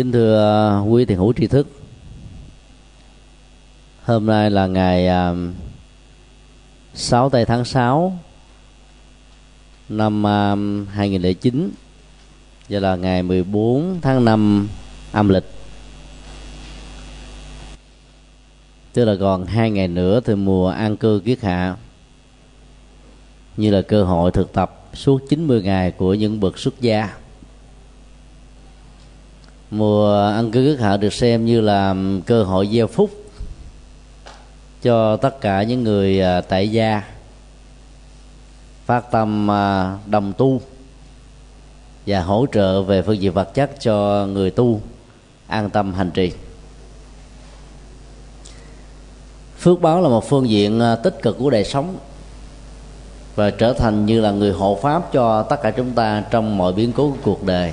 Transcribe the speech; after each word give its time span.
kính 0.00 0.12
thưa 0.12 0.38
à, 0.38 0.80
quý 0.80 1.04
thiền 1.04 1.18
hữu 1.18 1.32
tri 1.32 1.46
thức. 1.46 1.68
Hôm 4.02 4.26
nay 4.26 4.50
là 4.50 4.66
ngày 4.66 5.08
à, 5.08 5.34
6 6.94 7.30
tây 7.30 7.44
tháng 7.44 7.64
6 7.64 8.18
năm 9.88 10.26
à, 10.26 10.56
2009 10.90 11.70
và 12.68 12.80
là 12.80 12.96
ngày 12.96 13.22
14 13.22 13.98
tháng 14.02 14.24
5 14.24 14.68
âm 15.12 15.28
lịch. 15.28 15.44
Tức 18.92 19.04
là 19.04 19.16
còn 19.20 19.46
hai 19.46 19.70
ngày 19.70 19.88
nữa 19.88 20.20
thì 20.24 20.34
mùa 20.34 20.68
an 20.68 20.96
cư 20.96 21.22
kiết 21.24 21.40
hạ. 21.42 21.76
Như 23.56 23.70
là 23.70 23.82
cơ 23.82 24.04
hội 24.04 24.30
thực 24.30 24.52
tập 24.52 24.88
suốt 24.94 25.22
90 25.28 25.62
ngày 25.62 25.90
của 25.90 26.14
những 26.14 26.40
bậc 26.40 26.58
xuất 26.58 26.80
gia 26.80 27.16
mùa 29.70 30.22
ăn 30.22 30.50
cư 30.50 30.72
cất 30.72 30.84
hạ 30.84 30.96
được 30.96 31.12
xem 31.12 31.46
như 31.46 31.60
là 31.60 31.94
cơ 32.26 32.42
hội 32.42 32.68
gieo 32.72 32.86
phúc 32.86 33.10
cho 34.82 35.16
tất 35.16 35.40
cả 35.40 35.62
những 35.62 35.84
người 35.84 36.20
à, 36.20 36.40
tại 36.40 36.70
gia. 36.70 37.02
Phát 38.86 39.10
tâm 39.10 39.50
à, 39.50 39.96
đồng 40.06 40.32
tu 40.32 40.60
và 42.06 42.22
hỗ 42.22 42.46
trợ 42.52 42.82
về 42.82 43.02
phương 43.02 43.20
diện 43.20 43.32
vật 43.32 43.54
chất 43.54 43.80
cho 43.80 44.26
người 44.26 44.50
tu 44.50 44.80
an 45.46 45.70
tâm 45.70 45.94
hành 45.94 46.10
trì. 46.10 46.32
Phước 49.58 49.80
báo 49.80 50.02
là 50.02 50.08
một 50.08 50.28
phương 50.28 50.48
diện 50.48 50.80
à, 50.80 50.96
tích 50.96 51.18
cực 51.22 51.38
của 51.38 51.50
đời 51.50 51.64
sống 51.64 51.96
và 53.36 53.50
trở 53.50 53.72
thành 53.72 54.06
như 54.06 54.20
là 54.20 54.30
người 54.30 54.52
hộ 54.52 54.78
pháp 54.82 55.12
cho 55.12 55.42
tất 55.42 55.62
cả 55.62 55.70
chúng 55.70 55.90
ta 55.90 56.24
trong 56.30 56.58
mọi 56.58 56.72
biến 56.72 56.92
cố 56.92 57.10
của 57.10 57.16
cuộc 57.22 57.44
đời 57.44 57.72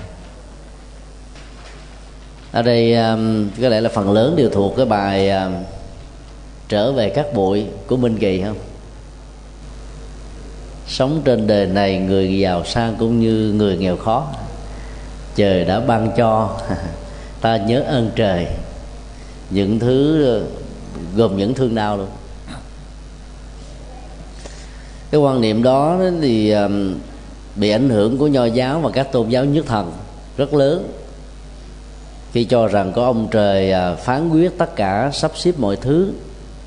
ở 2.51 2.61
đây 2.61 2.95
um, 2.95 3.49
có 3.61 3.69
lẽ 3.69 3.81
là 3.81 3.89
phần 3.89 4.11
lớn 4.11 4.35
đều 4.35 4.49
thuộc 4.49 4.73
cái 4.77 4.85
bài 4.85 5.29
um, 5.29 5.53
trở 6.69 6.91
về 6.91 7.09
các 7.09 7.33
bụi 7.33 7.65
của 7.87 7.97
minh 7.97 8.17
kỳ 8.19 8.41
không? 8.41 8.57
Sống 10.87 11.21
trên 11.25 11.47
đời 11.47 11.67
này, 11.67 11.97
người 11.97 12.39
giàu 12.39 12.65
sang 12.65 12.95
cũng 12.99 13.19
như 13.19 13.53
người 13.57 13.77
nghèo 13.77 13.97
khó. 13.97 14.27
Trời 15.35 15.65
đã 15.65 15.79
ban 15.79 16.11
cho, 16.17 16.59
ta 17.41 17.57
nhớ 17.57 17.83
ơn 17.87 18.11
trời. 18.15 18.47
Những 19.49 19.79
thứ, 19.79 20.41
gồm 21.15 21.37
những 21.37 21.53
thương 21.53 21.75
đau 21.75 21.97
luôn. 21.97 22.07
Cái 25.11 25.21
quan 25.21 25.41
niệm 25.41 25.63
đó 25.63 25.99
thì 26.21 26.51
um, 26.51 26.95
bị 27.55 27.69
ảnh 27.69 27.89
hưởng 27.89 28.17
của 28.17 28.27
nho 28.27 28.45
giáo 28.45 28.79
và 28.79 28.89
các 28.91 29.11
tôn 29.11 29.29
giáo 29.29 29.45
nhất 29.45 29.65
thần 29.67 29.91
rất 30.37 30.53
lớn 30.53 30.87
khi 32.33 32.43
cho 32.43 32.67
rằng 32.67 32.93
có 32.95 33.05
ông 33.05 33.27
trời 33.31 33.71
à, 33.71 33.95
phán 33.95 34.29
quyết 34.29 34.57
tất 34.57 34.75
cả, 34.75 35.11
sắp 35.13 35.31
xếp 35.35 35.51
mọi 35.57 35.75
thứ, 35.75 36.11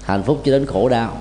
hạnh 0.03 0.22
phúc 0.22 0.42
cho 0.44 0.53
đến 0.53 0.66
khổ 0.66 0.89
đau. 0.89 1.16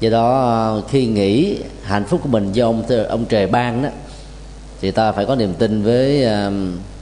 Do 0.00 0.10
đó 0.10 0.52
à, 0.52 0.88
khi 0.90 1.06
nghĩ 1.06 1.58
hạnh 1.82 2.04
phúc 2.04 2.20
của 2.22 2.28
mình 2.28 2.52
do 2.52 2.66
ông 2.66 2.82
ông 3.08 3.24
trời 3.24 3.46
ban 3.46 3.82
đó, 3.82 3.88
thì 4.80 4.90
ta 4.90 5.12
phải 5.12 5.26
có 5.26 5.36
niềm 5.36 5.54
tin 5.54 5.82
với 5.82 6.24
à, 6.24 6.50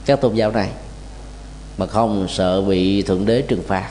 các 0.05 0.21
tôn 0.21 0.35
giáo 0.35 0.51
này, 0.51 0.69
mà 1.77 1.85
không 1.85 2.27
sợ 2.29 2.61
bị 2.61 3.01
thượng 3.01 3.25
đế 3.25 3.41
trừng 3.41 3.63
phạt. 3.67 3.89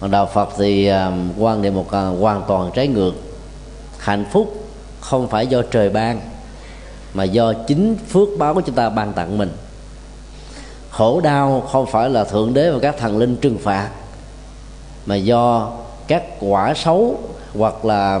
Còn 0.00 0.10
đạo 0.10 0.26
phật 0.34 0.48
thì 0.58 0.90
quan 1.38 1.62
niệm 1.62 1.74
một 1.74 1.90
hoàn 1.90 2.42
toàn 2.48 2.70
trái 2.74 2.88
ngược. 2.88 3.12
Hạnh 3.98 4.24
phúc 4.32 4.68
không 5.00 5.28
phải 5.28 5.46
do 5.46 5.62
trời 5.62 5.90
ban, 5.90 6.20
mà 7.14 7.24
do 7.24 7.52
chính 7.52 7.96
phước 8.08 8.28
báo 8.38 8.54
của 8.54 8.60
chúng 8.60 8.74
ta 8.74 8.88
ban 8.88 9.12
tặng 9.12 9.38
mình 9.38 9.50
khổ 10.96 11.20
đau 11.20 11.60
không 11.60 11.86
phải 11.86 12.10
là 12.10 12.24
thượng 12.24 12.54
đế 12.54 12.70
và 12.70 12.78
các 12.78 12.96
thần 12.98 13.18
linh 13.18 13.36
trừng 13.36 13.58
phạt, 13.58 13.90
mà 15.06 15.14
do 15.14 15.72
các 16.06 16.24
quả 16.40 16.74
xấu 16.74 17.18
hoặc 17.54 17.84
là 17.84 18.20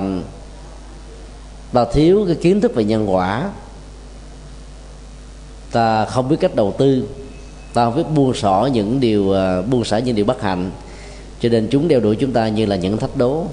ta 1.72 1.84
thiếu 1.92 2.24
cái 2.26 2.36
kiến 2.36 2.60
thức 2.60 2.74
về 2.74 2.84
nhân 2.84 3.14
quả. 3.14 3.50
Ta 5.72 6.04
không 6.04 6.28
biết 6.28 6.36
cách 6.40 6.54
đầu 6.54 6.74
tư, 6.78 7.08
ta 7.74 7.84
không 7.84 7.96
biết 7.96 8.10
buông 8.14 8.34
xỏ 8.34 8.68
những 8.72 9.00
điều 9.00 9.30
ờ, 9.30 9.62
buông 9.62 9.84
xả 9.84 9.98
những 9.98 10.16
điều 10.16 10.24
bất 10.24 10.42
hạnh. 10.42 10.70
Cho 11.40 11.48
nên 11.48 11.68
chúng 11.70 11.88
đeo 11.88 12.00
đuổi 12.00 12.16
chúng 12.16 12.32
ta 12.32 12.48
như 12.48 12.66
là 12.66 12.76
những 12.76 12.96
thách 12.98 13.16
đố. 13.16 13.44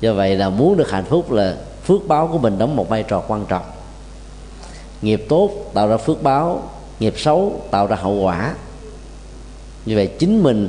Do 0.00 0.12
vậy 0.12 0.36
là 0.36 0.48
muốn 0.48 0.76
được 0.76 0.90
hạnh 0.90 1.04
phúc 1.04 1.32
là 1.32 1.56
phước 1.84 2.08
báo 2.08 2.26
của 2.26 2.38
mình 2.38 2.58
đóng 2.58 2.76
một 2.76 2.88
vai 2.88 3.02
trò 3.02 3.22
quan 3.28 3.44
trọng. 3.48 3.64
Nghiệp 5.02 5.26
tốt 5.28 5.50
tạo 5.74 5.88
ra 5.88 5.96
phước 5.96 6.22
báo 6.22 6.62
nghiệp 7.00 7.14
xấu 7.16 7.62
tạo 7.70 7.86
ra 7.86 7.96
hậu 7.96 8.14
quả. 8.14 8.54
Như 9.86 9.96
vậy 9.96 10.06
chính 10.18 10.42
mình 10.42 10.68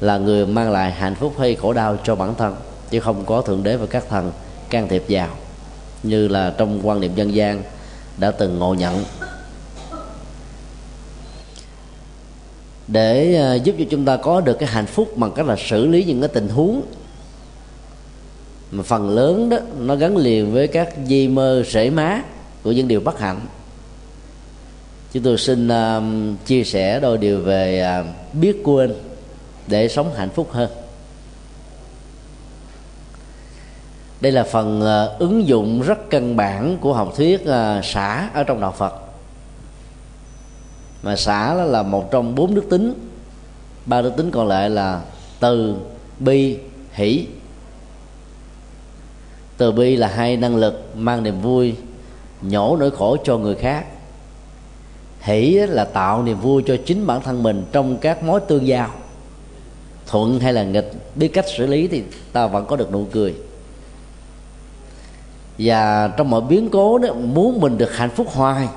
là 0.00 0.18
người 0.18 0.46
mang 0.46 0.70
lại 0.70 0.92
hạnh 0.92 1.14
phúc 1.14 1.34
hay 1.38 1.54
khổ 1.54 1.72
đau 1.72 1.96
cho 2.04 2.14
bản 2.14 2.34
thân, 2.34 2.56
chứ 2.90 3.00
không 3.00 3.24
có 3.24 3.42
thượng 3.42 3.62
đế 3.62 3.76
và 3.76 3.86
các 3.86 4.04
thần 4.08 4.32
can 4.70 4.88
thiệp 4.88 5.04
vào, 5.08 5.28
như 6.02 6.28
là 6.28 6.54
trong 6.58 6.80
quan 6.82 7.00
niệm 7.00 7.14
dân 7.14 7.34
gian 7.34 7.62
đã 8.16 8.30
từng 8.30 8.58
ngộ 8.58 8.74
nhận. 8.74 9.04
Để 12.88 13.36
à, 13.36 13.54
giúp 13.54 13.74
cho 13.78 13.84
chúng 13.90 14.04
ta 14.04 14.16
có 14.16 14.40
được 14.40 14.58
cái 14.58 14.68
hạnh 14.68 14.86
phúc 14.86 15.16
bằng 15.16 15.32
cách 15.32 15.46
là 15.46 15.56
xử 15.56 15.86
lý 15.86 16.04
những 16.04 16.20
cái 16.20 16.28
tình 16.28 16.48
huống 16.48 16.82
mà 18.70 18.82
phần 18.82 19.10
lớn 19.10 19.48
đó, 19.48 19.56
nó 19.78 19.96
gắn 19.96 20.16
liền 20.16 20.52
với 20.52 20.66
các 20.66 20.88
di 21.06 21.28
mơ 21.28 21.62
sể 21.66 21.90
má 21.90 22.22
của 22.62 22.72
những 22.72 22.88
điều 22.88 23.00
bất 23.00 23.18
hạnh 23.20 23.40
chúng 25.12 25.22
tôi 25.22 25.38
xin 25.38 25.68
uh, 25.68 26.02
chia 26.46 26.64
sẻ 26.64 27.00
đôi 27.00 27.18
điều 27.18 27.40
về 27.40 27.86
uh, 28.00 28.34
biết 28.34 28.56
quên 28.64 28.94
để 29.66 29.88
sống 29.88 30.14
hạnh 30.14 30.30
phúc 30.30 30.48
hơn. 30.52 30.70
Đây 34.20 34.32
là 34.32 34.42
phần 34.42 34.80
uh, 34.80 35.18
ứng 35.18 35.46
dụng 35.46 35.82
rất 35.82 36.10
căn 36.10 36.36
bản 36.36 36.78
của 36.80 36.94
học 36.94 37.12
thuyết 37.16 37.40
uh, 37.42 37.84
xã 37.84 38.30
ở 38.34 38.44
trong 38.44 38.60
đạo 38.60 38.74
phật. 38.78 38.94
Mà 41.02 41.16
xã 41.16 41.54
đó 41.54 41.64
là 41.64 41.82
một 41.82 42.10
trong 42.10 42.34
bốn 42.34 42.54
đức 42.54 42.64
tính. 42.70 42.94
Ba 43.86 44.02
đức 44.02 44.16
tính 44.16 44.30
còn 44.30 44.48
lại 44.48 44.70
là 44.70 45.02
từ 45.40 45.76
bi 46.18 46.58
hỷ. 46.92 47.26
Từ 49.56 49.72
bi 49.72 49.96
là 49.96 50.08
hai 50.08 50.36
năng 50.36 50.56
lực 50.56 50.96
mang 50.96 51.22
niềm 51.22 51.40
vui 51.40 51.74
nhổ 52.42 52.76
nỗi 52.80 52.90
khổ 52.90 53.16
cho 53.24 53.38
người 53.38 53.54
khác 53.54 53.86
hỷ 55.22 55.52
là 55.52 55.84
tạo 55.84 56.22
niềm 56.22 56.40
vui 56.40 56.62
cho 56.66 56.76
chính 56.86 57.06
bản 57.06 57.20
thân 57.22 57.42
mình 57.42 57.64
trong 57.72 57.96
các 57.96 58.22
mối 58.22 58.40
tương 58.40 58.66
giao. 58.66 58.90
Thuận 60.06 60.40
hay 60.40 60.52
là 60.52 60.64
nghịch, 60.64 60.92
biết 61.14 61.28
cách 61.28 61.44
xử 61.56 61.66
lý 61.66 61.88
thì 61.88 62.02
ta 62.32 62.46
vẫn 62.46 62.66
có 62.66 62.76
được 62.76 62.92
nụ 62.92 63.06
cười. 63.12 63.34
Và 65.58 66.08
trong 66.16 66.30
mọi 66.30 66.40
biến 66.40 66.68
cố 66.70 66.98
đó, 66.98 67.14
muốn 67.14 67.60
mình 67.60 67.78
được 67.78 67.96
hạnh 67.96 68.10
phúc 68.10 68.26
hoài, 68.30 68.68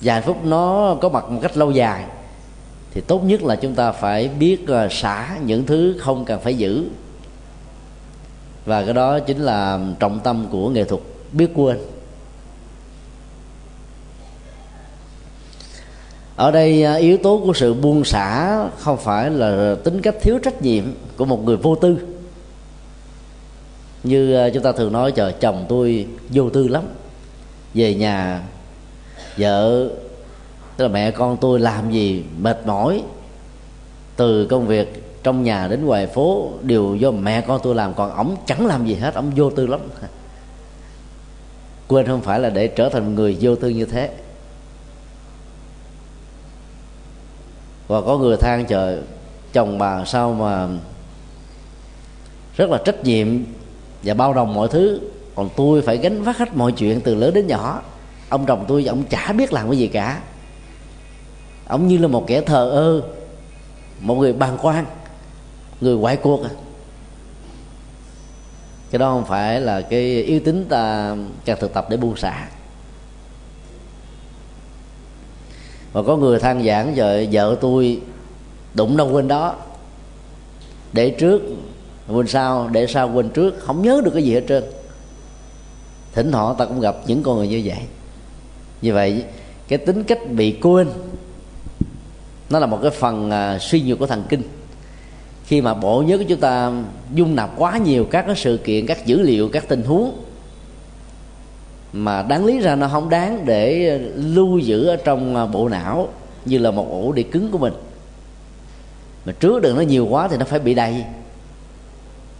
và 0.00 0.14
hạnh 0.14 0.22
phúc 0.22 0.36
nó 0.44 0.96
có 1.00 1.08
mặt 1.08 1.30
một 1.30 1.38
cách 1.42 1.56
lâu 1.56 1.70
dài, 1.70 2.04
thì 2.94 3.00
tốt 3.00 3.24
nhất 3.24 3.42
là 3.42 3.56
chúng 3.56 3.74
ta 3.74 3.92
phải 3.92 4.28
biết 4.28 4.68
à, 4.68 4.88
xả 4.90 5.36
những 5.44 5.66
thứ 5.66 5.96
không 6.00 6.24
cần 6.24 6.40
phải 6.40 6.54
giữ. 6.54 6.84
Và 8.64 8.84
cái 8.84 8.94
đó 8.94 9.18
chính 9.18 9.38
là 9.38 9.80
trọng 9.98 10.20
tâm 10.20 10.46
của 10.50 10.68
nghệ 10.68 10.84
thuật, 10.84 11.02
biết 11.32 11.50
quên. 11.54 11.78
Ở 16.36 16.50
đây 16.50 16.84
à, 16.84 16.94
yếu 16.94 17.16
tố 17.16 17.42
của 17.44 17.52
sự 17.52 17.74
buông 17.74 18.04
xả 18.04 18.58
không 18.78 18.96
phải 18.96 19.30
là 19.30 19.76
tính 19.84 20.00
cách 20.02 20.14
thiếu 20.20 20.38
trách 20.38 20.62
nhiệm 20.62 20.84
của 21.16 21.24
một 21.24 21.44
người 21.44 21.56
vô 21.56 21.74
tư. 21.74 21.98
Như 24.02 24.34
à, 24.34 24.48
chúng 24.54 24.62
ta 24.62 24.72
thường 24.72 24.92
nói 24.92 25.12
chờ 25.12 25.32
chồng 25.40 25.66
tôi 25.68 26.06
vô 26.30 26.50
tư 26.50 26.68
lắm. 26.68 26.82
Về 27.74 27.94
nhà, 27.94 28.42
vợ, 29.36 29.88
tức 30.76 30.84
là 30.84 30.88
mẹ 30.88 31.10
con 31.10 31.36
tôi 31.40 31.60
làm 31.60 31.90
gì 31.90 32.24
mệt 32.38 32.66
mỏi. 32.66 33.02
Từ 34.16 34.46
công 34.46 34.66
việc 34.66 35.02
trong 35.22 35.42
nhà 35.44 35.68
đến 35.68 35.84
ngoài 35.84 36.06
phố 36.06 36.50
đều 36.62 36.94
do 36.94 37.10
mẹ 37.10 37.40
con 37.40 37.60
tôi 37.62 37.74
làm, 37.74 37.94
còn 37.94 38.16
ổng 38.16 38.36
chẳng 38.46 38.66
làm 38.66 38.86
gì 38.86 38.94
hết, 38.94 39.14
ổng 39.14 39.30
vô 39.36 39.50
tư 39.50 39.66
lắm. 39.66 39.80
Quên 41.88 42.06
không 42.06 42.20
phải 42.20 42.40
là 42.40 42.50
để 42.50 42.68
trở 42.68 42.88
thành 42.88 43.14
người 43.14 43.36
vô 43.40 43.56
tư 43.56 43.68
như 43.68 43.84
thế. 43.84 44.10
Và 47.92 48.00
có 48.00 48.18
người 48.18 48.36
than 48.36 48.66
trời 48.66 48.98
chồng 49.52 49.78
bà 49.78 50.04
sao 50.04 50.32
mà 50.32 50.68
rất 52.56 52.70
là 52.70 52.78
trách 52.84 53.04
nhiệm 53.04 53.28
và 54.02 54.14
bao 54.14 54.34
đồng 54.34 54.54
mọi 54.54 54.68
thứ. 54.68 55.00
Còn 55.34 55.48
tôi 55.56 55.82
phải 55.82 55.96
gánh 55.96 56.22
vác 56.22 56.38
hết 56.38 56.56
mọi 56.56 56.72
chuyện 56.72 57.00
từ 57.00 57.14
lớn 57.14 57.34
đến 57.34 57.46
nhỏ. 57.46 57.82
Ông 58.28 58.46
chồng 58.46 58.64
tôi 58.68 58.84
ông 58.84 59.04
chả 59.04 59.32
biết 59.32 59.52
làm 59.52 59.70
cái 59.70 59.78
gì 59.78 59.86
cả. 59.86 60.20
Ông 61.66 61.88
như 61.88 61.98
là 61.98 62.08
một 62.08 62.24
kẻ 62.26 62.40
thờ 62.40 62.70
ơ, 62.70 63.02
một 64.00 64.14
người 64.14 64.32
bàng 64.32 64.58
quan, 64.62 64.84
người 65.80 65.96
ngoại 65.96 66.16
cuộc 66.16 66.44
à. 66.44 66.50
Cái 68.90 68.98
đó 68.98 69.10
không 69.10 69.24
phải 69.24 69.60
là 69.60 69.80
cái 69.80 70.22
yếu 70.22 70.40
tính 70.40 70.66
à, 70.68 70.68
ta 70.68 71.16
cần 71.44 71.58
thực 71.60 71.74
tập 71.74 71.86
để 71.90 71.96
buông 71.96 72.16
xả. 72.16 72.48
Và 75.92 76.02
có 76.02 76.16
người 76.16 76.38
than 76.38 76.64
giảng 76.64 76.94
vợ 76.94 77.24
vợ 77.32 77.56
tôi 77.60 78.00
đụng 78.74 78.96
đâu 78.96 79.10
quên 79.12 79.28
đó. 79.28 79.54
Để 80.92 81.10
trước 81.10 81.42
quên 82.08 82.26
sau 82.26 82.68
để 82.72 82.86
sau 82.86 83.10
quên 83.14 83.28
trước. 83.28 83.54
Không 83.58 83.82
nhớ 83.82 84.00
được 84.04 84.10
cái 84.14 84.22
gì 84.22 84.34
hết 84.34 84.44
trơn. 84.48 84.64
Thỉnh 86.12 86.32
thoảng 86.32 86.54
ta 86.58 86.64
cũng 86.64 86.80
gặp 86.80 86.96
những 87.06 87.22
con 87.22 87.36
người 87.36 87.48
như 87.48 87.62
vậy. 87.64 87.78
Như 88.82 88.94
vậy 88.94 89.24
cái 89.68 89.78
tính 89.78 90.04
cách 90.04 90.18
bị 90.30 90.58
quên 90.62 90.88
nó 92.50 92.58
là 92.58 92.66
một 92.66 92.78
cái 92.82 92.90
phần 92.90 93.30
à, 93.30 93.58
suy 93.58 93.82
nhược 93.82 93.98
của 93.98 94.06
thần 94.06 94.22
kinh. 94.28 94.42
Khi 95.46 95.60
mà 95.60 95.74
bộ 95.74 96.02
nhớ 96.02 96.18
của 96.18 96.24
chúng 96.28 96.40
ta 96.40 96.72
dung 97.14 97.36
nạp 97.36 97.50
quá 97.56 97.78
nhiều 97.78 98.04
các 98.10 98.26
cái 98.26 98.36
sự 98.36 98.56
kiện 98.64 98.86
các 98.86 99.06
dữ 99.06 99.22
liệu 99.22 99.48
các 99.48 99.68
tình 99.68 99.82
huống 99.82 100.12
mà 101.92 102.22
đáng 102.22 102.44
lý 102.44 102.60
ra 102.60 102.76
nó 102.76 102.88
không 102.88 103.10
đáng 103.10 103.46
để 103.46 103.98
lưu 104.14 104.58
giữ 104.58 104.86
ở 104.86 104.96
trong 104.96 105.36
à, 105.36 105.46
bộ 105.46 105.68
não 105.68 106.08
như 106.44 106.58
là 106.58 106.70
một 106.70 106.86
ổ 106.90 107.12
đĩa 107.12 107.22
cứng 107.22 107.50
của 107.50 107.58
mình. 107.58 107.72
Mà 109.24 109.32
trước 109.32 109.62
đừng 109.62 109.76
nó 109.76 109.82
nhiều 109.82 110.06
quá 110.06 110.28
thì 110.28 110.36
nó 110.36 110.44
phải 110.44 110.58
bị 110.58 110.74
đầy. 110.74 111.04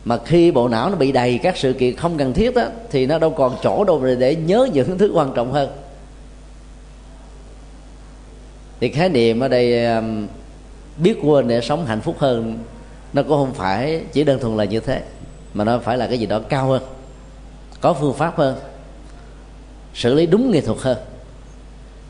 Mà 0.05 0.19
khi 0.25 0.51
bộ 0.51 0.69
não 0.69 0.91
nó 0.91 0.97
bị 0.97 1.13
đầy, 1.13 1.39
các 1.43 1.57
sự 1.57 1.73
kiện 1.73 1.97
không 1.97 2.19
cần 2.19 2.33
thiết 2.33 2.55
đó 2.55 2.63
thì 2.91 3.07
nó 3.07 3.19
đâu 3.19 3.31
còn 3.31 3.57
chỗ 3.63 3.85
đâu 3.85 4.05
để 4.19 4.37
nhớ 4.37 4.69
những 4.73 4.99
thứ 4.99 5.13
quan 5.15 5.33
trọng 5.35 5.53
hơn. 5.53 5.71
Thì 8.81 8.89
khái 8.89 9.09
niệm 9.09 9.41
ở 9.41 9.49
đây 9.49 9.87
à, 9.87 10.03
biết 10.97 11.19
quên 11.23 11.49
để 11.49 11.61
sống 11.61 11.87
hạnh 11.87 12.01
phúc 12.01 12.17
hơn, 12.19 12.59
nó 13.13 13.23
cũng 13.23 13.39
không 13.39 13.55
phải 13.55 14.03
chỉ 14.13 14.25
đơn 14.25 14.41
thuần 14.41 14.57
là 14.57 14.65
như 14.65 14.81
thế, 14.81 15.03
mà 15.55 15.65
nó 15.65 15.79
phải 15.79 15.99
là 15.99 16.07
cái 16.07 16.19
gì 16.19 16.27
đó 16.27 16.41
cao 16.49 16.67
hơn, 16.67 16.83
có 17.81 17.93
phương 17.93 18.15
pháp 18.15 18.39
hơn 18.39 18.57
xử 19.95 20.15
lý 20.15 20.27
đúng 20.27 20.51
nghệ 20.51 20.61
thuật 20.61 20.79
hơn 20.79 20.99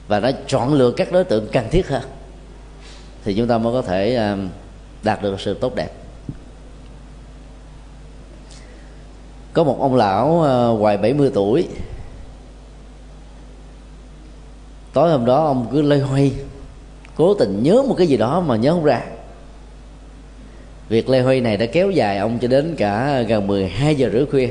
và 0.09 0.21
nó 0.21 0.31
chọn 0.47 0.75
lựa 0.75 0.91
các 0.91 1.13
đối 1.13 1.25
tượng 1.25 1.49
cần 1.53 1.67
thiết 1.71 1.89
hơn, 1.89 2.03
thì 3.25 3.35
chúng 3.35 3.49
ta 3.49 3.59
mới 3.59 3.73
có 3.73 3.83
thể 3.83 4.17
à, 4.17 4.37
đạt 5.03 5.23
được 5.23 5.41
sự 5.41 5.55
tốt 5.55 5.75
đẹp. 5.75 5.89
Có 9.53 9.65
một 9.65 9.77
ông 9.81 9.95
lão 9.95 10.43
à, 10.43 10.67
ngoài 10.67 10.97
70 10.97 11.31
tuổi. 11.35 11.69
Tối 14.93 15.11
hôm 15.11 15.25
đó 15.25 15.45
ông 15.45 15.67
cứ 15.73 15.83
lây 15.83 16.01
hoay, 16.01 16.33
cố 17.17 17.35
tình 17.35 17.63
nhớ 17.63 17.83
một 17.89 17.95
cái 17.99 18.07
gì 18.07 18.17
đó 18.17 18.41
mà 18.41 18.57
nhớ 18.57 18.73
không 18.73 18.85
ra. 18.85 19.03
Việc 20.89 21.09
lê 21.09 21.21
huy 21.21 21.41
này 21.41 21.57
đã 21.57 21.67
kéo 21.67 21.91
dài 21.91 22.19
ông 22.19 22.39
cho 22.39 22.49
đến 22.49 22.75
cả 22.79 23.23
gần 23.23 23.47
12 23.47 23.95
giờ 23.95 24.11
rưỡi 24.13 24.27
khuya 24.27 24.49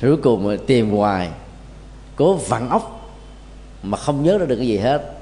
cuối 0.00 0.16
cùng 0.16 0.58
tìm 0.66 0.90
hoài. 0.90 1.28
Cố 2.16 2.34
vặn 2.34 2.68
ốc 2.68 3.10
mà 3.82 3.98
không 3.98 4.22
nhớ 4.22 4.38
ra 4.38 4.46
được 4.46 4.56
cái 4.56 4.66
gì 4.66 4.78
hết. 4.78 5.12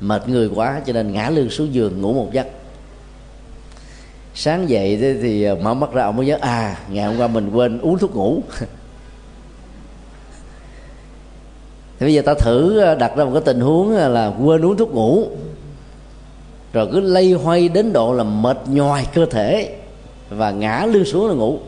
Mệt 0.00 0.28
người 0.28 0.50
quá 0.54 0.80
cho 0.86 0.92
nên 0.92 1.12
ngã 1.12 1.30
lưng 1.30 1.50
xuống 1.50 1.74
giường 1.74 2.00
ngủ 2.00 2.12
một 2.12 2.32
giấc. 2.32 2.46
Sáng 4.34 4.68
dậy 4.68 4.98
thì 5.22 5.46
mở 5.62 5.74
mắt 5.74 5.92
ra, 5.92 6.04
ông 6.04 6.16
mới 6.16 6.26
nhớ 6.26 6.38
à 6.40 6.78
ngày 6.88 7.06
hôm 7.06 7.18
qua 7.18 7.26
mình 7.26 7.50
quên 7.50 7.80
uống 7.80 7.98
thuốc 7.98 8.16
ngủ. 8.16 8.42
Thì 11.98 12.06
bây 12.06 12.14
giờ 12.14 12.22
ta 12.22 12.34
thử 12.34 12.84
đặt 12.98 13.16
ra 13.16 13.24
một 13.24 13.30
cái 13.32 13.42
tình 13.44 13.60
huống 13.60 13.90
là 13.90 14.32
quên 14.42 14.64
uống 14.64 14.76
thuốc 14.76 14.94
ngủ. 14.94 15.28
Rồi 16.72 16.88
cứ 16.92 17.00
lây 17.00 17.32
hoay 17.32 17.68
đến 17.68 17.92
độ 17.92 18.12
là 18.12 18.24
mệt 18.24 18.58
nhoài 18.66 19.06
cơ 19.14 19.26
thể 19.26 19.76
và 20.30 20.50
ngã 20.50 20.86
lưng 20.92 21.04
xuống 21.04 21.28
là 21.28 21.34
ngủ 21.34 21.58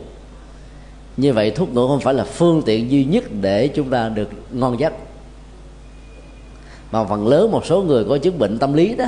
như 1.17 1.33
vậy 1.33 1.51
thuốc 1.51 1.73
ngủ 1.73 1.87
không 1.87 1.99
phải 1.99 2.13
là 2.13 2.23
phương 2.23 2.61
tiện 2.65 2.91
duy 2.91 3.05
nhất 3.05 3.23
để 3.41 3.67
chúng 3.67 3.89
ta 3.89 4.09
được 4.09 4.29
ngon 4.51 4.79
giấc. 4.79 4.93
Mà 6.91 7.03
phần 7.03 7.27
lớn 7.27 7.51
một 7.51 7.65
số 7.65 7.81
người 7.81 8.03
có 8.03 8.17
chứng 8.17 8.39
bệnh 8.39 8.59
tâm 8.59 8.73
lý 8.73 8.95
đó, 8.95 9.05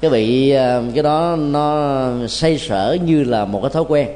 cái 0.00 0.10
bị 0.10 0.50
à, 0.50 0.82
cái 0.94 1.02
đó 1.02 1.36
nó 1.36 2.08
say 2.28 2.58
sở 2.58 2.96
như 3.04 3.24
là 3.24 3.44
một 3.44 3.60
cái 3.62 3.70
thói 3.70 3.84
quen 3.88 4.08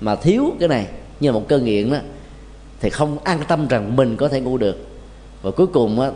mà 0.00 0.16
thiếu 0.16 0.44
cái 0.60 0.68
này, 0.68 0.86
như 1.20 1.28
là 1.28 1.32
một 1.32 1.48
cơn 1.48 1.64
nghiện 1.64 1.90
đó, 1.90 1.98
thì 2.80 2.90
không 2.90 3.18
an 3.24 3.38
tâm 3.48 3.68
rằng 3.68 3.96
mình 3.96 4.16
có 4.16 4.28
thể 4.28 4.40
ngủ 4.40 4.58
được. 4.58 4.86
Và 5.42 5.50
cuối 5.50 5.66
cùng 5.66 6.00
á, 6.00 6.10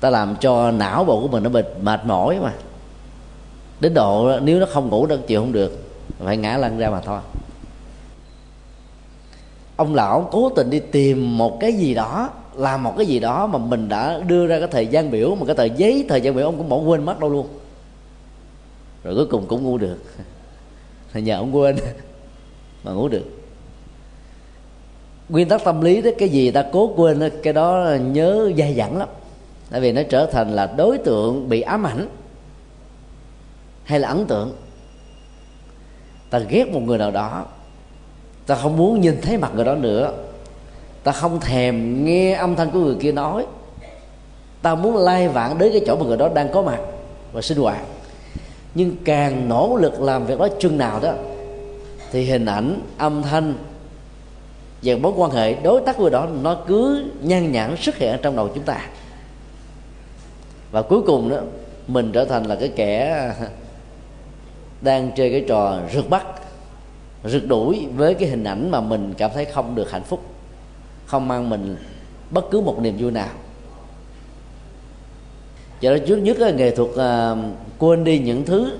ta 0.00 0.10
làm 0.10 0.36
cho 0.40 0.70
não 0.70 1.04
bộ 1.04 1.20
của 1.20 1.28
mình 1.28 1.42
nó 1.42 1.50
bị 1.50 1.62
mệt 1.82 2.00
mỏi 2.04 2.38
mà. 2.42 2.52
Đến 3.80 3.94
độ 3.94 4.40
nếu 4.42 4.60
nó 4.60 4.66
không 4.66 4.88
ngủ 4.88 5.06
được, 5.06 5.26
chịu 5.26 5.40
không 5.40 5.52
được, 5.52 5.78
phải 6.18 6.36
ngã 6.36 6.56
lăn 6.56 6.78
ra 6.78 6.90
mà 6.90 7.00
thôi 7.00 7.20
ông 9.78 9.94
lão 9.94 10.28
cố 10.32 10.50
tình 10.56 10.70
đi 10.70 10.80
tìm 10.80 11.38
một 11.38 11.60
cái 11.60 11.72
gì 11.72 11.94
đó, 11.94 12.30
làm 12.54 12.82
một 12.82 12.94
cái 12.96 13.06
gì 13.06 13.20
đó 13.20 13.46
mà 13.46 13.58
mình 13.58 13.88
đã 13.88 14.20
đưa 14.26 14.46
ra 14.46 14.58
cái 14.58 14.68
thời 14.68 14.86
gian 14.86 15.10
biểu 15.10 15.34
mà 15.34 15.46
cái 15.46 15.54
tờ 15.54 15.64
giấy 15.64 16.04
thời 16.08 16.20
gian 16.20 16.34
biểu, 16.34 16.44
ông 16.44 16.58
cũng 16.58 16.68
bỏ 16.68 16.76
quên 16.76 17.04
mất 17.04 17.20
đâu 17.20 17.30
luôn. 17.30 17.48
Rồi 19.04 19.14
cuối 19.14 19.26
cùng 19.26 19.46
cũng 19.46 19.62
ngủ 19.62 19.78
được. 19.78 19.98
Thì 21.12 21.22
nhờ 21.22 21.36
ông 21.36 21.56
quên 21.56 21.76
mà 22.84 22.92
ngủ 22.92 23.08
được. 23.08 23.24
Nguyên 25.28 25.48
tắc 25.48 25.64
tâm 25.64 25.80
lý 25.80 26.02
đó, 26.02 26.10
cái 26.18 26.28
gì 26.28 26.50
ta 26.50 26.64
cố 26.72 26.92
quên 26.96 27.30
cái 27.42 27.52
đó 27.52 27.96
nhớ 28.00 28.50
dai 28.58 28.74
dẳng 28.74 28.98
lắm. 28.98 29.08
Tại 29.70 29.80
vì 29.80 29.92
nó 29.92 30.02
trở 30.02 30.26
thành 30.26 30.50
là 30.50 30.74
đối 30.76 30.98
tượng 30.98 31.48
bị 31.48 31.60
ám 31.60 31.86
ảnh 31.86 32.08
hay 33.84 34.00
là 34.00 34.08
ấn 34.08 34.26
tượng. 34.26 34.52
Ta 36.30 36.38
ghét 36.38 36.68
một 36.72 36.80
người 36.80 36.98
nào 36.98 37.10
đó 37.10 37.46
ta 38.48 38.54
không 38.54 38.76
muốn 38.76 39.00
nhìn 39.00 39.20
thấy 39.20 39.36
mặt 39.36 39.52
người 39.54 39.64
đó 39.64 39.74
nữa. 39.74 40.12
Ta 41.02 41.12
không 41.12 41.40
thèm 41.40 42.04
nghe 42.04 42.32
âm 42.32 42.56
thanh 42.56 42.70
của 42.70 42.78
người 42.78 42.96
kia 43.00 43.12
nói. 43.12 43.46
Ta 44.62 44.74
muốn 44.74 44.96
lai 44.96 45.28
vãng 45.28 45.58
đến 45.58 45.72
cái 45.72 45.82
chỗ 45.86 45.96
mà 45.96 46.06
người 46.06 46.16
đó 46.16 46.28
đang 46.34 46.52
có 46.52 46.62
mặt 46.62 46.78
và 47.32 47.42
sinh 47.42 47.58
hoạt. 47.58 47.80
Nhưng 48.74 48.96
càng 49.04 49.48
nỗ 49.48 49.76
lực 49.76 50.00
làm 50.00 50.26
việc 50.26 50.38
đó 50.38 50.48
chừng 50.60 50.78
nào 50.78 51.00
đó, 51.00 51.12
thì 52.12 52.24
hình 52.24 52.46
ảnh, 52.46 52.80
âm 52.98 53.22
thanh 53.22 53.54
và 54.82 54.96
mối 54.96 55.12
quan 55.16 55.30
hệ 55.30 55.54
đối 55.54 55.80
tác 55.80 55.98
với 55.98 56.10
đó 56.10 56.28
nó 56.42 56.56
cứ 56.66 57.04
nhan 57.22 57.52
nhản 57.52 57.76
xuất 57.76 57.96
hiện 57.96 58.16
trong 58.22 58.36
đầu 58.36 58.48
chúng 58.54 58.64
ta. 58.64 58.80
Và 60.70 60.82
cuối 60.82 61.02
cùng 61.06 61.28
đó, 61.28 61.36
mình 61.88 62.12
trở 62.12 62.24
thành 62.24 62.44
là 62.44 62.54
cái 62.54 62.68
kẻ 62.76 63.32
đang 64.80 65.10
chơi 65.16 65.30
cái 65.30 65.44
trò 65.48 65.78
rượt 65.92 66.10
bắt 66.10 66.26
rượt 67.24 67.42
đuổi 67.46 67.86
với 67.96 68.14
cái 68.14 68.28
hình 68.28 68.44
ảnh 68.44 68.70
mà 68.70 68.80
mình 68.80 69.14
cảm 69.18 69.30
thấy 69.34 69.44
không 69.44 69.74
được 69.74 69.90
hạnh 69.90 70.04
phúc 70.04 70.20
không 71.08 71.28
mang 71.28 71.50
mình 71.50 71.76
bất 72.30 72.50
cứ 72.50 72.60
một 72.60 72.78
niềm 72.80 72.96
vui 72.98 73.10
nào. 73.10 73.28
Cho 75.80 75.90
nên 75.90 76.06
trước 76.06 76.16
nhất 76.16 76.38
là 76.38 76.50
nghệ 76.50 76.76
thuật 76.76 76.90
à, 76.96 77.36
quên 77.78 78.04
đi 78.04 78.18
những 78.18 78.44
thứ 78.44 78.72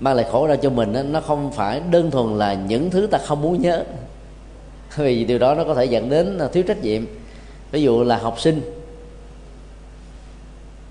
mang 0.00 0.14
lại 0.14 0.26
khổ 0.30 0.46
ra 0.46 0.56
cho 0.56 0.70
mình 0.70 1.12
nó 1.12 1.20
không 1.20 1.52
phải 1.52 1.80
đơn 1.90 2.10
thuần 2.10 2.38
là 2.38 2.54
những 2.54 2.90
thứ 2.90 3.06
ta 3.06 3.18
không 3.18 3.42
muốn 3.42 3.62
nhớ. 3.62 3.84
Vì 4.96 5.24
điều 5.24 5.38
đó 5.38 5.54
nó 5.54 5.64
có 5.64 5.74
thể 5.74 5.84
dẫn 5.84 6.10
đến 6.10 6.38
à, 6.38 6.48
thiếu 6.52 6.62
trách 6.62 6.82
nhiệm. 6.82 7.02
Ví 7.70 7.82
dụ 7.82 8.04
là 8.04 8.16
học 8.16 8.40
sinh 8.40 8.60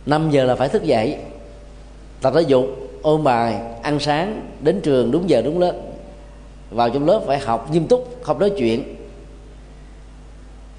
5 0.06 0.30
giờ 0.32 0.44
là 0.44 0.56
phải 0.56 0.70
thức 0.70 0.84
dậy 0.84 1.18
tập 2.22 2.34
thể 2.36 2.42
dục 2.42 2.66
ôn 3.02 3.24
bài 3.24 3.62
ăn 3.82 4.00
sáng 4.00 4.42
đến 4.62 4.82
trường 4.82 5.12
đúng 5.12 5.30
giờ 5.30 5.42
đúng 5.42 5.60
lớp 5.60 5.74
vào 6.72 6.90
trong 6.90 7.06
lớp 7.06 7.22
phải 7.28 7.40
học 7.40 7.72
nghiêm 7.72 7.88
túc 7.88 8.16
không 8.22 8.40
nói 8.40 8.52
chuyện. 8.58 8.96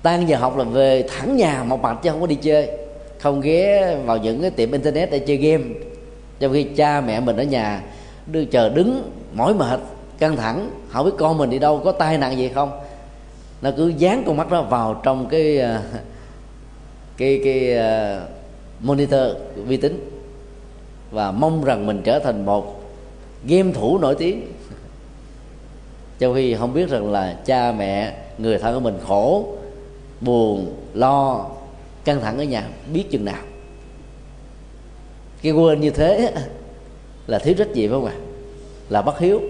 Tan 0.02 0.28
giờ 0.28 0.36
học 0.36 0.56
là 0.56 0.64
về 0.64 1.04
thẳng 1.08 1.36
nhà 1.36 1.64
một 1.64 1.80
mặt 1.80 1.98
chứ 2.02 2.10
không 2.10 2.20
có 2.20 2.26
đi 2.26 2.34
chơi. 2.34 2.68
Không 3.18 3.40
ghé 3.40 3.96
vào 4.04 4.16
những 4.16 4.40
cái 4.40 4.50
tiệm 4.50 4.72
internet 4.72 5.10
để 5.10 5.18
chơi 5.18 5.36
game. 5.36 5.64
Trong 6.40 6.52
khi 6.52 6.62
cha 6.64 7.00
mẹ 7.00 7.20
mình 7.20 7.36
ở 7.36 7.42
nhà 7.42 7.82
đưa 8.26 8.44
chờ 8.44 8.68
đứng 8.68 9.10
mỏi 9.34 9.54
mệt 9.54 9.80
căng 10.18 10.36
thẳng 10.36 10.70
không 10.88 11.06
biết 11.06 11.12
con 11.18 11.38
mình 11.38 11.50
đi 11.50 11.58
đâu 11.58 11.80
có 11.84 11.92
tai 11.92 12.18
nạn 12.18 12.38
gì 12.38 12.48
không? 12.48 12.70
Nó 13.62 13.70
cứ 13.76 13.88
dán 13.88 14.22
con 14.26 14.36
mắt 14.36 14.50
đó 14.50 14.62
vào 14.62 15.00
trong 15.02 15.28
cái 15.28 15.58
ờ, 15.58 15.82
cái 17.16 17.40
cái 17.44 17.76
uh, 17.76 18.22
monitor 18.80 19.36
vi 19.56 19.76
tính 19.76 20.10
và 21.10 21.30
mong 21.30 21.64
rằng 21.64 21.86
mình 21.86 22.02
trở 22.04 22.18
thành 22.18 22.46
một 22.46 22.82
game 23.44 23.72
thủ 23.72 23.98
nổi 23.98 24.14
tiếng 24.14 24.46
trong 26.18 26.34
khi 26.34 26.54
không 26.54 26.74
biết 26.74 26.88
rằng 26.88 27.12
là 27.12 27.36
cha 27.44 27.72
mẹ 27.72 28.14
người 28.38 28.58
thân 28.58 28.74
của 28.74 28.80
mình 28.80 28.98
khổ 29.06 29.46
buồn 30.20 30.74
lo 30.94 31.46
căng 32.04 32.20
thẳng 32.20 32.38
ở 32.38 32.44
nhà 32.44 32.68
biết 32.92 33.04
chừng 33.10 33.24
nào. 33.24 33.42
Cái 35.42 35.52
quên 35.52 35.80
như 35.80 35.90
thế 35.90 36.32
là 37.26 37.38
thiếu 37.38 37.54
trách 37.58 37.70
nhiệm 37.70 37.90
không 37.90 38.04
ạ 38.04 38.12
à? 38.16 38.20
là 38.88 39.02
bất 39.02 39.18
hiếu. 39.18 39.40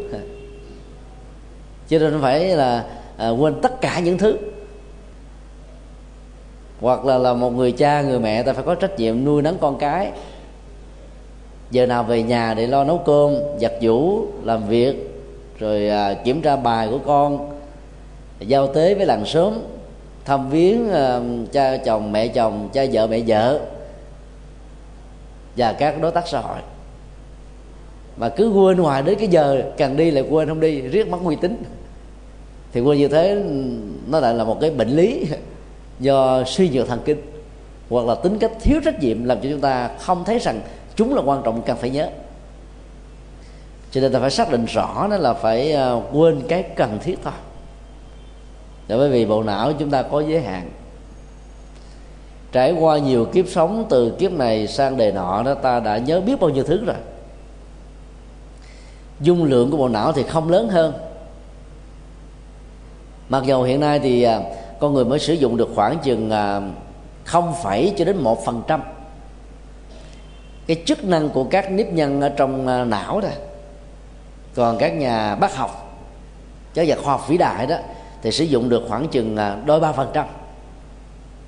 Cho 1.89 1.99
nên 1.99 2.21
phải 2.21 2.45
là 2.45 2.85
à, 3.17 3.29
quên 3.29 3.55
tất 3.63 3.81
cả 3.81 4.01
những 4.01 4.19
thứ. 4.19 4.37
Hoặc 6.81 7.05
là 7.05 7.19
là 7.19 7.35
một 7.35 7.51
người 7.51 7.73
cha 7.73 8.03
người 8.03 8.19
mẹ 8.19 8.43
ta 8.43 8.53
phải 8.53 8.65
có 8.65 8.75
trách 8.75 8.99
nhiệm 8.99 9.25
nuôi 9.25 9.43
nấng 9.43 9.59
con 9.59 9.79
cái. 9.79 10.13
Giờ 11.71 11.87
nào 11.87 12.05
về 12.05 12.23
nhà 12.23 12.55
để 12.55 12.67
lo 12.67 12.85
nấu 12.85 12.99
cơm 12.99 13.35
giặt 13.61 13.73
giũ 13.83 14.27
làm 14.45 14.69
việc 14.69 15.18
rồi 15.59 15.89
à, 15.89 16.15
kiểm 16.25 16.43
tra 16.43 16.57
bài 16.57 16.89
của 16.91 16.99
con 16.99 17.51
giao 18.41 18.67
tế 18.67 18.95
với 18.95 19.07
làng 19.07 19.27
sớm 19.27 19.61
thăm 20.25 20.51
viếng 20.51 20.91
à, 20.91 21.21
cha 21.53 21.77
chồng 21.77 22.13
mẹ 22.13 22.29
chồng 22.29 22.69
cha 22.73 22.85
vợ 22.93 23.07
mẹ 23.07 23.21
vợ 23.27 23.61
và 25.57 25.73
các 25.73 26.01
đối 26.01 26.11
tác 26.11 26.29
xã 26.29 26.41
hội. 26.41 26.59
Mà 28.17 28.29
cứ 28.29 28.51
quên 28.51 28.79
hoài 28.79 29.03
đến 29.03 29.19
cái 29.19 29.29
giờ 29.29 29.63
cần 29.79 29.97
đi 29.97 30.11
lại 30.11 30.25
quên 30.31 30.49
không 30.49 30.61
đi 30.61 30.81
riết 30.81 31.09
mất 31.09 31.19
uy 31.25 31.37
tín. 31.37 31.63
Thì 32.73 32.81
quên 32.81 32.99
như 32.99 33.09
thế 33.09 33.43
nó 34.09 34.21
lại 34.21 34.35
là 34.35 34.45
một 34.45 34.61
cái 34.61 34.71
bệnh 34.71 34.89
lý 34.89 35.25
do 36.01 36.45
suy 36.45 36.69
nhược 36.69 36.89
thần 36.89 37.01
kinh 37.05 37.21
hoặc 37.91 38.07
là 38.07 38.15
tính 38.15 38.39
cách 38.39 38.53
thiếu 38.61 38.81
trách 38.85 39.03
nhiệm 39.03 39.25
làm 39.25 39.41
cho 39.43 39.49
chúng 39.51 39.61
ta 39.61 39.91
không 39.99 40.25
thấy 40.25 40.39
rằng 40.39 40.61
chúng 40.97 41.15
là 41.15 41.23
quan 41.23 41.43
trọng 41.45 41.63
cần 41.63 41.77
phải 41.77 41.91
nhớ 41.91 42.09
cho 43.91 44.01
nên 44.01 44.13
ta 44.13 44.21
phải 44.21 44.31
xác 44.31 44.51
định 44.51 44.65
rõ 44.65 45.09
đó 45.11 45.17
là 45.17 45.35
phải 45.35 45.73
ờ, 45.73 46.03
quên 46.13 46.43
cái 46.49 46.63
cần 46.63 46.99
thiết 47.03 47.19
thôi. 47.25 47.33
Để 48.89 48.97
bởi 48.97 49.11
vì 49.11 49.27
bộ 49.27 49.43
não 49.43 49.73
chúng 49.73 49.91
ta 49.91 50.03
có 50.03 50.21
giới 50.21 50.41
hạn. 50.41 50.71
Trải 52.53 52.73
qua 52.73 52.99
nhiều 52.99 53.25
kiếp 53.25 53.49
sống, 53.49 53.87
từ 53.91 54.11
kiếp 54.19 54.33
này 54.33 54.67
sang 54.67 54.97
đề 54.97 55.13
nọ 55.13 55.43
đó, 55.43 55.55
ta 55.55 55.81
đã 55.81 55.99
nhớ 55.99 56.21
biết 56.21 56.41
bao 56.41 56.51
nhiêu 56.51 56.65
thứ 56.65 56.85
rồi. 56.85 56.97
Dung 59.21 59.45
lượng 59.45 59.71
của 59.71 59.77
bộ 59.77 59.89
não 59.89 60.13
thì 60.13 60.23
không 60.23 60.51
lớn 60.51 60.69
hơn. 60.69 60.93
Mặc 63.29 63.43
dù 63.47 63.63
hiện 63.63 63.81
nay 63.81 63.99
thì 63.99 64.23
ờ, 64.23 64.43
con 64.81 64.95
người 64.95 65.05
mới 65.05 65.19
sử 65.19 65.33
dụng 65.33 65.57
được 65.57 65.69
khoảng 65.75 65.99
chừng 65.99 66.31
ờ, 66.31 66.63
không 67.25 67.55
phẩy 67.63 67.95
cho 67.99 68.05
đến 68.05 68.17
một 68.17 68.45
phần 68.45 68.63
trăm. 68.67 68.83
Cái 70.67 70.83
chức 70.87 71.05
năng 71.05 71.29
của 71.29 71.45
các 71.45 71.71
nếp 71.71 71.93
nhân 71.93 72.21
ở 72.21 72.29
trong 72.29 72.67
não 72.91 73.21
đó 73.21 73.29
còn 74.59 74.79
các 74.79 74.89
nhà 74.89 75.35
bác 75.35 75.57
học 75.57 76.01
các 76.75 76.89
nhà 76.89 76.97
khoa 76.97 77.13
học 77.13 77.29
vĩ 77.29 77.37
đại 77.37 77.67
đó, 77.67 77.77
thì 78.23 78.33
sử 78.33 78.45
dụng 78.45 78.69
được 78.69 78.85
khoảng 78.89 79.09
chừng 79.09 79.37
à, 79.37 79.59
đôi 79.67 79.81
ba 79.81 79.93
phần 79.93 80.09
trăm. 80.13 80.27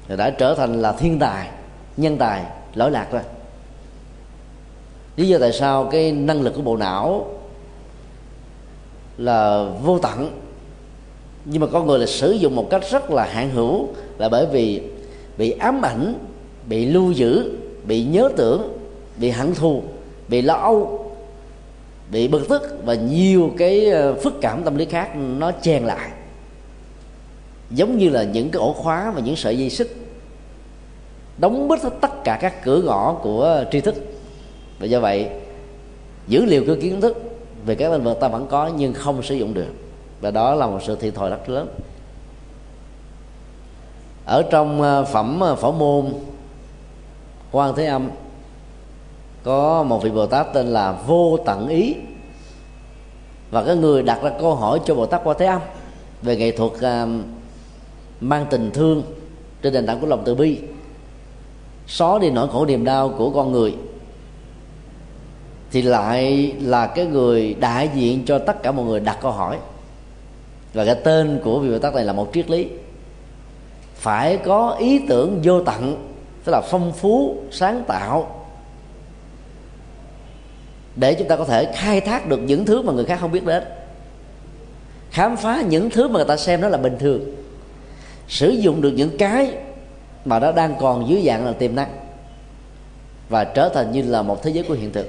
Thì 0.08 0.16
đã 0.16 0.30
trở 0.30 0.54
thành 0.54 0.82
là 0.82 0.92
thiên 0.92 1.18
tài, 1.18 1.48
nhân 1.96 2.16
tài, 2.16 2.42
lỗi 2.74 2.90
lạc 2.90 3.06
rồi. 3.12 3.22
Lý 5.16 5.28
do 5.28 5.38
tại 5.38 5.52
sao 5.52 5.84
cái 5.84 6.12
năng 6.12 6.42
lực 6.42 6.54
của 6.56 6.62
bộ 6.62 6.76
não 6.76 7.26
là 9.18 9.64
vô 9.82 9.98
tận, 9.98 10.40
nhưng 11.44 11.60
mà 11.60 11.66
con 11.72 11.86
người 11.86 11.98
là 11.98 12.06
sử 12.06 12.32
dụng 12.32 12.56
một 12.56 12.66
cách 12.70 12.82
rất 12.90 13.10
là 13.10 13.24
hạn 13.24 13.50
hữu 13.50 13.88
là 14.18 14.28
bởi 14.28 14.46
vì 14.46 14.82
bị 15.36 15.50
ám 15.50 15.82
ảnh, 15.82 16.14
bị 16.66 16.86
lưu 16.86 17.12
giữ, 17.12 17.58
bị 17.84 18.04
nhớ 18.04 18.30
tưởng, 18.36 18.78
bị 19.16 19.30
hận 19.30 19.54
thù, 19.54 19.82
bị 20.28 20.42
lo 20.42 20.54
âu 20.54 20.99
bị 22.10 22.28
bực 22.28 22.48
tức 22.48 22.78
và 22.84 22.94
nhiều 22.94 23.50
cái 23.58 23.86
ờ, 23.86 24.14
phức 24.14 24.34
cảm 24.40 24.62
tâm 24.64 24.76
lý 24.76 24.84
khác 24.84 25.16
nó 25.16 25.52
chèn 25.62 25.84
lại. 25.84 26.10
Giống 27.70 27.98
như 27.98 28.08
là 28.08 28.22
những 28.22 28.50
cái 28.50 28.60
ổ 28.60 28.72
khóa 28.72 29.10
và 29.10 29.20
những 29.20 29.36
sợi 29.36 29.58
dây 29.58 29.70
xích 29.70 29.96
đóng 31.38 31.68
bít 31.68 31.82
hết 31.82 31.90
tất 32.00 32.24
cả 32.24 32.38
các 32.40 32.64
cửa 32.64 32.82
ngõ 32.82 33.12
của 33.22 33.64
tri 33.72 33.80
thức. 33.80 33.94
Và 34.78 34.86
do 34.86 35.00
vậy 35.00 35.28
dữ 36.28 36.44
liệu 36.44 36.64
của 36.66 36.76
kiến 36.80 37.00
thức 37.00 37.22
về 37.66 37.74
các 37.74 37.92
lĩnh 37.92 38.04
vực 38.04 38.20
ta 38.20 38.28
vẫn 38.28 38.46
có 38.50 38.70
nhưng 38.76 38.94
không 38.94 39.22
sử 39.22 39.34
dụng 39.34 39.54
được. 39.54 39.74
Và 40.20 40.30
đó 40.30 40.54
là 40.54 40.66
một 40.66 40.78
sự 40.86 40.96
thiệt 40.96 41.14
thòi 41.14 41.30
rất 41.30 41.48
lớn. 41.48 41.68
Ở 44.24 44.42
trong 44.50 44.82
ờ, 44.82 45.04
phẩm 45.04 45.40
ờ, 45.40 45.54
phổ 45.56 45.72
môn 45.72 46.12
quan 47.52 47.74
thế 47.76 47.86
âm 47.86 48.10
có 49.42 49.82
một 49.82 50.02
vị 50.02 50.10
bồ 50.10 50.26
tát 50.26 50.52
tên 50.52 50.66
là 50.66 50.92
vô 51.06 51.38
tận 51.46 51.68
ý. 51.68 51.94
Và 53.50 53.64
cái 53.64 53.76
người 53.76 54.02
đặt 54.02 54.22
ra 54.22 54.30
câu 54.40 54.54
hỏi 54.54 54.80
cho 54.84 54.94
bồ 54.94 55.06
tát 55.06 55.20
qua 55.24 55.34
thế 55.38 55.46
âm 55.46 55.60
về 56.22 56.36
nghệ 56.36 56.50
thuật 56.50 56.72
uh, 56.72 57.10
mang 58.20 58.46
tình 58.50 58.70
thương 58.70 59.02
trên 59.62 59.72
nền 59.72 59.86
tảng 59.86 60.00
của 60.00 60.06
lòng 60.06 60.22
từ 60.24 60.34
bi 60.34 60.58
xóa 61.86 62.18
đi 62.18 62.30
nỗi 62.30 62.48
khổ 62.48 62.66
niềm 62.66 62.84
đau 62.84 63.08
của 63.08 63.30
con 63.30 63.52
người 63.52 63.74
thì 65.70 65.82
lại 65.82 66.52
là 66.60 66.86
cái 66.86 67.06
người 67.06 67.54
đại 67.54 67.90
diện 67.94 68.24
cho 68.26 68.38
tất 68.38 68.62
cả 68.62 68.72
mọi 68.72 68.86
người 68.86 69.00
đặt 69.00 69.18
câu 69.22 69.32
hỏi. 69.32 69.58
Và 70.74 70.84
cái 70.84 70.94
tên 70.94 71.40
của 71.44 71.58
vị 71.58 71.70
bồ 71.70 71.78
tát 71.78 71.94
này 71.94 72.04
là 72.04 72.12
một 72.12 72.30
triết 72.32 72.50
lý. 72.50 72.66
Phải 73.94 74.36
có 74.36 74.76
ý 74.78 75.00
tưởng 75.08 75.40
vô 75.44 75.62
tận 75.62 76.10
tức 76.44 76.52
là 76.52 76.60
phong 76.60 76.92
phú 76.92 77.36
sáng 77.50 77.84
tạo 77.86 78.39
để 80.96 81.14
chúng 81.14 81.28
ta 81.28 81.36
có 81.36 81.44
thể 81.44 81.72
khai 81.74 82.00
thác 82.00 82.28
được 82.28 82.38
những 82.38 82.64
thứ 82.64 82.82
mà 82.82 82.92
người 82.92 83.04
khác 83.04 83.18
không 83.20 83.32
biết 83.32 83.44
đến. 83.44 83.62
Khám 85.10 85.36
phá 85.36 85.62
những 85.68 85.90
thứ 85.90 86.08
mà 86.08 86.14
người 86.14 86.28
ta 86.28 86.36
xem 86.36 86.60
đó 86.60 86.68
là 86.68 86.78
bình 86.78 86.96
thường. 86.98 87.20
Sử 88.28 88.50
dụng 88.50 88.80
được 88.80 88.90
những 88.90 89.18
cái 89.18 89.52
mà 90.24 90.38
nó 90.38 90.52
đang 90.52 90.74
còn 90.80 91.08
dưới 91.08 91.22
dạng 91.26 91.46
là 91.46 91.52
tiềm 91.52 91.74
năng 91.74 91.88
và 93.28 93.44
trở 93.44 93.68
thành 93.68 93.92
như 93.92 94.02
là 94.02 94.22
một 94.22 94.42
thế 94.42 94.50
giới 94.50 94.64
của 94.68 94.74
hiện 94.74 94.92
thực. 94.92 95.06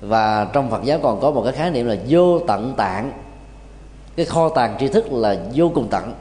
Và 0.00 0.50
trong 0.52 0.70
Phật 0.70 0.84
giáo 0.84 0.98
còn 1.02 1.20
có 1.20 1.30
một 1.30 1.42
cái 1.44 1.52
khái 1.52 1.70
niệm 1.70 1.86
là 1.86 1.96
vô 2.08 2.38
tận 2.38 2.74
tạng. 2.76 3.12
Cái 4.16 4.26
kho 4.26 4.48
tàng 4.48 4.76
tri 4.80 4.88
thức 4.88 5.12
là 5.12 5.36
vô 5.54 5.70
cùng 5.74 5.88
tận. 5.90 6.14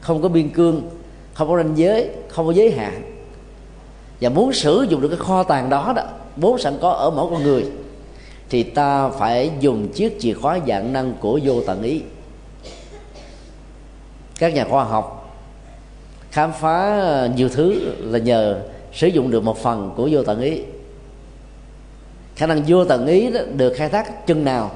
Không 0.00 0.22
có 0.22 0.28
biên 0.28 0.48
cương, 0.48 0.82
không 1.34 1.48
có 1.48 1.56
ranh 1.56 1.78
giới, 1.78 2.10
không 2.28 2.46
có 2.46 2.52
giới 2.52 2.70
hạn. 2.70 3.02
Và 4.20 4.28
muốn 4.28 4.52
sử 4.52 4.86
dụng 4.88 5.00
được 5.00 5.08
cái 5.08 5.18
kho 5.18 5.42
tàng 5.42 5.70
đó 5.70 5.92
đó 5.96 6.02
vốn 6.36 6.58
sẵn 6.58 6.78
có 6.80 6.90
ở 6.90 7.10
mỗi 7.10 7.30
con 7.30 7.42
người, 7.42 7.64
thì 8.50 8.62
ta 8.62 9.08
phải 9.08 9.50
dùng 9.60 9.88
chiếc 9.88 10.20
chìa 10.20 10.34
khóa 10.34 10.58
dạng 10.66 10.92
năng 10.92 11.14
của 11.20 11.40
vô 11.42 11.60
tận 11.66 11.82
ý. 11.82 12.00
Các 14.38 14.54
nhà 14.54 14.64
khoa 14.64 14.84
học 14.84 15.20
khám 16.30 16.52
phá 16.52 17.28
nhiều 17.36 17.48
thứ 17.48 17.94
là 17.98 18.18
nhờ 18.18 18.60
sử 18.92 19.06
dụng 19.06 19.30
được 19.30 19.44
một 19.44 19.58
phần 19.58 19.92
của 19.96 20.08
vô 20.12 20.22
tận 20.22 20.40
ý. 20.40 20.62
Khả 22.36 22.46
năng 22.46 22.62
vô 22.66 22.84
tận 22.84 23.06
ý 23.06 23.30
đó 23.30 23.40
được 23.56 23.74
khai 23.76 23.88
thác 23.88 24.26
chừng 24.26 24.44
nào, 24.44 24.70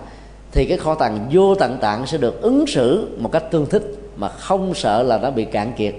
thì 0.52 0.64
cái 0.64 0.78
kho 0.78 0.94
tàng 0.94 1.28
vô 1.32 1.54
tận 1.54 1.78
tạng 1.80 2.06
sẽ 2.06 2.18
được 2.18 2.42
ứng 2.42 2.66
xử 2.66 3.08
một 3.18 3.32
cách 3.32 3.44
tương 3.50 3.66
thích 3.66 3.82
mà 4.16 4.28
không 4.28 4.74
sợ 4.74 5.02
là 5.02 5.18
nó 5.18 5.30
bị 5.30 5.44
cạn 5.44 5.72
kiệt. 5.76 5.94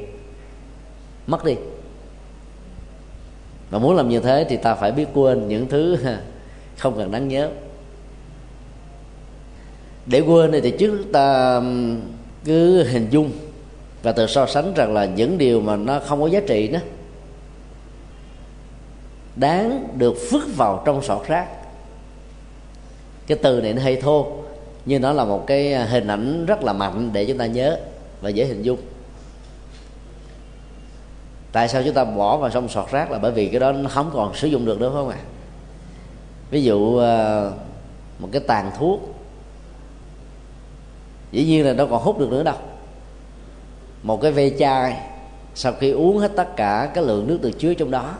Mất 1.27 1.45
đi 1.45 1.55
và 3.69 3.79
muốn 3.79 3.95
làm 3.95 4.09
như 4.09 4.19
thế 4.19 4.45
thì 4.49 4.57
ta 4.57 4.75
phải 4.75 4.91
biết 4.91 5.05
quên 5.13 5.47
những 5.47 5.67
thứ 5.67 5.97
không 6.77 6.97
cần 6.97 7.11
đáng 7.11 7.27
nhớ. 7.27 7.49
Để 10.05 10.19
quên 10.19 10.51
thì 10.63 10.71
trước 10.71 11.03
ta 11.13 11.61
cứ 12.45 12.83
hình 12.83 13.07
dung 13.09 13.31
và 14.03 14.11
từ 14.11 14.27
so 14.27 14.45
sánh 14.45 14.73
rằng 14.73 14.93
là 14.93 15.05
những 15.05 15.37
điều 15.37 15.61
mà 15.61 15.75
nó 15.75 15.99
không 15.99 16.21
có 16.21 16.27
giá 16.27 16.39
trị 16.47 16.67
đó, 16.67 16.79
đáng 19.35 19.87
được 19.97 20.15
vứt 20.31 20.43
vào 20.57 20.83
trong 20.85 21.01
sọt 21.01 21.27
rác 21.27 21.47
cái 23.29 23.37
từ 23.41 23.61
này 23.61 23.73
nó 23.73 23.81
hay 23.81 23.95
thô, 23.95 24.27
nhưng 24.85 25.01
nó 25.01 25.13
là 25.13 25.25
một 25.25 25.47
cái 25.47 25.85
hình 25.85 26.07
ảnh 26.07 26.45
rất 26.45 26.63
là 26.63 26.73
mạnh 26.73 27.09
để 27.13 27.25
chúng 27.25 27.37
ta 27.37 27.45
nhớ 27.45 27.79
và 28.21 28.29
dễ 28.29 28.45
hình 28.45 28.61
dung 28.61 28.79
tại 31.51 31.67
sao 31.67 31.83
chúng 31.83 31.93
ta 31.93 32.03
bỏ 32.03 32.37
vào 32.37 32.49
trong 32.49 32.69
sọt 32.69 32.91
rác 32.91 33.11
là 33.11 33.19
bởi 33.19 33.31
vì 33.31 33.47
cái 33.47 33.59
đó 33.59 33.71
nó 33.71 33.89
không 33.89 34.09
còn 34.13 34.35
sử 34.35 34.47
dụng 34.47 34.65
được 34.65 34.79
nữa, 34.79 34.89
phải 34.89 35.01
không 35.01 35.09
ạ? 35.09 35.17
Ví 36.51 36.63
dụ 36.63 36.97
ờ, 36.97 37.51
một 38.19 38.29
cái 38.31 38.41
tàn 38.47 38.71
thuốc, 38.77 39.15
dĩ 41.31 41.45
nhiên 41.45 41.65
là 41.65 41.73
nó 41.73 41.85
còn 41.85 42.03
hút 42.03 42.19
được 42.19 42.29
nữa 42.31 42.43
đâu. 42.43 42.55
Một 44.03 44.21
cái 44.21 44.31
ve 44.31 44.49
chai, 44.49 44.97
sau 45.55 45.73
khi 45.79 45.91
uống 45.91 46.17
hết 46.17 46.31
tất 46.35 46.55
cả 46.55 46.91
cái 46.93 47.03
lượng 47.03 47.27
nước 47.27 47.39
được 47.41 47.51
chứa 47.59 47.73
trong 47.73 47.91
đó, 47.91 48.13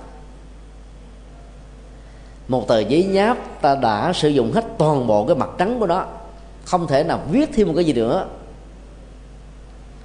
một 2.47 2.67
tờ 2.67 2.79
giấy 2.79 3.03
nháp 3.03 3.37
ta 3.61 3.75
đã 3.75 4.13
sử 4.13 4.29
dụng 4.29 4.51
hết 4.51 4.65
toàn 4.77 5.07
bộ 5.07 5.25
cái 5.25 5.35
mặt 5.35 5.49
trắng 5.57 5.79
của 5.79 5.87
nó, 5.87 6.05
không 6.65 6.87
thể 6.87 7.03
nào 7.03 7.19
viết 7.31 7.49
thêm 7.53 7.67
một 7.67 7.73
cái 7.75 7.85
gì 7.85 7.93
nữa 7.93 8.27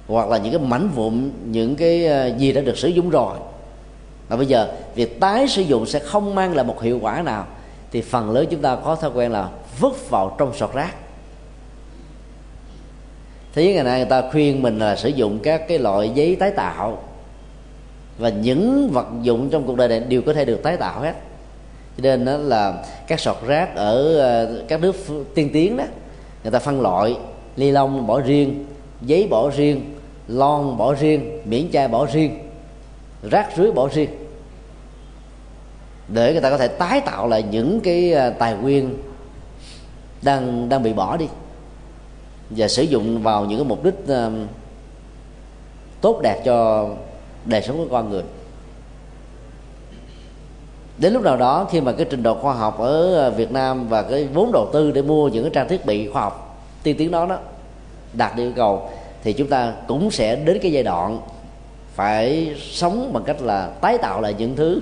hoặc 0.07 0.29
là 0.29 0.37
những 0.37 0.53
cái 0.53 0.61
mảnh 0.61 0.89
vụn, 0.95 1.31
những 1.45 1.75
cái 1.75 2.05
ờ, 2.05 2.27
gì 2.37 2.51
đã 2.51 2.61
được 2.61 2.77
sử 2.77 2.87
dụng 2.87 3.09
rồi. 3.09 3.37
Và 4.27 4.37
bây 4.37 4.45
giờ, 4.45 4.71
việc 4.95 5.19
tái 5.19 5.47
sử 5.47 5.61
dụng 5.61 5.85
sẽ 5.85 5.99
không 5.99 6.35
mang 6.35 6.55
lại 6.55 6.65
một 6.65 6.81
hiệu 6.81 6.99
quả 7.01 7.21
nào. 7.21 7.45
Thì 7.91 8.01
phần 8.01 8.31
lớn 8.31 8.47
chúng 8.49 8.61
ta 8.61 8.75
có 8.75 8.95
thói 8.95 9.11
quen 9.13 9.31
là 9.31 9.49
vứt 9.79 10.09
vào 10.09 10.35
trong 10.37 10.53
sọt 10.53 10.73
rác. 10.73 10.95
Thế 13.53 13.63
giới 13.63 13.73
ngày 13.73 13.83
nay 13.83 13.99
người 13.99 14.09
ta 14.09 14.23
khuyên 14.31 14.61
mình 14.61 14.79
là 14.79 14.95
sử 14.95 15.09
dụng 15.09 15.39
các 15.39 15.67
cái 15.67 15.79
loại 15.79 16.11
giấy 16.15 16.35
tái 16.35 16.51
tạo. 16.51 17.03
Và 18.17 18.29
những 18.29 18.89
vật 18.93 19.07
dụng 19.21 19.49
trong 19.49 19.67
cuộc 19.67 19.77
đời 19.77 19.87
này 19.87 19.99
đều 19.99 20.21
có 20.21 20.33
thể 20.33 20.45
được 20.45 20.63
tái 20.63 20.77
tạo 20.77 21.01
hết. 21.01 21.13
Cho 21.97 22.01
nên 22.01 22.25
đó 22.25 22.37
là 22.37 22.83
các 23.07 23.19
sọt 23.19 23.37
rác 23.45 23.75
ở 23.75 24.17
ờ, 24.17 24.63
các 24.67 24.79
nước 24.81 24.95
tiên 25.35 25.49
tiến 25.53 25.77
đó, 25.77 25.83
người 26.43 26.51
ta 26.51 26.59
phân 26.59 26.81
loại 26.81 27.17
ni 27.57 27.71
lông, 27.71 28.07
bỏ 28.07 28.19
riêng 28.19 28.65
giấy 29.01 29.27
bỏ 29.27 29.49
riêng 29.49 29.95
lon 30.27 30.77
bỏ 30.77 30.93
riêng 30.93 31.41
miễn 31.45 31.71
chai 31.71 31.87
bỏ 31.87 32.05
riêng 32.05 32.39
rác 33.31 33.49
rưới 33.57 33.71
bỏ 33.71 33.89
riêng. 33.93 34.09
Để 36.07 36.31
người 36.31 36.41
ta 36.41 36.49
có 36.49 36.57
thể 36.57 36.67
tái 36.67 37.01
tạo 37.01 37.27
lại 37.27 37.43
những 37.43 37.79
cái 37.79 38.13
à, 38.13 38.29
tài 38.29 38.53
nguyên 38.53 38.97
đang 40.21 40.69
đang 40.69 40.83
bị 40.83 40.93
bỏ 40.93 41.17
đi 41.17 41.27
và 42.49 42.67
sử 42.67 42.83
dụng 42.83 43.23
vào 43.23 43.45
những 43.45 43.59
cái 43.59 43.67
mục 43.67 43.83
đích 43.83 43.95
uh, 44.03 44.33
tốt 46.01 46.21
đẹp 46.21 46.41
cho 46.45 46.89
đời 47.45 47.61
sống 47.61 47.77
của 47.77 47.87
con 47.91 48.09
người. 48.09 48.23
Đến 50.97 51.13
lúc 51.13 51.23
nào 51.23 51.37
đó 51.37 51.67
khi 51.71 51.81
mà 51.81 51.91
cái 51.91 52.05
trình 52.09 52.23
độ 52.23 52.35
khoa 52.35 52.53
học 52.53 52.79
ở 52.79 53.27
à, 53.27 53.29
Việt 53.29 53.51
Nam 53.51 53.87
và 53.87 54.01
cái 54.01 54.27
vốn 54.33 54.51
đầu 54.51 54.69
tư 54.73 54.91
để 54.91 55.01
mua 55.01 55.27
những 55.27 55.43
cái 55.43 55.51
trang 55.53 55.67
thiết 55.67 55.85
bị 55.85 56.07
khoa 56.07 56.21
học 56.21 56.61
tiên 56.83 56.95
tiến 56.97 57.11
đó 57.11 57.25
đó 57.25 57.39
đạt 58.17 58.35
được 58.35 58.43
yêu 58.43 58.53
cầu 58.55 58.89
thì 59.23 59.33
chúng 59.33 59.47
ta 59.47 59.73
cũng 59.87 60.11
sẽ 60.11 60.35
đến 60.35 60.59
cái 60.61 60.71
giai 60.71 60.83
đoạn 60.83 61.19
phải 61.93 62.55
sống 62.61 63.13
bằng 63.13 63.23
cách 63.23 63.41
là 63.41 63.67
tái 63.81 63.97
tạo 63.97 64.21
lại 64.21 64.35
những 64.37 64.55
thứ 64.55 64.81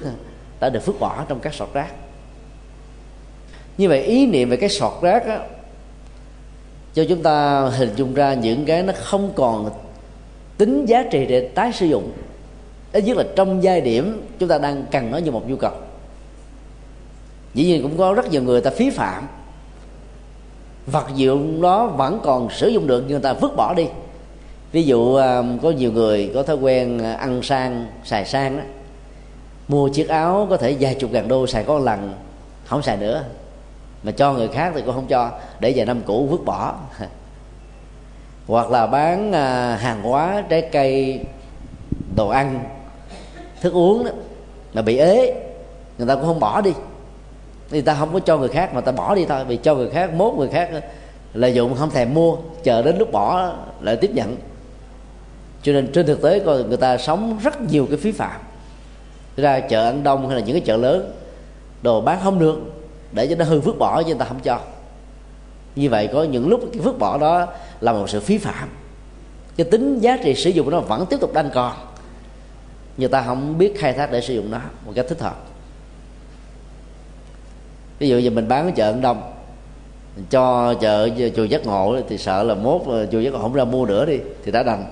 đã 0.59 0.69
được 0.69 0.79
phước 0.79 0.99
bỏ 0.99 1.25
trong 1.27 1.39
các 1.39 1.53
sọt 1.53 1.73
rác. 1.73 1.93
Như 3.77 3.89
vậy 3.89 4.03
ý 4.03 4.25
niệm 4.25 4.49
về 4.49 4.57
cái 4.57 4.69
sọt 4.69 4.93
rác 5.01 5.25
á, 5.25 5.39
cho 6.93 7.03
chúng 7.09 7.23
ta 7.23 7.61
hình 7.61 7.89
dung 7.95 8.13
ra 8.13 8.33
những 8.33 8.65
cái 8.65 8.83
nó 8.83 8.93
không 8.95 9.31
còn 9.35 9.69
tính 10.57 10.85
giá 10.85 11.03
trị 11.11 11.25
để 11.25 11.47
tái 11.47 11.73
sử 11.73 11.85
dụng. 11.85 12.11
Ít 12.91 13.01
nhất 13.01 13.17
là 13.17 13.23
trong 13.35 13.63
giai 13.63 13.81
điểm 13.81 14.27
chúng 14.39 14.49
ta 14.49 14.57
đang 14.57 14.85
cần 14.91 15.11
nó 15.11 15.17
như 15.17 15.31
một 15.31 15.49
nhu 15.49 15.55
cầu. 15.55 15.73
Dĩ 17.53 17.65
nhiên 17.65 17.81
cũng 17.81 17.97
có 17.97 18.13
rất 18.13 18.31
nhiều 18.31 18.43
người 18.43 18.61
ta 18.61 18.71
phí 18.71 18.89
phạm 18.89 19.27
vật 20.87 21.07
dụng 21.15 21.61
đó 21.61 21.87
vẫn 21.87 22.19
còn 22.23 22.49
sử 22.49 22.67
dụng 22.67 22.87
được, 22.87 22.99
nhưng 22.99 23.11
người 23.11 23.19
ta 23.19 23.33
vứt 23.33 23.55
bỏ 23.55 23.73
đi. 23.73 23.87
Ví 24.71 24.83
dụ 24.83 25.15
à, 25.15 25.43
có 25.61 25.71
nhiều 25.71 25.91
người 25.91 26.31
có 26.33 26.43
thói 26.43 26.55
quen 26.55 26.99
à, 26.99 27.13
ăn 27.13 27.43
sang, 27.43 27.87
xài 28.03 28.25
sang 28.25 28.57
đó. 28.57 28.63
Mua 29.67 29.89
chiếc 29.89 30.09
áo 30.09 30.47
có 30.49 30.57
thể 30.57 30.75
vài 30.79 30.95
chục 30.95 31.11
ngàn 31.11 31.27
đô 31.27 31.47
xài 31.47 31.63
có 31.63 31.79
lần, 31.79 32.13
không 32.65 32.81
xài 32.81 32.97
nữa. 32.97 33.23
Mà 34.03 34.11
cho 34.11 34.33
người 34.33 34.47
khác 34.47 34.71
thì 34.75 34.81
cũng 34.81 34.95
không 34.95 35.07
cho, 35.07 35.31
để 35.59 35.73
vài 35.75 35.85
năm 35.85 36.01
cũ 36.05 36.27
vứt 36.31 36.45
bỏ. 36.45 36.75
Hoặc 38.47 38.71
là 38.71 38.87
bán 38.87 39.31
à, 39.31 39.75
hàng 39.75 40.03
hóa, 40.03 40.43
trái 40.49 40.69
cây, 40.71 41.19
đồ 42.15 42.29
ăn, 42.29 42.63
thức 43.61 43.73
uống 43.73 44.05
đó, 44.05 44.11
mà 44.73 44.81
bị 44.81 44.97
ế, 44.97 45.33
người 45.97 46.07
ta 46.07 46.15
cũng 46.15 46.25
không 46.25 46.39
bỏ 46.39 46.61
đi 46.61 46.71
thì 47.73 47.81
ta 47.81 47.95
không 47.99 48.13
có 48.13 48.19
cho 48.19 48.37
người 48.37 48.49
khác 48.49 48.73
mà 48.73 48.81
ta 48.81 48.91
bỏ 48.91 49.15
đi 49.15 49.25
thôi. 49.25 49.45
Vì 49.45 49.57
cho 49.57 49.75
người 49.75 49.89
khác, 49.89 50.13
mốt 50.13 50.33
người 50.33 50.49
khác 50.49 50.69
lợi 51.33 51.53
dụng, 51.53 51.75
không 51.75 51.89
thèm 51.89 52.13
mua, 52.13 52.37
chờ 52.63 52.81
đến 52.81 52.97
lúc 52.97 53.11
bỏ 53.11 53.53
lại 53.81 53.95
tiếp 53.95 54.11
nhận. 54.13 54.35
Cho 55.63 55.73
nên 55.73 55.91
trên 55.91 56.05
thực 56.05 56.21
tế 56.21 56.39
coi 56.39 56.63
người 56.63 56.77
ta 56.77 56.97
sống 56.97 57.39
rất 57.43 57.61
nhiều 57.61 57.85
cái 57.89 57.97
phí 57.97 58.11
phạm. 58.11 58.41
Ra 59.37 59.59
chợ 59.59 59.85
ăn 59.85 60.03
đông 60.03 60.27
hay 60.27 60.37
là 60.39 60.45
những 60.45 60.55
cái 60.55 60.61
chợ 60.65 60.77
lớn, 60.77 61.13
đồ 61.81 62.01
bán 62.01 62.19
không 62.23 62.39
được, 62.39 62.59
để 63.11 63.27
cho 63.27 63.35
nó 63.35 63.45
hư 63.45 63.59
vứt 63.59 63.77
bỏ 63.79 64.03
chứ 64.03 64.07
người 64.07 64.19
ta 64.19 64.25
không 64.25 64.39
cho. 64.39 64.59
Như 65.75 65.89
vậy 65.89 66.09
có 66.13 66.23
những 66.23 66.49
lúc 66.49 66.61
cái 66.73 66.81
vứt 66.81 66.99
bỏ 66.99 67.17
đó 67.17 67.47
là 67.81 67.93
một 67.93 68.09
sự 68.09 68.19
phí 68.19 68.37
phạm. 68.37 68.69
Cái 69.57 69.65
tính 69.71 69.99
giá 69.99 70.17
trị 70.23 70.35
sử 70.35 70.49
dụng 70.49 70.69
nó 70.69 70.79
vẫn 70.79 71.05
tiếp 71.05 71.17
tục 71.19 71.33
đang 71.33 71.49
còn. 71.53 71.73
Người 72.97 73.09
ta 73.09 73.21
không 73.21 73.57
biết 73.57 73.73
khai 73.79 73.93
thác 73.93 74.11
để 74.11 74.21
sử 74.21 74.33
dụng 74.33 74.51
nó 74.51 74.59
một 74.85 74.91
cách 74.95 75.05
thích 75.09 75.21
hợp 75.21 75.35
ví 78.03 78.09
dụ 78.09 78.17
như 78.17 78.31
mình 78.31 78.47
bán 78.47 78.65
ở 78.65 78.71
chợ 78.75 78.91
ăn 78.91 79.01
đông 79.01 79.21
cho 80.29 80.73
chợ 80.73 81.09
chùa 81.35 81.43
giác 81.43 81.65
ngộ 81.65 81.97
thì 82.09 82.17
sợ 82.17 82.43
là 82.43 82.55
mốt 82.55 82.81
chùa 83.11 83.19
giác 83.19 83.33
ngộ 83.33 83.39
không 83.39 83.53
ra 83.53 83.65
mua 83.65 83.85
nữa 83.85 84.05
đi, 84.05 84.19
thì 84.45 84.51
đã 84.51 84.63
đành. 84.63 84.85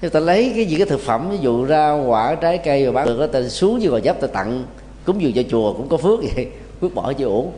Người 0.00 0.10
ta 0.10 0.20
lấy 0.20 0.52
cái 0.56 0.64
gì, 0.64 0.76
cái 0.76 0.86
thực 0.86 1.00
phẩm, 1.00 1.30
ví 1.30 1.38
dụ 1.40 1.66
rau 1.66 2.04
quả, 2.06 2.34
trái 2.34 2.58
cây 2.58 2.84
rồi 2.84 2.92
bán 2.92 3.06
được 3.06 3.20
đó 3.20 3.26
ta 3.26 3.42
xuống 3.48 3.82
dưới 3.82 3.90
gò 3.90 4.00
dấp 4.00 4.20
ta 4.20 4.26
tặng, 4.26 4.64
cúng 5.04 5.22
dường 5.22 5.32
cho 5.32 5.42
chùa 5.50 5.72
cũng 5.72 5.88
có 5.88 5.96
phước 5.96 6.20
vậy, 6.34 6.48
phước 6.80 6.94
bỏ 6.94 7.12
chưa 7.12 7.26
uổng. 7.26 7.52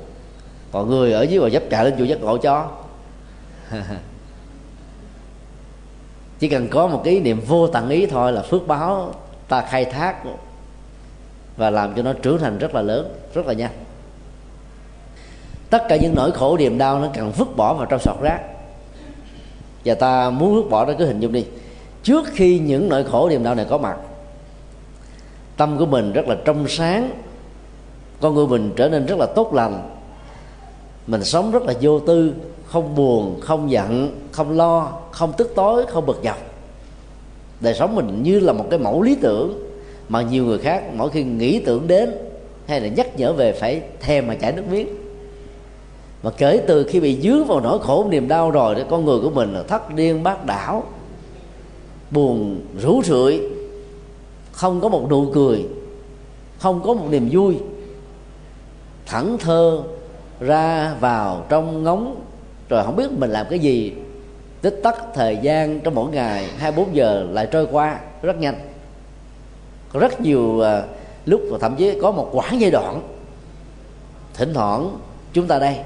Còn 0.72 0.88
người 0.88 1.12
ở 1.12 1.22
dưới 1.22 1.40
gò 1.40 1.48
dấp 1.48 1.62
chạy 1.70 1.84
lên 1.84 1.94
chùa 1.98 2.04
giác 2.04 2.20
ngộ 2.20 2.38
cho. 2.38 2.70
Chỉ 6.38 6.48
cần 6.48 6.68
có 6.68 6.86
một 6.86 7.00
cái 7.04 7.14
ý 7.14 7.20
niệm 7.20 7.40
vô 7.40 7.66
tận 7.66 7.88
ý 7.88 8.06
thôi 8.06 8.32
là 8.32 8.42
phước 8.42 8.66
báo 8.66 9.14
ta 9.48 9.60
khai 9.60 9.84
thác 9.84 10.16
và 11.56 11.70
làm 11.70 11.94
cho 11.94 12.02
nó 12.02 12.12
trưởng 12.12 12.38
thành 12.38 12.58
rất 12.58 12.74
là 12.74 12.82
lớn, 12.82 13.14
rất 13.34 13.46
là 13.46 13.52
nhanh 13.52 13.72
tất 15.70 15.88
cả 15.88 15.96
những 15.96 16.14
nỗi 16.14 16.32
khổ, 16.32 16.56
niềm 16.56 16.78
đau 16.78 16.98
nó 16.98 17.08
cần 17.14 17.32
vứt 17.36 17.56
bỏ 17.56 17.74
vào 17.74 17.86
trong 17.86 18.00
sọt 18.00 18.20
rác. 18.20 18.40
Và 19.84 19.94
ta 19.94 20.30
muốn 20.30 20.54
vứt 20.54 20.70
bỏ 20.70 20.84
đó, 20.84 20.92
cứ 20.98 21.06
hình 21.06 21.20
dung 21.20 21.32
đi. 21.32 21.44
Trước 22.02 22.26
khi 22.32 22.58
những 22.58 22.88
nỗi 22.88 23.04
khổ, 23.04 23.28
niềm 23.28 23.42
đau 23.42 23.54
này 23.54 23.66
có 23.70 23.78
mặt, 23.78 23.96
tâm 25.56 25.78
của 25.78 25.86
mình 25.86 26.12
rất 26.12 26.28
là 26.28 26.36
trong 26.44 26.68
sáng, 26.68 27.10
con 28.20 28.34
người 28.34 28.46
mình 28.46 28.72
trở 28.76 28.88
nên 28.88 29.06
rất 29.06 29.18
là 29.18 29.26
tốt 29.26 29.54
lành, 29.54 29.90
mình 31.06 31.24
sống 31.24 31.50
rất 31.50 31.62
là 31.62 31.74
vô 31.80 32.00
tư, 32.00 32.34
không 32.66 32.94
buồn, 32.94 33.40
không 33.40 33.70
giận, 33.70 34.20
không 34.32 34.56
lo, 34.56 34.92
không 35.10 35.32
tức 35.36 35.52
tối, 35.56 35.86
không 35.86 36.06
bực 36.06 36.20
dọc. 36.24 36.38
Đời 37.60 37.74
sống 37.74 37.94
mình 37.94 38.22
như 38.22 38.40
là 38.40 38.52
một 38.52 38.64
cái 38.70 38.78
mẫu 38.78 39.02
lý 39.02 39.14
tưởng 39.14 39.70
mà 40.08 40.22
nhiều 40.22 40.44
người 40.44 40.58
khác 40.58 40.82
mỗi 40.94 41.10
khi 41.10 41.22
nghĩ 41.22 41.60
tưởng 41.60 41.86
đến 41.86 42.14
hay 42.66 42.80
là 42.80 42.88
nhắc 42.88 43.18
nhở 43.18 43.32
về 43.32 43.52
phải 43.52 43.82
thèm 44.00 44.26
mà 44.26 44.34
chảy 44.34 44.52
nước 44.52 44.62
miếng 44.70 44.88
mà 46.28 46.34
kể 46.36 46.64
từ 46.66 46.84
khi 46.84 47.00
bị 47.00 47.20
dướng 47.20 47.44
vào 47.44 47.60
nỗi 47.60 47.78
khổ 47.82 48.06
niềm 48.10 48.28
đau 48.28 48.50
rồi 48.50 48.74
thì 48.74 48.82
con 48.90 49.04
người 49.04 49.20
của 49.20 49.30
mình 49.30 49.54
là 49.54 49.62
thất 49.62 49.94
điên 49.94 50.22
bát 50.22 50.46
đảo 50.46 50.82
buồn 52.10 52.60
rủ 52.82 53.02
rượi 53.04 53.40
không 54.52 54.80
có 54.80 54.88
một 54.88 55.06
nụ 55.10 55.30
cười 55.34 55.66
không 56.58 56.82
có 56.84 56.94
một 56.94 57.06
niềm 57.10 57.28
vui. 57.32 57.56
Thẳng 59.06 59.38
thơ 59.40 59.82
ra 60.40 60.94
vào 61.00 61.46
trong 61.48 61.84
ngóng 61.84 62.20
rồi 62.68 62.84
không 62.84 62.96
biết 62.96 63.12
mình 63.12 63.30
làm 63.30 63.46
cái 63.50 63.58
gì. 63.58 63.92
Tích 64.62 64.80
tắc 64.82 64.96
thời 65.14 65.38
gian 65.42 65.80
trong 65.80 65.94
mỗi 65.94 66.10
ngày 66.10 66.48
24 66.58 66.94
giờ 66.94 67.26
lại 67.30 67.48
trôi 67.50 67.66
qua 67.72 68.00
rất 68.22 68.38
nhanh. 68.38 68.54
Có 69.92 70.00
rất 70.00 70.20
nhiều 70.20 70.40
uh, 70.40 70.64
lúc 71.26 71.40
và 71.50 71.58
thậm 71.58 71.76
chí 71.76 72.00
có 72.02 72.10
một 72.10 72.30
quãng 72.32 72.60
giai 72.60 72.70
đoạn 72.70 73.02
thỉnh 74.34 74.54
thoảng 74.54 74.98
chúng 75.32 75.46
ta 75.46 75.58
đây 75.58 75.76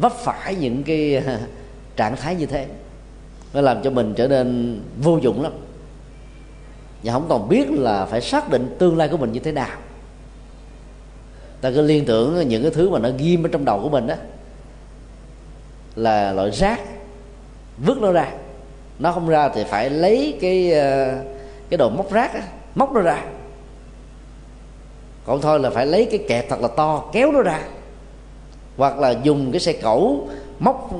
vấp 0.00 0.12
phải 0.12 0.54
những 0.54 0.82
cái 0.82 1.22
trạng 1.96 2.16
thái 2.16 2.34
như 2.34 2.46
thế. 2.46 2.66
Nó 3.54 3.60
làm 3.60 3.82
cho 3.82 3.90
mình 3.90 4.14
trở 4.16 4.28
nên 4.28 4.80
vô 5.02 5.18
dụng 5.22 5.42
lắm. 5.42 5.52
Và 7.02 7.12
không 7.12 7.26
còn 7.28 7.48
biết 7.48 7.70
là 7.70 8.06
phải 8.06 8.20
xác 8.20 8.50
định 8.50 8.76
tương 8.78 8.96
lai 8.96 9.08
của 9.08 9.16
mình 9.16 9.32
như 9.32 9.40
thế 9.40 9.52
nào. 9.52 9.78
Ta 11.60 11.70
cứ 11.70 11.82
liên 11.82 12.04
tưởng 12.04 12.48
những 12.48 12.62
cái 12.62 12.70
thứ 12.70 12.90
mà 12.90 12.98
nó 12.98 13.10
ghim 13.18 13.46
ở 13.46 13.48
trong 13.52 13.64
đầu 13.64 13.80
của 13.82 13.88
mình 13.88 14.06
đó 14.06 14.14
là 15.96 16.32
loại 16.32 16.50
rác 16.50 16.80
vứt 17.78 17.98
nó 17.98 18.12
ra. 18.12 18.32
Nó 18.98 19.12
không 19.12 19.28
ra 19.28 19.48
thì 19.48 19.64
phải 19.64 19.90
lấy 19.90 20.38
cái 20.40 20.72
ờ, 20.72 21.18
cái 21.70 21.78
đồ 21.78 21.90
móc 21.90 22.12
rác 22.12 22.34
á, 22.34 22.42
móc 22.74 22.92
nó 22.92 23.00
ra. 23.00 23.24
Còn 25.26 25.40
thôi 25.40 25.60
là 25.60 25.70
phải 25.70 25.86
lấy 25.86 26.04
cái 26.10 26.24
kẹp 26.28 26.48
thật 26.48 26.60
là 26.60 26.68
to 26.68 27.04
kéo 27.12 27.32
nó 27.32 27.42
ra 27.42 27.60
hoặc 28.78 28.98
là 28.98 29.10
dùng 29.10 29.52
cái 29.52 29.60
xe 29.60 29.72
cẩu 29.72 30.28
móc 30.58 30.90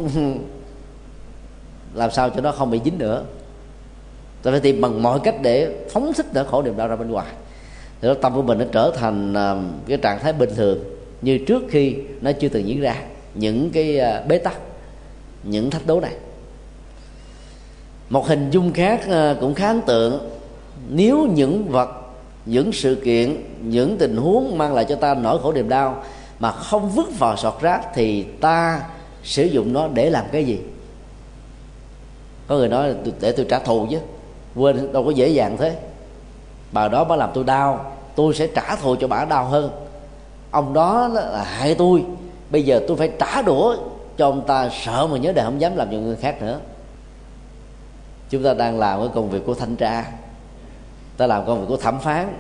làm 1.95 2.11
sao 2.11 2.31
cho 2.31 2.41
nó 2.41 2.53
không 2.53 2.71
bị 2.71 2.81
dính 2.85 2.99
nữa. 2.99 3.25
Ta 4.43 4.51
phải 4.51 4.61
tìm 4.61 4.81
bằng 4.81 5.03
mọi 5.03 5.21
cách 5.21 5.35
để 5.43 5.75
phóng 5.91 6.12
thích 6.12 6.27
nỗi 6.35 6.45
khổ 6.45 6.62
niềm 6.62 6.77
đau 6.77 6.88
ra 6.88 6.97
bên 6.97 7.11
ngoài. 7.11 7.27
Thì 8.01 8.09
tâm 8.23 8.35
của 8.35 8.43
mình 8.43 8.59
nó 8.59 8.64
trở 8.73 8.93
thành 8.97 9.35
à, 9.35 9.57
cái 9.87 9.99
trạng 9.99 10.19
thái 10.19 10.33
bình 10.33 10.51
thường 10.57 10.79
như 11.23 11.38
trước 11.38 11.62
khi 11.69 11.95
nó 12.21 12.33
chưa 12.33 12.49
từng 12.49 12.69
diễn 12.69 12.81
ra. 12.81 12.97
Những 13.35 13.71
cái 13.71 13.99
à, 13.99 14.23
bế 14.29 14.38
tắc, 14.38 14.57
những 15.43 15.71
thách 15.71 15.87
đố 15.87 16.01
này. 16.01 16.12
Một 18.09 18.27
hình 18.27 18.51
dung 18.51 18.73
khác 18.73 19.01
à, 19.11 19.37
cũng 19.41 19.55
khá 19.55 19.67
ấn 19.67 19.81
tượng. 19.81 20.31
Nếu 20.88 21.27
những 21.35 21.69
vật, 21.69 21.88
những 22.47 22.73
sự 22.73 22.95
kiện, 22.95 23.37
những 23.62 23.99
tình 23.99 24.17
huống 24.17 24.59
mang 24.59 24.75
lại 24.75 24.87
cho 24.88 24.97
ta 24.97 25.14
nỗi 25.14 25.38
khổ 25.43 25.53
niềm 25.53 25.69
đau 25.69 26.03
mà 26.38 26.53
không 26.53 26.90
vứt 26.90 27.18
vào 27.18 27.37
sọt 27.37 27.61
rác 27.61 27.81
thì 27.94 28.22
ta 28.22 28.83
sử 29.22 29.44
dụng 29.44 29.72
nó 29.72 29.88
để 29.88 30.11
làm 30.11 30.24
cái 30.33 30.44
gì? 30.44 30.61
Có 32.46 32.57
người 32.57 32.68
nói 32.68 32.94
để 33.20 33.33
tôi 33.33 33.46
trả 33.48 33.59
thù 33.59 33.87
chứ. 33.90 33.98
Quên, 34.55 34.92
đâu 34.92 35.05
có 35.05 35.11
dễ 35.11 35.29
dàng 35.29 35.57
thế. 35.57 35.77
Bà 36.72 36.88
đó 36.88 37.05
mới 37.05 37.18
làm 37.18 37.31
tôi 37.35 37.44
đau, 37.44 37.92
tôi 38.14 38.35
sẽ 38.35 38.46
trả 38.46 38.77
thù 38.77 38.96
cho 38.96 39.09
bà 39.09 39.24
đau 39.24 39.44
hơn. 39.44 39.70
Ông 40.51 40.72
đó 40.72 41.09
là 41.09 41.44
hại 41.44 41.74
tôi. 41.74 42.05
Bây 42.51 42.62
giờ 42.62 42.81
tôi 42.88 42.96
phải 42.96 43.12
trả 43.18 43.42
đũa 43.42 43.77
cho 44.16 44.27
ông 44.29 44.46
ta, 44.46 44.70
sợ 44.85 45.07
mà 45.07 45.18
nhớ 45.18 45.33
đời 45.33 45.44
không 45.44 45.61
dám 45.61 45.77
làm 45.77 45.88
cho 45.90 45.96
người 45.96 46.16
khác 46.16 46.42
nữa. 46.42 46.61
Chúng 48.31 48.42
ta 48.42 48.55
đang 48.55 48.79
làm 48.79 49.01
cái 49.01 49.09
công 49.14 49.31
việc 49.31 49.42
của 49.46 49.55
thanh 49.55 49.77
tra. 49.77 50.05
Ta 51.16 51.27
làm 51.27 51.46
công 51.46 51.61
việc 51.61 51.66
của 51.68 51.77
thẩm 51.77 52.01
phán. 52.01 52.35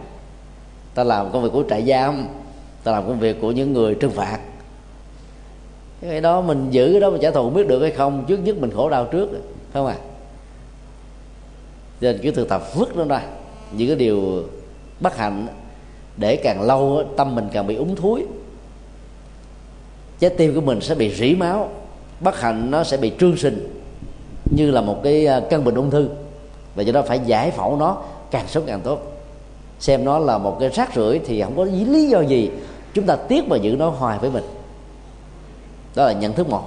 Ta 0.94 1.04
làm 1.04 1.32
công 1.32 1.42
việc 1.42 1.50
của 1.52 1.64
trại 1.70 1.86
giam 1.86 2.28
ta 2.84 2.92
làm 2.92 3.06
công 3.06 3.18
việc 3.18 3.40
của 3.40 3.52
những 3.52 3.72
người 3.72 3.94
trừng 3.94 4.10
phạt. 4.10 4.38
Cái 6.00 6.20
đó 6.20 6.40
mình 6.40 6.70
giữ, 6.70 6.92
cái 6.92 7.00
đó 7.00 7.10
mà 7.10 7.18
trả 7.22 7.30
thù 7.30 7.50
biết 7.50 7.68
được 7.68 7.82
hay 7.82 7.90
không. 7.90 8.24
Trước 8.28 8.36
nhất 8.36 8.56
mình 8.58 8.70
khổ 8.70 8.90
đau 8.90 9.04
trước, 9.04 9.28
phải 9.72 9.72
không 9.72 9.86
à 9.86 9.96
nên 12.00 12.18
cứ 12.22 12.30
thực 12.30 12.48
tập 12.48 12.62
vứt 12.74 12.96
nó 12.96 13.04
ra. 13.04 13.22
Những 13.72 13.88
cái 13.88 13.96
điều 13.96 14.42
bất 15.00 15.16
hạnh 15.16 15.46
để 16.16 16.36
càng 16.36 16.62
lâu 16.62 17.04
tâm 17.16 17.34
mình 17.34 17.48
càng 17.52 17.66
bị 17.66 17.74
úng 17.76 17.96
thúi. 17.96 18.24
Trái 20.20 20.30
tim 20.30 20.54
của 20.54 20.60
mình 20.60 20.80
sẽ 20.80 20.94
bị 20.94 21.14
rỉ 21.14 21.34
máu, 21.34 21.70
bất 22.20 22.40
hạnh 22.40 22.70
nó 22.70 22.84
sẽ 22.84 22.96
bị 22.96 23.12
trương 23.20 23.36
sinh 23.36 23.82
như 24.56 24.70
là 24.70 24.80
một 24.80 25.00
cái 25.04 25.26
à, 25.26 25.40
căn 25.50 25.64
bệnh 25.64 25.74
ung 25.74 25.90
thư. 25.90 26.08
Và 26.74 26.82
do 26.82 26.92
đó 26.92 27.02
phải 27.02 27.20
giải 27.26 27.50
phẫu 27.50 27.76
nó, 27.76 28.02
càng 28.30 28.48
sớm 28.48 28.62
càng 28.66 28.80
tốt 28.80 29.17
xem 29.78 30.04
nó 30.04 30.18
là 30.18 30.38
một 30.38 30.56
cái 30.60 30.68
rác 30.68 30.94
rưởi 30.94 31.20
thì 31.26 31.42
không 31.42 31.56
có 31.56 31.64
lý 31.64 32.08
do 32.08 32.20
gì 32.20 32.50
chúng 32.94 33.06
ta 33.06 33.16
tiếc 33.16 33.48
mà 33.48 33.56
giữ 33.56 33.76
nó 33.78 33.90
hoài 33.90 34.18
với 34.18 34.30
mình. 34.30 34.44
Đó 35.94 36.06
là 36.06 36.12
nhận 36.12 36.32
thức 36.32 36.48
một. 36.48 36.62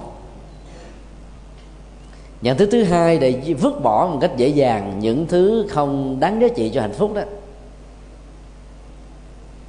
Nhận 2.42 2.58
thức 2.58 2.68
thứ 2.72 2.84
hai 2.84 3.18
để 3.18 3.54
vứt 3.60 3.82
bỏ 3.82 4.08
một 4.12 4.18
cách 4.20 4.30
dễ 4.36 4.48
dàng 4.48 4.98
những 5.00 5.26
thứ 5.26 5.66
không 5.70 6.20
đáng 6.20 6.40
giá 6.40 6.48
trị 6.56 6.70
cho 6.74 6.80
hạnh 6.80 6.92
phúc 6.92 7.14
đó. 7.14 7.22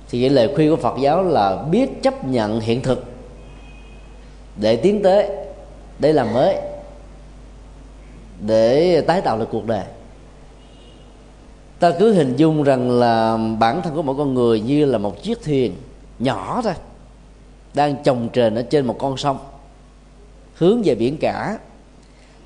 Thì 0.10 0.22
cái 0.22 0.30
lời 0.30 0.52
khuyên 0.56 0.70
của 0.70 0.76
phật 0.76 0.96
giáo 1.00 1.24
là 1.24 1.64
biết 1.72 2.04
chấp 2.04 2.28
nhận 2.28 2.60
hiện 2.60 2.82
thực 2.82 3.04
để 4.56 4.76
tiến 4.76 5.04
tới, 5.04 5.30
để 6.00 6.14
làm 6.14 6.34
mới, 6.34 6.56
để 8.40 9.02
tái 9.02 9.22
tạo 9.22 9.38
lại 9.38 9.48
cuộc 9.52 9.66
đời 9.66 9.84
ta 11.84 11.92
cứ 12.00 12.14
hình 12.14 12.36
dung 12.36 12.64
rằng 12.64 12.92
là 12.92 13.38
bản 13.60 13.82
thân 13.82 13.96
của 13.96 14.02
mỗi 14.02 14.16
con 14.18 14.34
người 14.34 14.60
như 14.60 14.86
là 14.86 14.98
một 14.98 15.24
chiếc 15.24 15.44
thuyền 15.44 15.76
nhỏ 16.20 16.62
thôi, 16.64 16.74
đang 17.74 18.04
chồng 18.04 18.30
trền 18.34 18.56
ở 18.56 18.62
trên 18.62 18.86
một 18.86 18.96
con 19.00 19.18
sông, 19.18 19.38
hướng 20.56 20.82
về 20.84 20.96
biển 20.96 21.18
cả, 21.18 21.58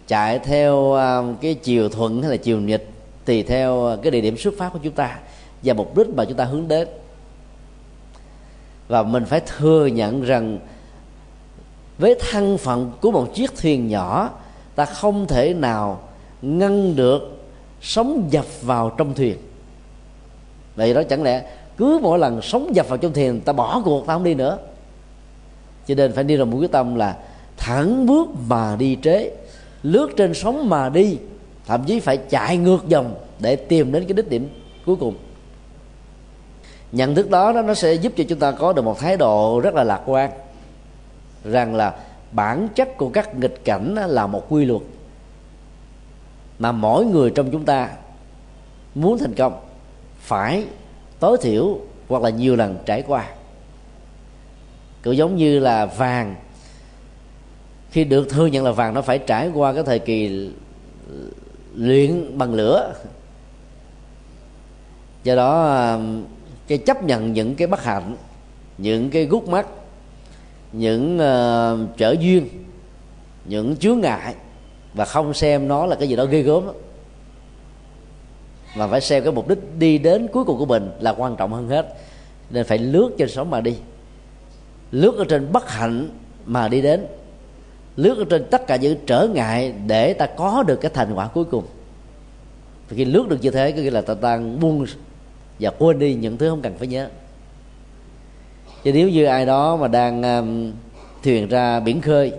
chạy 0.07 0.39
theo 0.39 0.93
à, 0.93 1.21
cái 1.41 1.53
chiều 1.53 1.89
thuận 1.89 2.21
hay 2.21 2.31
là 2.31 2.37
chiều 2.37 2.59
nghịch 2.59 2.89
tùy 3.25 3.43
theo 3.43 3.87
à, 3.87 3.95
cái 4.01 4.11
địa 4.11 4.21
điểm 4.21 4.37
xuất 4.37 4.53
phát 4.57 4.69
của 4.73 4.79
chúng 4.83 4.93
ta 4.93 5.19
và 5.63 5.73
mục 5.73 5.97
đích 5.97 6.07
mà 6.09 6.25
chúng 6.25 6.37
ta 6.37 6.43
hướng 6.43 6.67
đến. 6.67 6.87
Và 8.87 9.03
mình 9.03 9.25
phải 9.25 9.41
thừa 9.57 9.85
nhận 9.85 10.21
rằng 10.21 10.59
với 11.97 12.15
thân 12.31 12.57
phận 12.57 12.91
của 13.01 13.11
một 13.11 13.33
chiếc 13.33 13.57
thuyền 13.57 13.87
nhỏ, 13.87 14.29
ta 14.75 14.85
không 14.85 15.27
thể 15.27 15.53
nào 15.53 15.99
ngăn 16.41 16.95
được 16.95 17.36
sóng 17.81 18.27
dập 18.29 18.45
vào 18.61 18.89
trong 18.97 19.13
thuyền. 19.13 19.37
Vậy 20.75 20.93
đó 20.93 21.03
chẳng 21.03 21.23
lẽ 21.23 21.43
cứ 21.77 21.99
mỗi 22.03 22.19
lần 22.19 22.41
sóng 22.41 22.75
dập 22.75 22.89
vào 22.89 22.97
trong 22.97 23.13
thuyền 23.13 23.41
ta 23.41 23.53
bỏ 23.53 23.81
cuộc, 23.85 24.07
ta 24.07 24.13
không 24.13 24.23
đi 24.23 24.33
nữa? 24.33 24.57
Cho 25.87 25.95
nên 25.95 26.13
phải 26.13 26.23
đi 26.23 26.35
rồi 26.35 26.45
một 26.45 26.57
quyết 26.57 26.71
tâm 26.71 26.95
là 26.95 27.17
thẳng 27.57 28.05
bước 28.05 28.27
mà 28.47 28.75
đi 28.79 28.97
trế, 29.03 29.31
lướt 29.83 30.09
trên 30.17 30.33
sóng 30.33 30.69
mà 30.69 30.89
đi, 30.89 31.17
thậm 31.65 31.83
chí 31.83 31.99
phải 31.99 32.17
chạy 32.17 32.57
ngược 32.57 32.87
dòng 32.87 33.15
để 33.39 33.55
tìm 33.55 33.91
đến 33.91 34.05
cái 34.07 34.13
đích 34.13 34.29
điểm 34.29 34.49
cuối 34.85 34.95
cùng. 34.95 35.15
Nhận 36.91 37.15
thức 37.15 37.29
đó 37.29 37.51
nó 37.51 37.73
sẽ 37.73 37.93
giúp 37.93 38.13
cho 38.17 38.23
chúng 38.29 38.39
ta 38.39 38.51
có 38.51 38.73
được 38.73 38.81
một 38.81 38.99
thái 38.99 39.17
độ 39.17 39.59
rất 39.59 39.73
là 39.73 39.83
lạc 39.83 40.01
quan, 40.05 40.31
rằng 41.43 41.75
là 41.75 41.95
bản 42.31 42.67
chất 42.75 42.97
của 42.97 43.09
các 43.09 43.35
nghịch 43.35 43.65
cảnh 43.65 43.95
là 43.95 44.27
một 44.27 44.45
quy 44.49 44.65
luật 44.65 44.81
mà 46.59 46.71
mỗi 46.71 47.05
người 47.05 47.29
trong 47.29 47.51
chúng 47.51 47.65
ta 47.65 47.89
muốn 48.95 49.17
thành 49.17 49.33
công 49.33 49.59
phải 50.19 50.65
tối 51.19 51.37
thiểu 51.41 51.79
hoặc 52.07 52.23
là 52.23 52.29
nhiều 52.29 52.55
lần 52.55 52.77
trải 52.85 53.03
qua. 53.07 53.29
Cũng 55.03 55.17
giống 55.17 55.35
như 55.35 55.59
là 55.59 55.85
vàng. 55.85 56.35
Khi 57.91 58.03
được 58.03 58.29
thừa 58.29 58.45
nhận 58.45 58.65
là 58.65 58.71
vàng 58.71 58.93
nó 58.93 59.01
phải 59.01 59.17
trải 59.19 59.49
qua 59.53 59.73
cái 59.73 59.83
thời 59.83 59.99
kỳ 59.99 60.49
luyện 61.75 62.37
bằng 62.37 62.53
lửa. 62.53 62.93
Do 65.23 65.35
đó 65.35 65.75
um, 65.93 66.23
cái 66.67 66.77
chấp 66.77 67.03
nhận 67.03 67.33
những 67.33 67.55
cái 67.55 67.67
bất 67.67 67.83
hạnh 67.83 68.15
những 68.77 69.09
cái 69.09 69.25
gút 69.25 69.43
mắt 69.43 69.67
những 70.71 71.15
uh, 71.15 71.97
trở 71.97 72.15
duyên 72.19 72.47
những 73.45 73.75
chướng 73.75 73.99
ngại 73.99 74.35
và 74.97 75.05
không 75.05 75.33
xem 75.33 75.67
nó 75.67 75.85
là 75.85 75.95
cái 75.95 76.07
gì 76.07 76.15
đó 76.15 76.25
ghê 76.25 76.41
gớm 76.41 76.65
đó. 76.65 76.73
mà 78.77 78.87
phải 78.87 79.01
xem 79.01 79.23
cái 79.23 79.31
mục 79.31 79.47
đích 79.47 79.59
đi 79.79 79.97
đến 79.97 80.27
cuối 80.33 80.43
cùng 80.43 80.57
của 80.57 80.65
mình 80.65 80.89
là 80.99 81.13
quan 81.17 81.35
trọng 81.35 81.53
hơn 81.53 81.69
hết. 81.69 81.95
Nên 82.49 82.65
phải 82.65 82.77
lướt 82.77 83.09
trên 83.17 83.29
sóng 83.29 83.49
mà 83.49 83.61
đi. 83.61 83.75
Lướt 84.91 85.17
ở 85.17 85.25
trên 85.29 85.51
bất 85.51 85.69
hạnh 85.69 86.09
mà 86.45 86.67
đi 86.67 86.81
đến. 86.81 87.05
Lướt 87.95 88.17
ở 88.17 88.25
trên 88.29 88.45
tất 88.51 88.67
cả 88.67 88.75
những 88.75 88.97
trở 89.05 89.27
ngại 89.33 89.73
để 89.87 90.13
ta 90.13 90.25
có 90.25 90.63
được 90.67 90.81
cái 90.81 90.91
thành 90.93 91.13
quả 91.13 91.27
cuối 91.27 91.45
cùng. 91.45 91.63
Và 92.89 92.95
khi 92.95 93.05
lướt 93.05 93.27
được 93.29 93.37
như 93.41 93.51
thế 93.51 93.71
có 93.71 93.81
nghĩa 93.81 93.91
là 93.91 94.01
ta 94.01 94.15
đang 94.21 94.59
buông 94.59 94.85
và 95.59 95.69
quên 95.69 95.99
đi 95.99 96.13
những 96.13 96.37
thứ 96.37 96.49
không 96.49 96.61
cần 96.61 96.77
phải 96.77 96.87
nhớ. 96.87 97.09
Chứ 98.83 98.93
nếu 98.93 99.09
như 99.09 99.25
ai 99.25 99.45
đó 99.45 99.75
mà 99.75 99.87
đang 99.87 100.23
um, 100.23 100.71
thuyền 101.23 101.47
ra 101.47 101.79
biển 101.79 102.01
khơi 102.01 102.33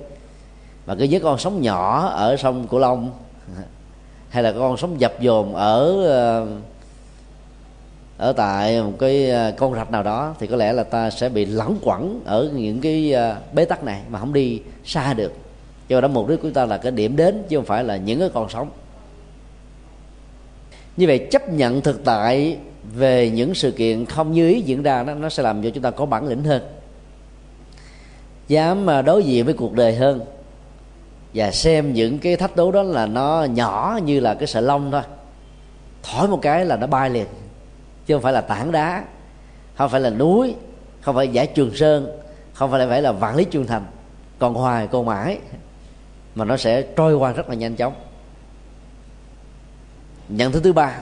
mà 0.88 0.94
cứ 0.94 1.06
với 1.10 1.20
con 1.20 1.38
sóng 1.38 1.62
nhỏ 1.62 2.06
ở 2.06 2.36
sông 2.36 2.66
cửu 2.66 2.80
long, 2.80 3.10
hay 4.28 4.42
là 4.42 4.52
con 4.52 4.76
sóng 4.76 5.00
dập 5.00 5.20
dồn 5.20 5.54
ở 5.54 6.06
ờ, 6.06 6.46
ở 8.18 8.32
tại 8.32 8.82
một 8.82 8.92
cái 8.98 9.30
ờ, 9.30 9.52
con 9.58 9.74
rạch 9.74 9.90
nào 9.90 10.02
đó, 10.02 10.34
thì 10.38 10.46
có 10.46 10.56
lẽ 10.56 10.72
là 10.72 10.84
ta 10.84 11.10
sẽ 11.10 11.28
bị 11.28 11.44
lẫn 11.44 11.78
quẩn 11.82 12.20
ở 12.24 12.50
những 12.54 12.80
cái 12.80 13.12
ờ, 13.12 13.36
bế 13.52 13.64
tắc 13.64 13.84
này 13.84 14.02
mà 14.08 14.18
không 14.18 14.32
đi 14.32 14.60
xa 14.84 15.14
được. 15.14 15.32
Do 15.88 16.00
đó 16.00 16.08
mục 16.08 16.28
đích 16.28 16.42
của 16.42 16.50
ta 16.50 16.64
là 16.64 16.76
cái 16.76 16.92
điểm 16.92 17.16
đến 17.16 17.42
chứ 17.48 17.56
không 17.56 17.66
phải 17.66 17.84
là 17.84 17.96
những 17.96 18.20
cái 18.20 18.30
con 18.34 18.48
sóng. 18.48 18.70
Như 20.96 21.06
vậy 21.06 21.26
chấp 21.30 21.48
nhận 21.48 21.80
thực 21.80 22.04
tại 22.04 22.58
về 22.94 23.30
những 23.30 23.54
sự 23.54 23.70
kiện 23.70 24.06
không 24.06 24.32
như 24.32 24.48
ý 24.48 24.60
diễn 24.60 24.82
ra 24.82 25.02
đó, 25.02 25.14
nó 25.14 25.28
sẽ 25.28 25.42
làm 25.42 25.62
cho 25.62 25.70
chúng 25.70 25.82
ta 25.82 25.90
có 25.90 26.06
bản 26.06 26.28
lĩnh 26.28 26.44
hơn, 26.44 26.62
dám 28.48 28.86
mà 28.86 29.02
đối 29.02 29.24
diện 29.24 29.44
với 29.44 29.54
cuộc 29.54 29.72
đời 29.72 29.94
hơn 29.94 30.20
và 31.38 31.50
xem 31.50 31.92
những 31.92 32.18
cái 32.18 32.36
thách 32.36 32.56
đố 32.56 32.72
đó 32.72 32.82
là 32.82 33.06
nó 33.06 33.44
nhỏ 33.44 33.98
như 34.04 34.20
là 34.20 34.34
cái 34.34 34.46
sợi 34.46 34.62
lông 34.62 34.90
thôi. 34.90 35.02
Thổi 36.02 36.28
một 36.28 36.38
cái 36.42 36.64
là 36.64 36.76
nó 36.76 36.86
bay 36.86 37.10
liền, 37.10 37.26
chứ 38.06 38.14
không 38.14 38.22
phải 38.22 38.32
là 38.32 38.40
tảng 38.40 38.72
đá, 38.72 39.04
không 39.74 39.90
phải 39.90 40.00
là 40.00 40.10
núi, 40.10 40.54
không 41.00 41.14
phải 41.14 41.28
giải 41.28 41.46
trường 41.46 41.76
sơn, 41.76 42.20
không 42.52 42.70
phải 42.70 42.80
là 42.80 42.86
phải 42.88 43.02
là 43.02 43.12
vạn 43.12 43.36
lý 43.36 43.44
trường 43.44 43.66
thành, 43.66 43.84
còn 44.38 44.54
hoài 44.54 44.86
còn 44.86 45.06
mãi, 45.06 45.38
mà 46.34 46.44
nó 46.44 46.56
sẽ 46.56 46.82
trôi 46.82 47.14
qua 47.14 47.32
rất 47.32 47.48
là 47.48 47.54
nhanh 47.54 47.76
chóng. 47.76 47.94
Nhận 50.28 50.52
thức 50.52 50.60
thứ 50.64 50.72
ba, 50.72 50.98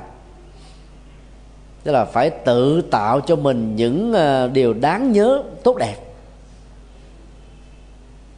tức 1.84 1.92
là 1.92 2.04
phải 2.04 2.30
tự 2.30 2.82
tạo 2.82 3.20
cho 3.20 3.36
mình 3.36 3.76
những 3.76 4.12
ờ, 4.12 4.48
điều 4.48 4.74
đáng 4.74 5.12
nhớ 5.12 5.42
tốt 5.64 5.76
đẹp 5.76 5.96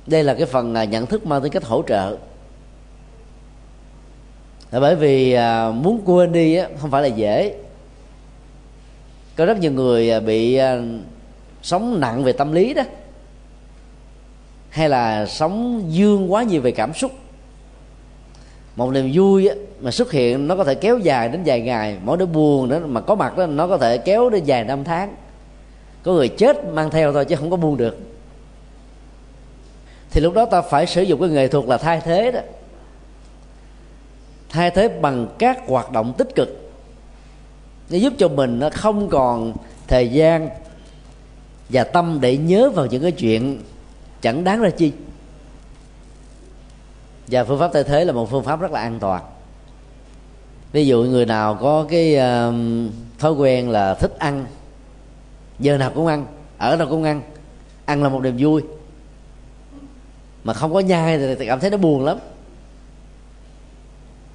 đây 0.08 0.24
là 0.24 0.34
cái 0.34 0.46
phần 0.46 0.74
à, 0.74 0.84
nhận 0.84 1.06
thức 1.06 1.26
mang 1.26 1.42
tính 1.42 1.52
cách 1.52 1.64
hỗ 1.64 1.82
trợ. 1.86 2.16
Là 4.70 4.80
bởi 4.80 4.96
vì 4.96 5.32
à, 5.32 5.70
muốn 5.70 6.00
quên 6.04 6.32
đi 6.32 6.58
không 6.80 6.90
phải 6.90 7.02
là 7.02 7.08
dễ. 7.08 7.54
Có 9.36 9.46
rất 9.46 9.58
nhiều 9.58 9.72
người 9.72 10.10
à, 10.10 10.20
bị 10.20 10.60
sống 11.62 12.00
nặng 12.00 12.24
về 12.24 12.32
tâm 12.32 12.52
lý 12.52 12.74
đó, 12.74 12.82
hay 14.68 14.88
là 14.88 15.26
sống 15.26 15.84
dương 15.88 16.32
quá 16.32 16.42
nhiều 16.42 16.60
về 16.60 16.70
cảm 16.70 16.94
xúc. 16.94 17.12
Một 18.76 18.92
niềm 18.92 19.10
vui 19.14 19.48
mà 19.80 19.90
xuất 19.90 20.12
hiện, 20.12 20.48
nó 20.48 20.56
có 20.56 20.64
thể 20.64 20.74
kéo 20.74 20.98
dài 20.98 21.28
đến 21.28 21.42
vài 21.46 21.60
ngày, 21.60 21.96
mỗi 22.04 22.16
đứa 22.16 22.26
buồn 22.26 22.68
đó 22.68 22.78
mà 22.84 23.00
có 23.00 23.14
mặt 23.14 23.36
đó, 23.36 23.46
nó 23.46 23.68
có 23.68 23.78
thể 23.78 23.98
kéo 23.98 24.30
đến 24.30 24.44
vài 24.46 24.64
năm 24.64 24.84
tháng. 24.84 25.14
Có 26.02 26.12
người 26.12 26.28
chết 26.28 26.64
mang 26.64 26.90
theo 26.90 27.12
thôi, 27.12 27.24
chứ 27.24 27.36
không 27.36 27.50
có 27.50 27.56
buông 27.56 27.76
được 27.76 28.07
thì 30.10 30.20
lúc 30.20 30.34
đó 30.34 30.44
ta 30.44 30.62
phải 30.62 30.86
sử 30.86 31.02
dụng 31.02 31.20
cái 31.20 31.28
nghệ 31.28 31.48
thuật 31.48 31.64
là 31.64 31.78
thay 31.78 32.00
thế 32.00 32.30
đó. 32.30 32.40
Thay 34.48 34.70
thế 34.70 34.88
bằng 34.88 35.26
các 35.38 35.68
hoạt 35.68 35.92
động 35.92 36.14
tích 36.18 36.28
cực. 36.34 36.70
Để 37.88 37.98
giúp 37.98 38.12
cho 38.18 38.28
mình 38.28 38.58
nó 38.58 38.70
không 38.70 39.08
còn 39.08 39.54
thời 39.86 40.08
gian 40.08 40.48
và 41.68 41.84
tâm 41.84 42.18
để 42.20 42.36
nhớ 42.36 42.70
vào 42.70 42.86
những 42.86 43.02
cái 43.02 43.12
chuyện 43.12 43.62
chẳng 44.20 44.44
đáng 44.44 44.60
ra 44.60 44.70
chi. 44.70 44.92
Và 47.26 47.44
phương 47.44 47.58
pháp 47.58 47.70
thay 47.72 47.84
thế 47.84 48.04
là 48.04 48.12
một 48.12 48.30
phương 48.30 48.44
pháp 48.44 48.60
rất 48.60 48.70
là 48.70 48.80
an 48.80 48.98
toàn. 49.00 49.22
Ví 50.72 50.86
dụ 50.86 51.02
người 51.02 51.26
nào 51.26 51.54
có 51.54 51.86
cái 51.90 52.16
uh, 52.16 52.54
thói 53.18 53.32
quen 53.32 53.70
là 53.70 53.94
thích 53.94 54.18
ăn 54.18 54.46
giờ 55.58 55.78
nào 55.78 55.92
cũng 55.94 56.06
ăn 56.06 56.26
ở 56.58 56.76
đâu 56.76 56.88
cũng 56.90 57.04
ăn 57.04 57.22
ăn 57.84 58.02
là 58.02 58.08
một 58.08 58.22
niềm 58.22 58.36
vui 58.38 58.62
mà 60.48 60.54
không 60.54 60.74
có 60.74 60.80
nhai 60.80 61.18
thì 61.38 61.46
cảm 61.46 61.60
thấy 61.60 61.70
nó 61.70 61.76
buồn 61.76 62.04
lắm. 62.04 62.18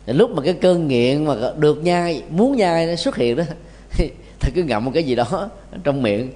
Thì 0.05 0.13
lúc 0.13 0.31
mà 0.31 0.41
cái 0.41 0.53
cơn 0.53 0.87
nghiện 0.87 1.25
mà 1.25 1.35
được 1.57 1.83
nhai, 1.83 2.23
muốn 2.29 2.57
nhai 2.57 2.87
nó 2.87 2.95
xuất 2.95 3.15
hiện 3.15 3.35
đó, 3.35 3.43
thì 4.39 4.51
cứ 4.55 4.63
ngậm 4.63 4.85
một 4.85 4.91
cái 4.93 5.03
gì 5.03 5.15
đó 5.15 5.49
trong 5.83 6.01
miệng. 6.01 6.31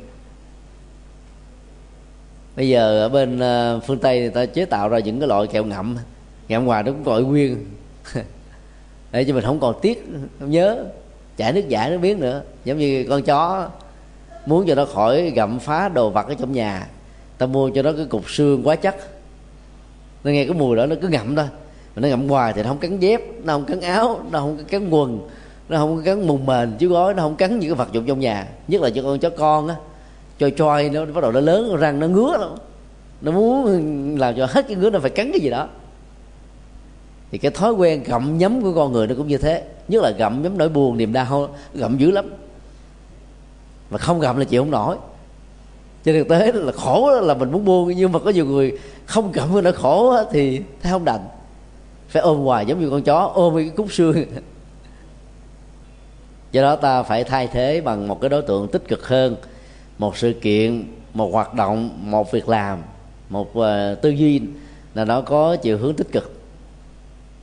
Bây 2.55 2.69
giờ 2.69 2.99
ở 2.99 3.09
bên 3.09 3.39
ờ, 3.39 3.79
phương 3.87 3.99
tây 3.99 4.19
người 4.19 4.29
ta 4.29 4.45
chế 4.45 4.65
tạo 4.65 4.89
ra 4.89 4.99
những 4.99 5.19
cái 5.19 5.27
loại 5.27 5.47
kẹo 5.47 5.63
ngậm 5.63 5.97
ngậm 6.47 6.65
hoài 6.65 6.83
nó 6.83 6.91
cũng 6.91 7.03
gọi 7.03 7.23
nguyên. 7.23 7.65
Để 9.11 9.23
cho 9.23 9.33
mình 9.33 9.43
không 9.43 9.59
còn 9.59 9.75
tiếc, 9.81 10.05
không 10.39 10.51
nhớ. 10.51 10.85
Chảy 11.37 11.53
nước 11.53 11.67
giải 11.67 11.91
nó 11.91 11.97
biến 11.97 12.19
nữa, 12.19 12.41
giống 12.65 12.77
như 12.77 13.05
con 13.09 13.23
chó. 13.23 13.69
Muốn 14.45 14.67
cho 14.67 14.75
nó 14.75 14.85
khỏi 14.85 15.31
gặm 15.35 15.59
phá 15.59 15.89
đồ 15.89 16.09
vật 16.09 16.27
ở 16.27 16.33
trong 16.33 16.51
nhà, 16.51 16.87
ta 17.37 17.45
mua 17.45 17.69
cho 17.69 17.81
nó 17.81 17.91
cái 17.91 18.05
cục 18.05 18.29
xương 18.29 18.67
quá 18.67 18.75
chắc 18.75 18.95
nó 20.27 20.33
nghe 20.33 20.45
cái 20.45 20.53
mùi 20.53 20.75
đó 20.75 20.85
nó 20.85 20.95
cứ 21.01 21.07
ngậm 21.07 21.35
thôi. 21.35 21.45
Mà 21.95 22.01
nó 22.01 22.07
ngậm 22.07 22.29
hoài 22.29 22.53
thì 22.53 22.63
nó 22.63 22.69
không 22.69 22.77
cắn 22.77 22.99
dép, 22.99 23.21
nó 23.43 23.53
không 23.53 23.65
cắn 23.65 23.81
áo, 23.81 24.21
nó 24.31 24.39
không 24.39 24.57
cắn 24.67 24.89
quần, 24.89 25.27
nó 25.69 25.77
không 25.77 26.03
cắn 26.03 26.27
mùng 26.27 26.45
mền 26.45 26.73
chứ 26.79 26.87
gói 26.87 27.13
nó 27.13 27.23
không 27.23 27.35
cắn 27.35 27.59
những 27.59 27.69
cái 27.69 27.75
vật 27.75 27.87
dụng 27.91 28.05
trong 28.05 28.19
nhà. 28.19 28.47
Nhất 28.67 28.81
là 28.81 28.89
cho 28.89 29.03
con 29.03 29.19
chó 29.19 29.29
con 29.29 29.67
á 29.67 29.75
cho 30.39 30.49
choi 30.49 30.89
nó 30.89 31.05
bắt 31.05 31.21
đầu 31.21 31.31
nó 31.31 31.39
lớn 31.39 31.75
răng, 31.75 31.99
nó 31.99 32.07
ngứa 32.07 32.37
lắm. 32.37 32.49
Nó 33.21 33.31
muốn 33.31 33.65
làm 34.19 34.35
cho 34.37 34.45
hết 34.45 34.67
cái 34.67 34.77
ngứa, 34.77 34.89
nó 34.89 34.99
phải 34.99 35.09
cắn 35.09 35.31
cái 35.31 35.39
gì 35.39 35.49
đó. 35.49 35.67
Thì 37.31 37.37
cái 37.37 37.51
thói 37.51 37.73
quen 37.73 38.03
gặm 38.05 38.37
nhấm 38.37 38.61
của 38.61 38.73
con 38.73 38.91
người 38.91 39.07
nó 39.07 39.15
cũng 39.15 39.27
như 39.27 39.37
thế. 39.37 39.63
Nhất 39.87 40.03
là 40.03 40.11
gặm 40.17 40.41
nhấm 40.43 40.57
nỗi 40.57 40.69
buồn, 40.69 40.97
niềm 40.97 41.13
đau, 41.13 41.49
gặm 41.73 41.97
dữ 41.97 42.11
lắm. 42.11 42.25
Mà 43.89 43.97
không 43.97 44.19
gặm 44.19 44.37
là 44.37 44.45
chịu 44.45 44.61
không 44.61 44.71
nổi 44.71 44.97
trên 46.07 46.15
thực 46.15 46.27
tế 46.27 46.51
là 46.51 46.71
khổ 46.71 47.11
là 47.21 47.33
mình 47.33 47.51
muốn 47.51 47.65
buông. 47.65 47.91
Nhưng 47.95 48.11
mà 48.11 48.19
có 48.19 48.29
nhiều 48.29 48.45
người 48.45 48.79
không 49.05 49.31
cảm 49.31 49.49
cái 49.53 49.61
nó 49.61 49.71
khổ 49.71 50.15
thì 50.31 50.61
thấy 50.81 50.91
không 50.91 51.05
đành. 51.05 51.27
Phải 52.07 52.21
ôm 52.21 52.37
hoài 52.37 52.65
giống 52.65 52.79
như 52.79 52.89
con 52.89 53.01
chó 53.01 53.31
ôm 53.33 53.55
cái 53.55 53.69
cúc 53.75 53.91
xương. 53.91 54.25
Do 56.51 56.61
đó 56.61 56.75
ta 56.75 57.03
phải 57.03 57.23
thay 57.23 57.47
thế 57.47 57.81
bằng 57.81 58.07
một 58.07 58.21
cái 58.21 58.29
đối 58.29 58.41
tượng 58.41 58.67
tích 58.67 58.87
cực 58.87 59.07
hơn. 59.07 59.35
Một 59.97 60.17
sự 60.17 60.33
kiện 60.41 60.83
một 61.13 61.33
hoạt 61.33 61.53
động 61.53 61.89
một 62.11 62.31
việc 62.31 62.49
làm 62.49 62.81
một 63.29 63.57
uh, 63.57 64.01
tư 64.01 64.09
duy 64.09 64.41
là 64.93 65.05
nó 65.05 65.21
có 65.21 65.55
chiều 65.55 65.77
hướng 65.77 65.95
tích 65.95 66.11
cực. 66.11 66.41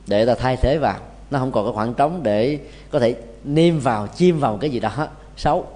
Để 0.07 0.25
ta 0.25 0.35
thay 0.35 0.57
thế 0.57 0.77
vào. 0.77 0.99
Nó 1.31 1.39
không 1.39 1.51
còn 1.51 1.65
cái 1.65 1.73
khoảng 1.73 1.93
trống 1.93 2.23
để 2.23 2.59
có 2.91 2.99
thể 2.99 3.15
niêm 3.43 3.79
vào 3.79 4.07
chim 4.07 4.39
vào 4.39 4.57
cái 4.57 4.69
gì 4.69 4.79
đó. 4.79 5.07
Xấu 5.37 5.67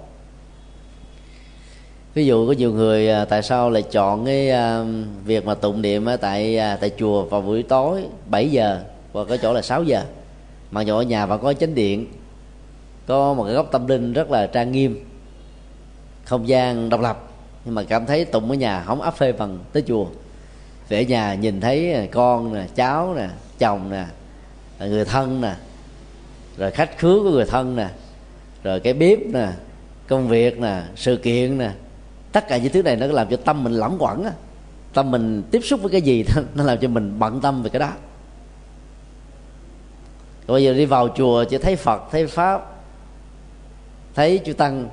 ví 2.14 2.26
dụ 2.26 2.46
có 2.46 2.52
nhiều 2.52 2.72
người 2.72 3.10
à, 3.10 3.24
tại 3.24 3.42
sao 3.42 3.70
lại 3.70 3.82
chọn 3.82 4.24
cái 4.24 4.50
à, 4.50 4.84
việc 5.24 5.46
mà 5.46 5.54
tụng 5.54 5.82
niệm 5.82 6.06
tại 6.20 6.58
à, 6.58 6.76
tại 6.80 6.90
chùa 6.98 7.24
vào 7.24 7.40
buổi 7.40 7.62
tối 7.62 8.04
7 8.26 8.50
giờ 8.50 8.80
và 9.12 9.24
cái 9.24 9.38
chỗ 9.38 9.52
là 9.52 9.62
6 9.62 9.82
giờ? 9.82 10.04
Mà 10.70 10.82
nhỏ 10.82 10.96
ở 10.96 11.02
nhà 11.02 11.26
và 11.26 11.36
có 11.36 11.52
chánh 11.52 11.74
điện, 11.74 12.06
có 13.06 13.34
một 13.34 13.44
cái 13.44 13.54
góc 13.54 13.68
tâm 13.72 13.86
linh 13.86 14.12
rất 14.12 14.30
là 14.30 14.46
trang 14.46 14.72
nghiêm, 14.72 15.04
không 16.24 16.48
gian 16.48 16.88
độc 16.88 17.00
lập, 17.00 17.28
nhưng 17.64 17.74
mà 17.74 17.82
cảm 17.82 18.06
thấy 18.06 18.24
tụng 18.24 18.50
ở 18.50 18.54
nhà 18.54 18.82
không 18.86 19.02
áp 19.02 19.16
phê 19.16 19.32
bằng 19.32 19.58
tới 19.72 19.82
chùa. 19.86 20.06
Về 20.88 21.04
nhà 21.04 21.34
nhìn 21.34 21.60
thấy 21.60 22.08
con 22.12 22.54
nè, 22.54 22.66
cháu 22.74 23.14
nè, 23.14 23.28
chồng 23.58 23.90
nè 23.90 24.04
người 24.78 25.04
thân 25.04 25.40
nè, 25.40 25.54
rồi 26.56 26.70
khách 26.70 26.98
khứa 26.98 27.18
của 27.22 27.30
người 27.30 27.44
thân 27.44 27.76
nè, 27.76 27.88
rồi 28.62 28.80
cái 28.80 28.92
bếp 28.92 29.18
nè, 29.18 29.48
công 30.08 30.28
việc 30.28 30.60
nè, 30.60 30.82
sự 30.96 31.16
kiện 31.16 31.58
nè 31.58 31.70
tất 32.32 32.48
cả 32.48 32.56
những 32.56 32.72
thứ 32.72 32.82
này 32.82 32.96
nó 32.96 33.06
làm 33.06 33.28
cho 33.28 33.36
tâm 33.36 33.64
mình 33.64 33.72
lỏng 33.72 33.96
quẩn 33.98 34.24
á. 34.24 34.32
Tâm 34.94 35.10
mình 35.10 35.42
tiếp 35.50 35.60
xúc 35.64 35.82
với 35.82 35.92
cái 35.92 36.02
gì 36.02 36.24
nó 36.54 36.64
làm 36.64 36.78
cho 36.78 36.88
mình 36.88 37.18
bận 37.18 37.40
tâm 37.40 37.62
về 37.62 37.70
cái 37.70 37.80
đó. 37.80 37.92
Còn 40.46 40.54
bây 40.54 40.64
giờ 40.64 40.74
đi 40.74 40.84
vào 40.84 41.08
chùa 41.16 41.44
chỉ 41.44 41.58
thấy 41.58 41.76
phật, 41.76 42.02
thấy 42.10 42.26
pháp, 42.26 42.82
thấy 44.14 44.40
chư 44.44 44.52
tăng. 44.52 44.88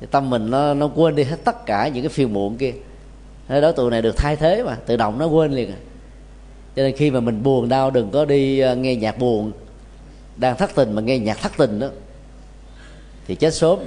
Thì 0.00 0.06
tâm 0.10 0.30
mình 0.30 0.50
nó 0.50 0.74
nó 0.74 0.90
quên 0.94 1.16
đi 1.16 1.22
hết 1.22 1.36
tất 1.44 1.66
cả 1.66 1.88
những 1.88 2.02
cái 2.02 2.08
phiền 2.08 2.32
muộn 2.32 2.56
kia. 2.56 2.72
Thế 3.48 3.60
đó 3.60 3.72
tụi 3.72 3.90
này 3.90 4.02
được 4.02 4.16
thay 4.16 4.36
thế 4.36 4.62
mà, 4.62 4.76
tự 4.86 4.96
động 4.96 5.18
nó 5.18 5.26
quên 5.26 5.52
liền 5.52 5.70
à. 5.70 5.76
cho 6.76 6.82
nên 6.82 6.96
khi 6.96 7.10
mà 7.10 7.20
mình 7.20 7.42
buồn 7.42 7.68
đau, 7.68 7.90
đừng 7.90 8.10
có 8.10 8.24
đi 8.24 8.58
ờ, 8.58 8.76
nghe 8.76 8.96
nhạc 8.96 9.18
buồn. 9.18 9.52
Đang 10.36 10.56
thất 10.56 10.70
tình 10.74 10.92
mà 10.92 11.02
nghe 11.02 11.18
nhạc 11.18 11.38
thất 11.42 11.52
tình 11.56 11.78
đó, 11.78 11.88
thì 13.26 13.34
chết 13.34 13.54
sớm 13.54 13.78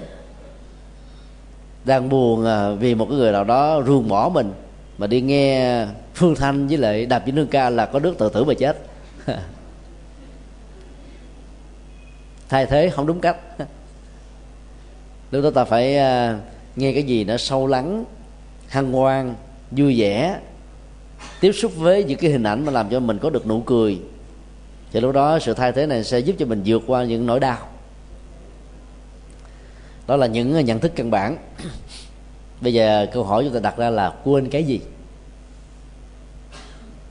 đang 1.86 2.10
buồn 2.10 2.46
à, 2.46 2.72
vì 2.72 2.96
một 2.96 3.06
cái 3.10 3.18
người 3.18 3.32
nào 3.32 3.44
đó 3.44 3.82
ruồng 3.88 4.08
bỏ 4.08 4.30
mình, 4.34 4.54
mà 4.98 5.08
đi 5.08 5.22
nghe 5.22 5.86
phương 6.14 6.36
thanh 6.36 6.68
với 6.68 6.78
lại 6.78 7.06
đạp 7.06 7.20
với 7.20 7.32
nương 7.32 7.48
ca 7.48 7.70
là 7.70 7.86
có 7.86 8.00
nước 8.00 8.18
tự 8.18 8.30
tử 8.30 8.44
mà 8.44 8.54
chết. 8.54 8.78
Thay 12.50 12.66
thế 12.66 12.90
không 12.90 13.08
đúng 13.08 13.20
cách. 13.20 13.38
Lúc 15.32 15.44
đó 15.44 15.52
ta 15.52 15.64
phải 15.64 15.98
à, 15.98 16.40
nghe 16.76 16.94
cái 16.94 17.04
gì 17.04 17.24
nó 17.24 17.38
sâu 17.38 17.68
lắng, 17.68 18.06
hăng 18.68 18.92
hoan 18.92 19.36
vui 19.72 20.00
vẻ, 20.00 20.40
tiếp 21.40 21.52
xúc 21.52 21.72
với 21.76 22.04
những 22.04 22.18
cái 22.18 22.32
hình 22.32 22.44
ảnh 22.44 22.66
mà 22.66 22.72
làm 22.72 22.90
cho 22.90 23.00
mình 23.00 23.20
có 23.20 23.30
được 23.30 23.48
nụ 23.48 23.62
cười. 23.62 24.00
Thì 24.92 25.00
lúc 25.00 25.14
đó 25.14 25.40
sự 25.40 25.54
thay 25.54 25.72
thế 25.72 25.86
này 25.86 26.04
sẽ 26.04 26.20
giúp 26.20 26.36
cho 26.40 26.46
mình 26.46 26.62
vượt 26.66 26.84
qua 26.88 27.04
những 27.04 27.26
nỗi 27.26 27.40
đau 27.40 27.58
đó 30.12 30.18
là 30.18 30.28
những 30.28 30.54
ờ, 30.54 30.60
nhận 30.60 30.80
thức 30.80 30.92
căn 30.96 31.12
bản. 31.12 31.38
Bây 32.62 32.74
giờ 32.74 33.08
câu 33.14 33.24
hỏi 33.24 33.44
chúng 33.44 33.54
ta 33.54 33.60
đặt 33.60 33.78
ra 33.78 33.90
là 33.90 34.14
quên 34.24 34.50
cái 34.50 34.64
gì? 34.64 34.82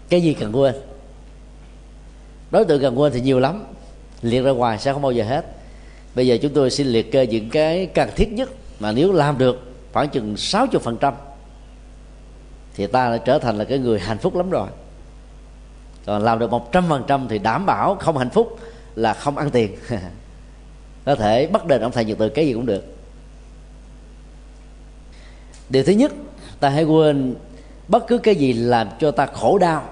Cái 0.08 0.20
gì 0.20 0.34
cần 0.34 0.56
quên? 0.56 0.74
Đối 2.50 2.64
tượng 2.64 2.82
cần 2.82 3.00
quên 3.00 3.12
thì 3.12 3.20
nhiều 3.20 3.40
lắm. 3.40 3.64
Liệt 4.22 4.40
ra 4.40 4.50
ngoài 4.50 4.78
sẽ 4.78 4.92
không 4.92 5.02
bao 5.02 5.12
giờ 5.12 5.24
hết. 5.24 5.44
Bây 6.14 6.26
giờ 6.26 6.38
chúng 6.42 6.52
tôi 6.52 6.70
xin 6.70 6.86
liệt 6.86 7.12
kê 7.12 7.26
những 7.26 7.50
cái 7.50 7.86
cần 7.86 8.10
thiết 8.16 8.32
nhất 8.32 8.50
mà 8.80 8.92
nếu 8.92 9.12
làm 9.12 9.38
được 9.38 9.72
khoảng 9.92 10.08
chừng 10.08 10.34
60% 10.34 10.78
phần 10.78 10.96
trăm 10.96 11.14
thì 12.74 12.86
ta 12.86 13.10
đã 13.10 13.18
trở 13.18 13.38
thành 13.38 13.58
là 13.58 13.64
cái 13.64 13.78
người 13.78 14.00
hạnh 14.00 14.18
phúc 14.18 14.36
lắm 14.36 14.50
rồi. 14.50 14.68
Còn 16.06 16.22
làm 16.22 16.38
được 16.38 16.50
một 16.50 16.72
trăm 16.72 16.84
phần 16.88 17.04
trăm 17.06 17.28
thì 17.28 17.38
đảm 17.38 17.66
bảo 17.66 17.94
không 17.94 18.16
hạnh 18.18 18.30
phúc 18.30 18.58
là 18.94 19.14
không 19.14 19.36
ăn 19.36 19.50
tiền. 19.50 19.76
có 21.04 21.14
thể 21.14 21.46
bắt 21.46 21.66
đền 21.66 21.80
ông 21.80 21.92
thầy 21.92 22.04
nhật 22.04 22.18
từ 22.18 22.28
cái 22.28 22.46
gì 22.46 22.52
cũng 22.52 22.66
được. 22.66 22.84
Điều 25.68 25.84
thứ 25.84 25.92
nhất 25.92 26.12
ta 26.60 26.68
hãy 26.68 26.84
quên 26.84 27.34
bất 27.88 28.06
cứ 28.06 28.18
cái 28.18 28.34
gì 28.34 28.52
làm 28.52 28.88
cho 29.00 29.10
ta 29.10 29.26
khổ 29.26 29.58
đau 29.58 29.84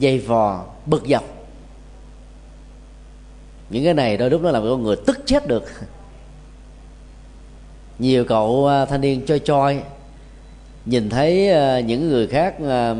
dày 0.00 0.18
vò 0.18 0.64
bực 0.86 1.04
dọc. 1.08 1.24
Những 3.70 3.84
cái 3.84 3.94
này 3.94 4.16
đôi 4.16 4.30
lúc 4.30 4.42
nó 4.42 4.50
làm 4.50 4.62
con 4.62 4.82
người 4.82 4.96
tức 5.06 5.18
chết 5.26 5.48
được. 5.48 5.64
Nhiều 7.98 8.24
cậu 8.24 8.66
à, 8.66 8.84
thanh 8.84 9.00
niên 9.00 9.26
choi 9.26 9.38
choi 9.38 9.82
nhìn 10.84 11.10
thấy 11.10 11.50
à, 11.50 11.80
những 11.80 12.08
người 12.08 12.26
khác 12.26 12.54
à, 12.58 12.64
ờ, 12.68 12.96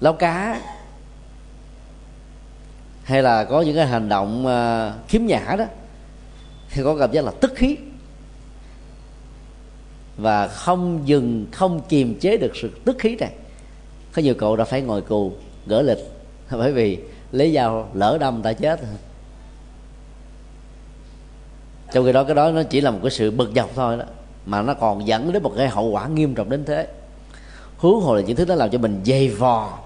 lau 0.00 0.12
cá 0.12 0.60
hay 3.04 3.22
là 3.22 3.44
có 3.44 3.62
những 3.62 3.76
cái 3.76 3.86
hành 3.86 4.08
động 4.08 4.46
khiếm 5.08 5.26
nhã 5.26 5.56
đó 5.58 5.64
thì 6.74 6.82
có 6.82 6.96
cảm 6.96 7.12
giác 7.12 7.24
là 7.24 7.30
tức 7.40 7.52
khí. 7.54 7.76
Và 10.16 10.48
không 10.48 11.00
dừng, 11.04 11.46
không 11.52 11.80
kiềm 11.88 12.18
chế 12.20 12.36
được 12.36 12.56
sự 12.56 12.70
tức 12.84 12.96
khí 12.98 13.16
này. 13.16 13.30
Có 14.12 14.22
nhiều 14.22 14.34
cậu 14.34 14.56
đã 14.56 14.64
phải 14.64 14.82
ngồi 14.82 15.02
cù, 15.02 15.32
gỡ 15.66 15.82
lịch, 15.82 15.98
bởi 16.50 16.72
vì 16.72 16.98
lấy 17.32 17.54
dao 17.54 17.88
lỡ 17.94 18.18
đâm 18.20 18.42
ta 18.42 18.52
chết. 18.52 18.80
Trong 21.92 22.04
khi 22.04 22.12
đó, 22.12 22.24
cái 22.24 22.34
đó 22.34 22.50
nó 22.50 22.62
chỉ 22.62 22.80
là 22.80 22.90
một 22.90 22.98
cái 23.02 23.10
sự 23.10 23.30
bực 23.30 23.50
dọc 23.56 23.70
thôi 23.74 23.96
đó, 23.96 24.04
mà 24.46 24.62
nó 24.62 24.74
còn 24.74 25.06
dẫn 25.06 25.32
đến 25.32 25.42
một 25.42 25.52
cái 25.56 25.68
hậu 25.68 25.86
quả 25.86 26.08
nghiêm 26.08 26.34
trọng 26.34 26.50
đến 26.50 26.64
thế. 26.64 26.88
Huống 27.76 28.00
hồ 28.00 28.14
là 28.14 28.20
những 28.20 28.36
thứ 28.36 28.44
đó 28.44 28.54
làm 28.54 28.70
cho 28.70 28.78
mình 28.78 29.00
dày 29.04 29.28
vò. 29.28 29.78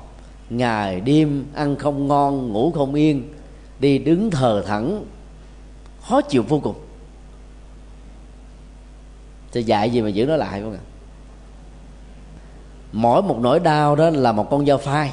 Ngày 0.51 1.01
đêm 1.01 1.45
ăn 1.55 1.77
không 1.77 2.09
ngon, 2.09 2.53
ngủ 2.53 2.71
không 2.71 2.95
yên, 2.95 3.35
đi 3.81 3.99
đứng 3.99 4.31
thờ 4.31 4.63
thẳng 4.67 5.05
khó 6.09 6.21
chịu 6.21 6.43
vô 6.49 6.61
cùng. 6.61 6.75
Thì 9.53 9.63
dạy 9.63 9.91
gì 9.91 10.03
mà 10.03 10.09
giữ 10.09 10.27
nó 10.27 10.37
lại 10.37 10.61
không 10.61 10.73
ạ? 10.73 10.83
Mỗi 12.93 13.23
một 13.23 13.39
nỗi 13.41 13.61
đau 13.61 13.97
đó 13.97 14.11
là 14.11 14.33
một 14.33 14.51
con 14.51 14.67
dao 14.67 14.79
phai. 14.79 15.13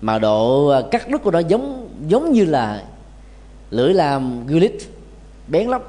Mà 0.00 0.18
độ 0.18 0.68
à, 0.68 0.80
cắt 0.90 1.08
đứt 1.08 1.22
của 1.22 1.30
nó 1.30 1.38
giống 1.38 1.88
giống 2.08 2.32
như 2.32 2.44
là 2.44 2.84
lưỡi 3.70 3.94
làm 3.94 4.46
gulit 4.46 4.74
bén 5.48 5.68
lắm. 5.68 5.82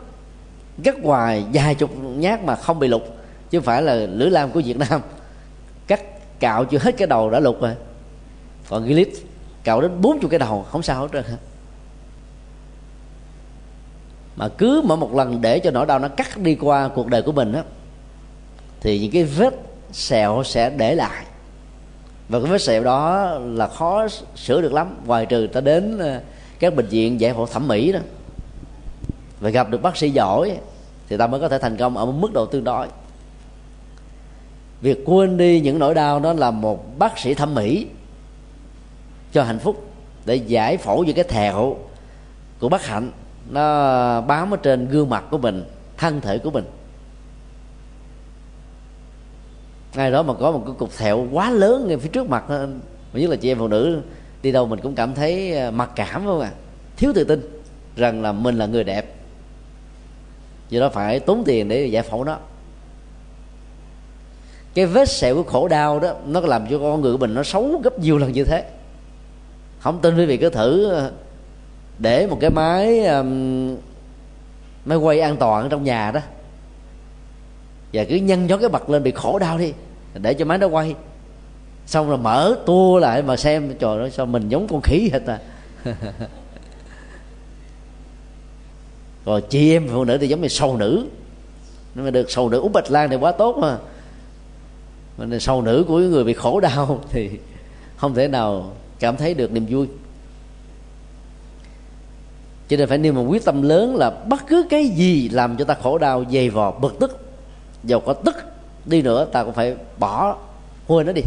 Cắt 0.84 0.96
hoài 1.04 1.46
vài 1.54 1.76
chục 1.76 1.92
nhát 2.04 2.44
mà 2.44 2.56
không 2.56 2.80
bị 2.80 2.88
lục 2.88 3.04
chứ 3.50 3.60
không 3.60 3.66
phải 3.66 3.82
là 3.82 3.96
lưỡi 3.96 4.30
lam 4.30 4.52
của 4.52 4.62
việt 4.66 4.78
nam. 4.78 5.02
Cắt 5.88 6.02
cạo 6.40 6.66
chưa 6.66 6.78
hết 6.82 6.98
cái 6.98 7.08
đầu 7.08 7.30
đã 7.30 7.40
lục 7.40 7.62
rồi. 7.62 7.76
Còn 8.70 8.88
gulit 8.88 9.10
cạo 9.64 9.82
đến 9.82 10.02
bốn 10.02 10.20
chục 10.20 10.32
cái 10.32 10.40
đầu, 10.40 10.66
không 10.70 10.84
sao 10.84 11.02
hết 11.02 11.08
trơn 11.14 11.24
mà 14.36 14.48
cứ 14.48 14.82
mỗi 14.86 14.98
một 14.98 15.16
lần 15.16 15.42
để 15.42 15.60
cho 15.60 15.72
nỗi 15.72 15.86
đau 15.86 16.00
nó 16.00 16.08
cắt 16.08 16.38
đi 16.38 16.56
qua 16.56 16.88
cuộc 16.88 17.08
đời 17.08 17.22
của 17.22 17.32
mình 17.32 17.54
á, 17.54 17.64
thì 18.82 19.00
những 19.00 19.12
cái 19.12 19.24
vết 19.24 19.54
sẹo 19.92 20.44
sẽ 20.44 20.70
để 20.70 20.96
lại. 20.96 21.26
Và 22.30 22.40
cái 22.40 22.52
vết 22.52 22.62
sẹo 22.62 22.84
đó 22.84 23.30
là 23.40 23.68
khó 23.68 24.08
sửa 24.36 24.62
được 24.62 24.74
lắm. 24.74 24.98
Ngoài 25.06 25.26
trừ 25.26 25.48
ta 25.54 25.62
đến 25.62 25.98
ờ, 26.00 26.22
các 26.60 26.76
bệnh 26.76 26.88
viện 26.88 27.20
giải 27.20 27.34
phẫu 27.34 27.46
thẩm 27.46 27.68
mỹ 27.68 27.92
đó, 27.92 28.00
và 29.40 29.50
gặp 29.50 29.70
được 29.70 29.82
bác 29.82 29.98
sĩ 29.98 30.10
giỏi, 30.10 30.58
thì 31.10 31.18
ta 31.18 31.28
mới 31.28 31.40
có 31.40 31.50
thể 31.50 31.60
thành 31.60 31.78
công 31.78 31.98
ở 31.98 32.06
một 32.06 32.12
mức 32.12 32.34
độ 32.34 32.46
tương 32.46 32.64
đối. 32.64 32.88
Việc 34.82 35.04
quên 35.06 35.38
đi 35.38 35.60
những 35.60 35.80
nỗi 35.80 35.94
đau 35.94 36.20
đó 36.20 36.34
là 36.34 36.52
một 36.52 37.00
bác 37.00 37.20
sĩ 37.20 37.34
thẩm 37.34 37.56
mỹ 37.56 37.88
cho 39.34 39.44
hạnh 39.44 39.60
phúc 39.60 39.88
để 40.26 40.36
giải 40.36 40.78
phẫu 40.78 41.04
những 41.04 41.16
cái 41.16 41.24
thẹo 41.24 41.78
của 42.60 42.70
bác 42.70 42.86
hạnh 42.86 43.12
nó 43.50 44.22
bám 44.22 44.54
ở 44.54 44.58
trên 44.58 44.88
gương 44.88 45.10
mặt 45.10 45.24
của 45.32 45.38
mình, 45.38 45.64
thân 45.98 46.22
thể 46.22 46.38
của 46.38 46.52
mình. 46.52 46.66
Ngay 49.96 50.12
đó 50.12 50.24
mà 50.24 50.34
có 50.34 50.52
một 50.52 50.64
cái 50.66 50.76
cục 50.78 50.98
thẹo 50.98 51.28
quá 51.32 51.50
lớn 51.50 51.88
ngay 51.88 51.98
phía 51.98 52.10
trước 52.10 52.30
mặt, 52.30 52.44
mà 52.50 52.68
nhất 53.14 53.30
là 53.30 53.36
chị 53.36 53.52
em 53.52 53.58
phụ 53.58 53.68
nữ, 53.68 54.02
đi 54.42 54.52
đâu 54.52 54.66
mình 54.66 54.80
cũng 54.80 54.96
cảm 54.96 55.14
thấy 55.14 55.58
à, 55.58 55.72
mặc 55.72 55.90
cảm 55.96 56.26
không 56.26 56.40
à 56.40 56.52
thiếu 56.98 57.12
tự 57.16 57.24
tin 57.24 57.42
rằng 57.96 58.22
là 58.22 58.32
mình 58.32 58.58
là 58.58 58.66
người 58.66 58.84
đẹp. 58.84 59.16
Do 60.70 60.80
đó 60.80 60.90
phải 60.90 61.20
tốn 61.20 61.44
tiền 61.46 61.70
để 61.70 61.86
giải 61.86 62.04
phẫu 62.04 62.24
nó. 62.24 62.38
Cái 64.74 64.86
vết 64.86 65.10
sẹo 65.10 65.36
của 65.36 65.44
khổ 65.44 65.68
đau 65.68 66.00
đó, 66.00 66.14
nó 66.26 66.40
làm 66.40 66.68
cho 66.70 66.80
con 66.80 67.02
người 67.02 67.12
của 67.12 67.18
mình 67.18 67.34
nó 67.34 67.44
xấu 67.44 67.82
gấp 67.84 68.00
nhiều 68.00 68.18
lần 68.18 68.32
như 68.32 68.44
thế. 68.44 68.70
Không 69.80 70.00
tin 70.02 70.18
quý 70.18 70.26
vị 70.26 70.38
cứ 70.38 70.50
thử 70.50 71.02
để 72.00 72.28
một 72.28 72.38
cái 72.42 72.50
máy 72.50 73.06
um, 73.06 73.76
máy 74.86 74.98
quay 74.98 75.20
an 75.20 75.38
toàn 75.38 75.64
ở 75.64 75.70
trong 75.70 75.84
nhà 75.84 76.12
đó. 76.12 76.20
Và 77.94 78.04
cứ 78.04 78.16
nhân 78.16 78.50
gió 78.50 78.58
cái 78.58 78.70
bật 78.70 78.90
lên 78.90 79.04
bị 79.04 79.12
khổ 79.12 79.40
đau 79.40 79.58
đi 79.58 79.74
để 80.14 80.34
cho 80.34 80.46
máy 80.46 80.58
nó 80.58 80.68
quay. 80.68 80.96
Xong 81.86 82.10
rồi 82.10 82.18
mở 82.18 82.56
tua 82.66 83.00
lại 83.00 83.22
mà 83.22 83.38
xem 83.38 83.74
trời 83.80 84.00
ơi 84.00 84.12
sao 84.12 84.26
mình 84.26 84.50
giống 84.50 84.68
con 84.68 84.82
khỉ 84.82 85.10
hết 85.14 85.26
à 85.28 85.40
rồi 89.26 89.42
chị 89.42 89.72
em 89.72 89.88
phụ 89.88 90.04
nữ 90.04 90.18
thì 90.18 90.28
giống 90.28 90.42
như 90.42 90.48
sầu 90.48 90.78
nữ. 90.78 91.08
Nhưng 91.96 92.06
mà 92.06 92.12
được 92.12 92.32
sầu 92.32 92.50
nữ 92.50 92.60
út 92.60 92.72
bạch 92.72 92.92
lan 92.92 93.10
thì 93.10 93.16
quá 93.16 93.32
tốt 93.32 93.58
mà. 93.58 93.78
Mà 95.18 95.40
sầu 95.40 95.62
nữ 95.62 95.86
của 95.88 96.00
người 96.00 96.24
bị 96.24 96.34
khổ 96.34 96.60
đau 96.60 97.02
thì 97.10 97.30
không 97.98 98.14
thể 98.14 98.28
nào 98.28 98.74
cảm 99.00 99.18
thấy 99.18 99.34
được 99.34 99.52
niềm 99.52 99.66
vui 99.70 99.88
cho 102.68 102.78
nên 102.78 102.90
phải 102.90 102.98
nêu 102.98 103.14
một 103.14 103.26
quyết 103.28 103.46
tâm 103.46 103.62
lớn 103.62 103.96
là 103.96 104.10
bất 104.10 104.48
cứ 104.48 104.66
cái 104.70 104.88
gì 104.88 105.30
làm 105.30 105.58
cho 105.58 105.66
ta 105.66 105.74
khổ 105.74 105.98
đau, 105.98 106.24
dày 106.32 106.50
vò, 106.50 106.72
bực 106.72 107.00
tức 107.00 107.20
dầu 107.84 108.00
có 108.00 108.14
tức 108.14 108.36
đi 108.86 109.02
nữa, 109.02 109.26
ta 109.26 109.44
cũng 109.44 109.54
phải 109.54 109.76
bỏ 110.00 110.38
quên 110.88 111.06
nó 111.06 111.14
đi. 111.14 111.22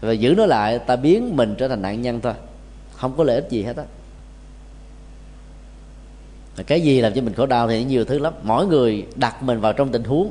Và 0.00 0.12
giữ 0.12 0.34
nó 0.36 0.46
lại, 0.46 0.78
ta 0.78 0.96
biến 0.96 1.36
mình 1.36 1.54
trở 1.58 1.68
thành 1.68 1.82
nạn 1.82 2.02
nhân 2.02 2.20
thôi. 2.20 2.32
Không 2.92 3.16
có 3.16 3.24
lợi 3.24 3.36
ích 3.36 3.50
gì 3.50 3.62
hết 3.62 3.76
á. 3.76 3.84
Cái 6.66 6.80
gì 6.80 7.00
làm 7.00 7.14
cho 7.14 7.22
mình 7.22 7.34
khổ 7.34 7.46
đau 7.46 7.68
thì 7.68 7.84
nhiều 7.84 8.04
thứ 8.04 8.18
lắm. 8.18 8.32
Mỗi 8.42 8.66
người 8.66 9.06
đặt 9.16 9.42
mình 9.42 9.60
vào 9.60 9.72
trong 9.72 9.92
tình 9.92 10.04
huống 10.04 10.30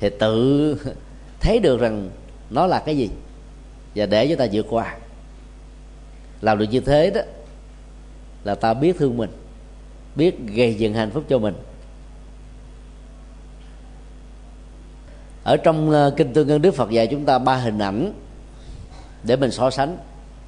thì 0.00 0.10
tự 0.18 0.76
thấy 1.40 1.58
được 1.58 1.80
rằng 1.80 2.10
nó 2.50 2.66
là 2.66 2.82
cái 2.86 2.96
gì 2.96 3.10
và 3.94 4.06
để 4.06 4.26
cho 4.28 4.36
ta 4.36 4.46
vượt 4.52 4.66
qua. 4.70 4.96
Làm 6.40 6.58
được 6.58 6.66
như 6.70 6.80
thế 6.80 7.10
đó 7.10 7.20
là 8.44 8.54
ta 8.54 8.74
biết 8.74 8.98
thương 8.98 9.16
mình, 9.16 9.30
biết 10.16 10.38
gây 10.46 10.74
dựng 10.74 10.94
hạnh 10.94 11.10
phúc 11.10 11.24
cho 11.28 11.38
mình. 11.38 11.54
Ở 15.44 15.56
trong 15.56 15.90
ờ, 15.90 16.14
kinh 16.16 16.32
tương 16.32 16.48
ưng 16.48 16.62
đức 16.62 16.74
phật 16.74 16.90
dạy 16.90 17.06
chúng 17.06 17.24
ta 17.24 17.38
ba 17.38 17.56
hình 17.56 17.78
ảnh 17.78 18.12
để 19.22 19.36
mình 19.36 19.50
so 19.50 19.70
sánh 19.70 19.96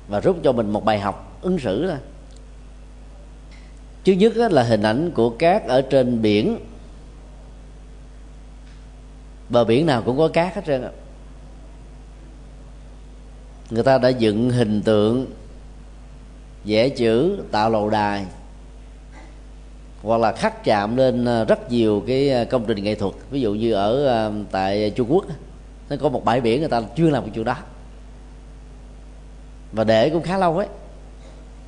và 0.08 0.20
rút 0.20 0.36
cho 0.42 0.52
mình 0.52 0.70
một 0.70 0.84
bài 0.84 1.00
học 1.00 1.38
ứng 1.42 1.58
xử 1.58 1.86
thôi. 1.86 1.98
Trước 4.04 4.12
nhất 4.12 4.36
là 4.36 4.62
hình 4.62 4.82
ảnh 4.82 5.10
của 5.14 5.30
cát 5.30 5.64
ở 5.66 5.82
trên 5.82 6.22
biển. 6.22 6.58
Bờ 9.48 9.64
biển 9.64 9.86
nào 9.86 10.02
cũng 10.02 10.18
có 10.18 10.28
cát 10.28 10.54
hết 10.54 10.62
trơn 10.66 10.84
người 13.72 13.82
ta 13.82 13.98
đã 13.98 14.08
dựng 14.08 14.50
hình 14.50 14.82
tượng 14.82 15.26
vẽ 16.64 16.88
chữ, 16.88 17.38
tạo 17.50 17.70
lầu 17.70 17.90
đài, 17.90 18.24
hoặc 20.02 20.20
là 20.20 20.32
khắc 20.32 20.64
chạm 20.64 20.96
lên 20.96 21.24
ờ, 21.24 21.44
rất 21.44 21.70
nhiều 21.70 22.04
cái 22.06 22.30
ờ, 22.30 22.44
công 22.44 22.64
trình 22.66 22.84
nghệ 22.84 22.94
thuật. 22.94 23.14
Ví 23.30 23.40
dụ 23.40 23.54
như 23.54 23.72
ở 23.72 24.06
ờ, 24.06 24.32
tại 24.50 24.92
Trung 24.96 25.12
Quốc 25.12 25.24
nó 25.90 25.96
có 26.00 26.08
một 26.08 26.24
bãi 26.24 26.40
biển 26.40 26.60
người 26.60 26.68
ta 26.68 26.82
chuyên 26.96 27.10
làm 27.10 27.22
cái 27.22 27.32
chuyện 27.34 27.44
đó. 27.44 27.56
Và 29.72 29.84
để 29.84 30.10
cũng 30.10 30.22
khá 30.22 30.38
lâu 30.38 30.58
ấy. 30.58 30.66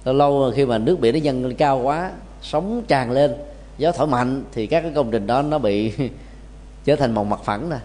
Lâu 0.04 0.14
lâu 0.14 0.52
khi 0.54 0.66
mà 0.66 0.78
nước 0.78 1.00
biển 1.00 1.14
nó 1.14 1.18
dâng 1.18 1.44
lên 1.44 1.54
cao 1.54 1.78
quá, 1.78 2.12
sóng 2.42 2.82
tràn 2.88 3.10
lên, 3.10 3.34
gió 3.78 3.92
thổi 3.92 4.06
mạnh, 4.06 4.44
thì 4.52 4.66
các 4.66 4.80
cái 4.80 4.92
công 4.94 5.10
trình 5.10 5.26
đó 5.26 5.42
nó 5.42 5.58
bị 5.58 5.92
trở 6.84 6.96
thành 6.96 7.14
màu 7.14 7.24
mặt 7.24 7.40
phẳng 7.44 7.70
nè. 7.70 7.78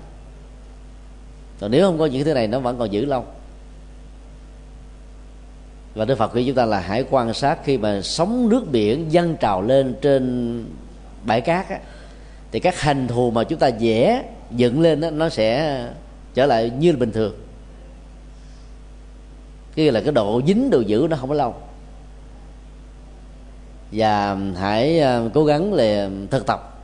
Còn 1.60 1.72
nếu 1.72 1.86
không 1.86 1.98
có 2.00 2.06
những 2.06 2.26
thứ 2.26 2.34
này, 2.34 2.48
nó 2.48 2.60
vẫn 2.60 2.80
còn 2.80 2.92
giữ 2.92 3.06
lâu 3.06 3.26
và 6.00 6.06
đức 6.06 6.18
phật 6.18 6.32
khuyên 6.32 6.48
chúng 6.48 6.56
ta 6.56 6.66
là 6.66 6.80
hãy 6.80 7.06
quan 7.10 7.34
sát 7.34 7.60
khi 7.64 7.78
mà 7.78 8.02
sóng 8.02 8.50
nước 8.50 8.72
biển 8.72 9.12
dâng 9.12 9.36
trào 9.40 9.62
lên 9.62 9.96
trên 10.02 10.66
bãi 11.26 11.42
cát 11.42 11.70
á, 11.70 11.80
thì 12.52 12.60
các 12.60 12.80
hành 12.80 13.08
thù 13.08 13.32
mà 13.32 13.44
chúng 13.44 13.60
ta 13.60 13.70
vẽ 13.80 14.24
dựng 14.52 14.82
lên 14.82 15.02
đó, 15.02 15.10
nó 15.10 15.30
sẽ 15.30 15.86
trở 16.34 16.46
lại 16.46 16.72
như 16.80 16.92
là 16.92 16.98
bình 16.98 17.12
thường. 17.12 17.34
Cái 19.76 19.92
là 19.92 20.02
cái 20.02 20.12
độ 20.12 20.42
dính 20.48 20.70
đồ 20.70 20.80
giữ 20.80 21.08
nó 21.10 21.18
không 21.18 21.30
có 21.30 21.36
lâu. 21.36 21.56
Và 23.92 24.38
hãy 24.60 25.00
à, 25.00 25.22
cố 25.34 25.46
gắng 25.46 25.74
là 25.74 26.10
thực 26.32 26.46
tập 26.46 26.82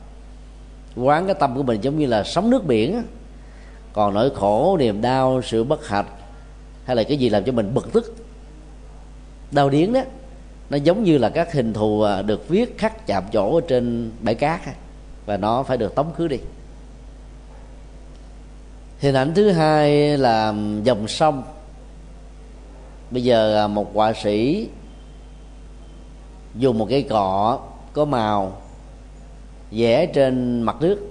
quán 0.96 1.26
cái 1.26 1.34
tâm 1.34 1.56
của 1.56 1.62
mình 1.62 1.80
giống 1.80 1.98
như 1.98 2.06
là 2.06 2.24
sóng 2.24 2.50
nước 2.50 2.66
biển 2.66 3.02
còn 3.92 4.14
nỗi 4.14 4.30
khổ 4.34 4.76
niềm 4.80 5.00
đau 5.00 5.42
sự 5.42 5.64
bất 5.64 5.88
hạnh 5.88 6.06
hay 6.84 6.96
là 6.96 7.02
cái 7.02 7.16
gì 7.16 7.28
làm 7.28 7.44
cho 7.44 7.52
mình 7.52 7.74
bực 7.74 7.92
tức 7.92 8.25
đau 9.50 9.70
điếng 9.70 9.92
đó, 9.92 10.00
nó 10.70 10.76
giống 10.76 11.04
như 11.04 11.18
là 11.18 11.28
các 11.28 11.52
hình 11.52 11.72
thù 11.72 12.02
à, 12.02 12.22
được 12.22 12.48
viết 12.48 12.78
khắc 12.78 13.06
chạm 13.06 13.24
chỗ 13.32 13.54
ở 13.54 13.60
trên 13.68 14.10
bãi 14.20 14.34
cát 14.34 14.60
và 15.26 15.36
nó 15.36 15.62
phải 15.62 15.76
được 15.76 15.94
tống 15.94 16.14
khứ 16.14 16.28
đi. 16.28 16.38
Hình 18.98 19.14
ảnh 19.14 19.34
thứ 19.34 19.50
hai 19.50 20.18
là 20.18 20.54
dòng 20.82 21.08
sông. 21.08 21.42
Bây 23.10 23.24
giờ 23.24 23.64
à, 23.64 23.66
một 23.66 23.94
họa 23.94 24.12
sĩ 24.12 24.68
dùng 26.54 26.78
một 26.78 26.86
cây 26.90 27.02
cọ 27.02 27.60
có 27.92 28.04
màu 28.04 28.60
vẽ 29.70 30.06
trên 30.06 30.62
mặt 30.62 30.76
nước. 30.80 31.10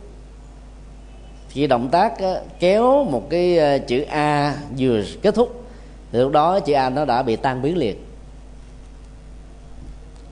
Khi 1.49 1.67
động 1.67 1.89
tác 1.89 2.13
kéo 2.59 3.03
một 3.03 3.29
cái 3.29 3.59
à, 3.59 3.77
chữ 3.77 4.01
a 4.01 4.55
vừa 4.77 5.01
kết 5.21 5.35
thúc, 5.35 5.63
thì 6.11 6.19
lúc 6.19 6.31
đó 6.31 6.59
chữ 6.59 6.73
a 6.73 6.89
nó 6.89 7.05
đã 7.05 7.23
bị 7.23 7.35
tan 7.35 7.61
biến 7.61 7.77
liệt 7.77 8.05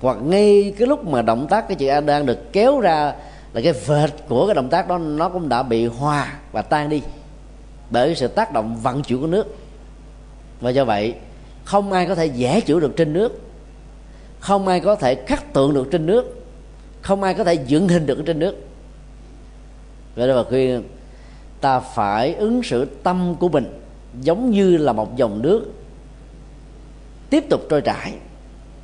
hoặc 0.04 0.18
ngay 0.24 0.74
cái 0.78 0.88
lúc 0.88 1.06
mà 1.08 1.22
động 1.22 1.48
tác 1.50 1.68
cái 1.68 1.76
chữ 1.76 1.88
a 1.88 2.02
đang 2.02 2.26
được 2.26 2.54
kéo 2.54 2.80
ra 2.80 3.14
là 3.54 3.62
cái 3.62 3.74
vệt 3.74 4.10
của 4.28 4.48
cái 4.48 4.56
động 4.56 4.70
tác 4.70 4.88
đó 4.88 4.98
nó 4.98 5.30
cũng 5.30 5.50
đã 5.50 5.64
bị 5.64 5.86
hòa 5.86 6.34
và 6.52 6.62
tan 6.62 6.90
đi 6.90 7.02
bởi 7.90 8.16
sự 8.16 8.28
tác 8.28 8.54
động 8.54 8.78
vận 8.82 9.04
chuyển 9.04 9.22
của 9.22 9.28
nước. 9.28 9.56
Và 10.62 10.70
do 10.70 10.86
vậy, 10.86 11.16
không 11.64 11.92
ai 11.92 12.08
có 12.08 12.16
thể 12.16 12.30
vẽ 12.30 12.62
chữ 12.62 12.80
được 12.80 12.94
trên 12.98 13.14
nước, 13.14 13.42
không 14.40 14.68
ai 14.68 14.80
có 14.80 14.96
thể 14.96 15.16
khắc 15.16 15.54
tượng 15.54 15.74
được 15.74 15.88
trên 15.92 16.06
nước, 16.06 16.46
không 17.02 17.24
ai 17.24 17.34
có 17.34 17.44
thể 17.44 17.54
dựng 17.54 17.88
hình 17.88 18.06
được 18.06 18.24
trên 18.26 18.40
nước. 18.40 18.56
Vậy 20.16 20.28
đó 20.28 20.34
là 20.34 20.44
khuyên, 20.44 20.84
ta 21.62 21.80
phải 21.80 22.34
ứng 22.34 22.64
xử 22.64 22.86
tâm 23.04 23.36
của 23.36 23.50
mình 23.50 23.82
giống 24.22 24.52
như 24.52 24.78
là 24.78 24.94
một 24.94 25.16
dòng 25.16 25.42
nước 25.42 25.66
tiếp 27.30 27.44
tục 27.50 27.62
trôi 27.70 27.82
chảy 27.82 28.14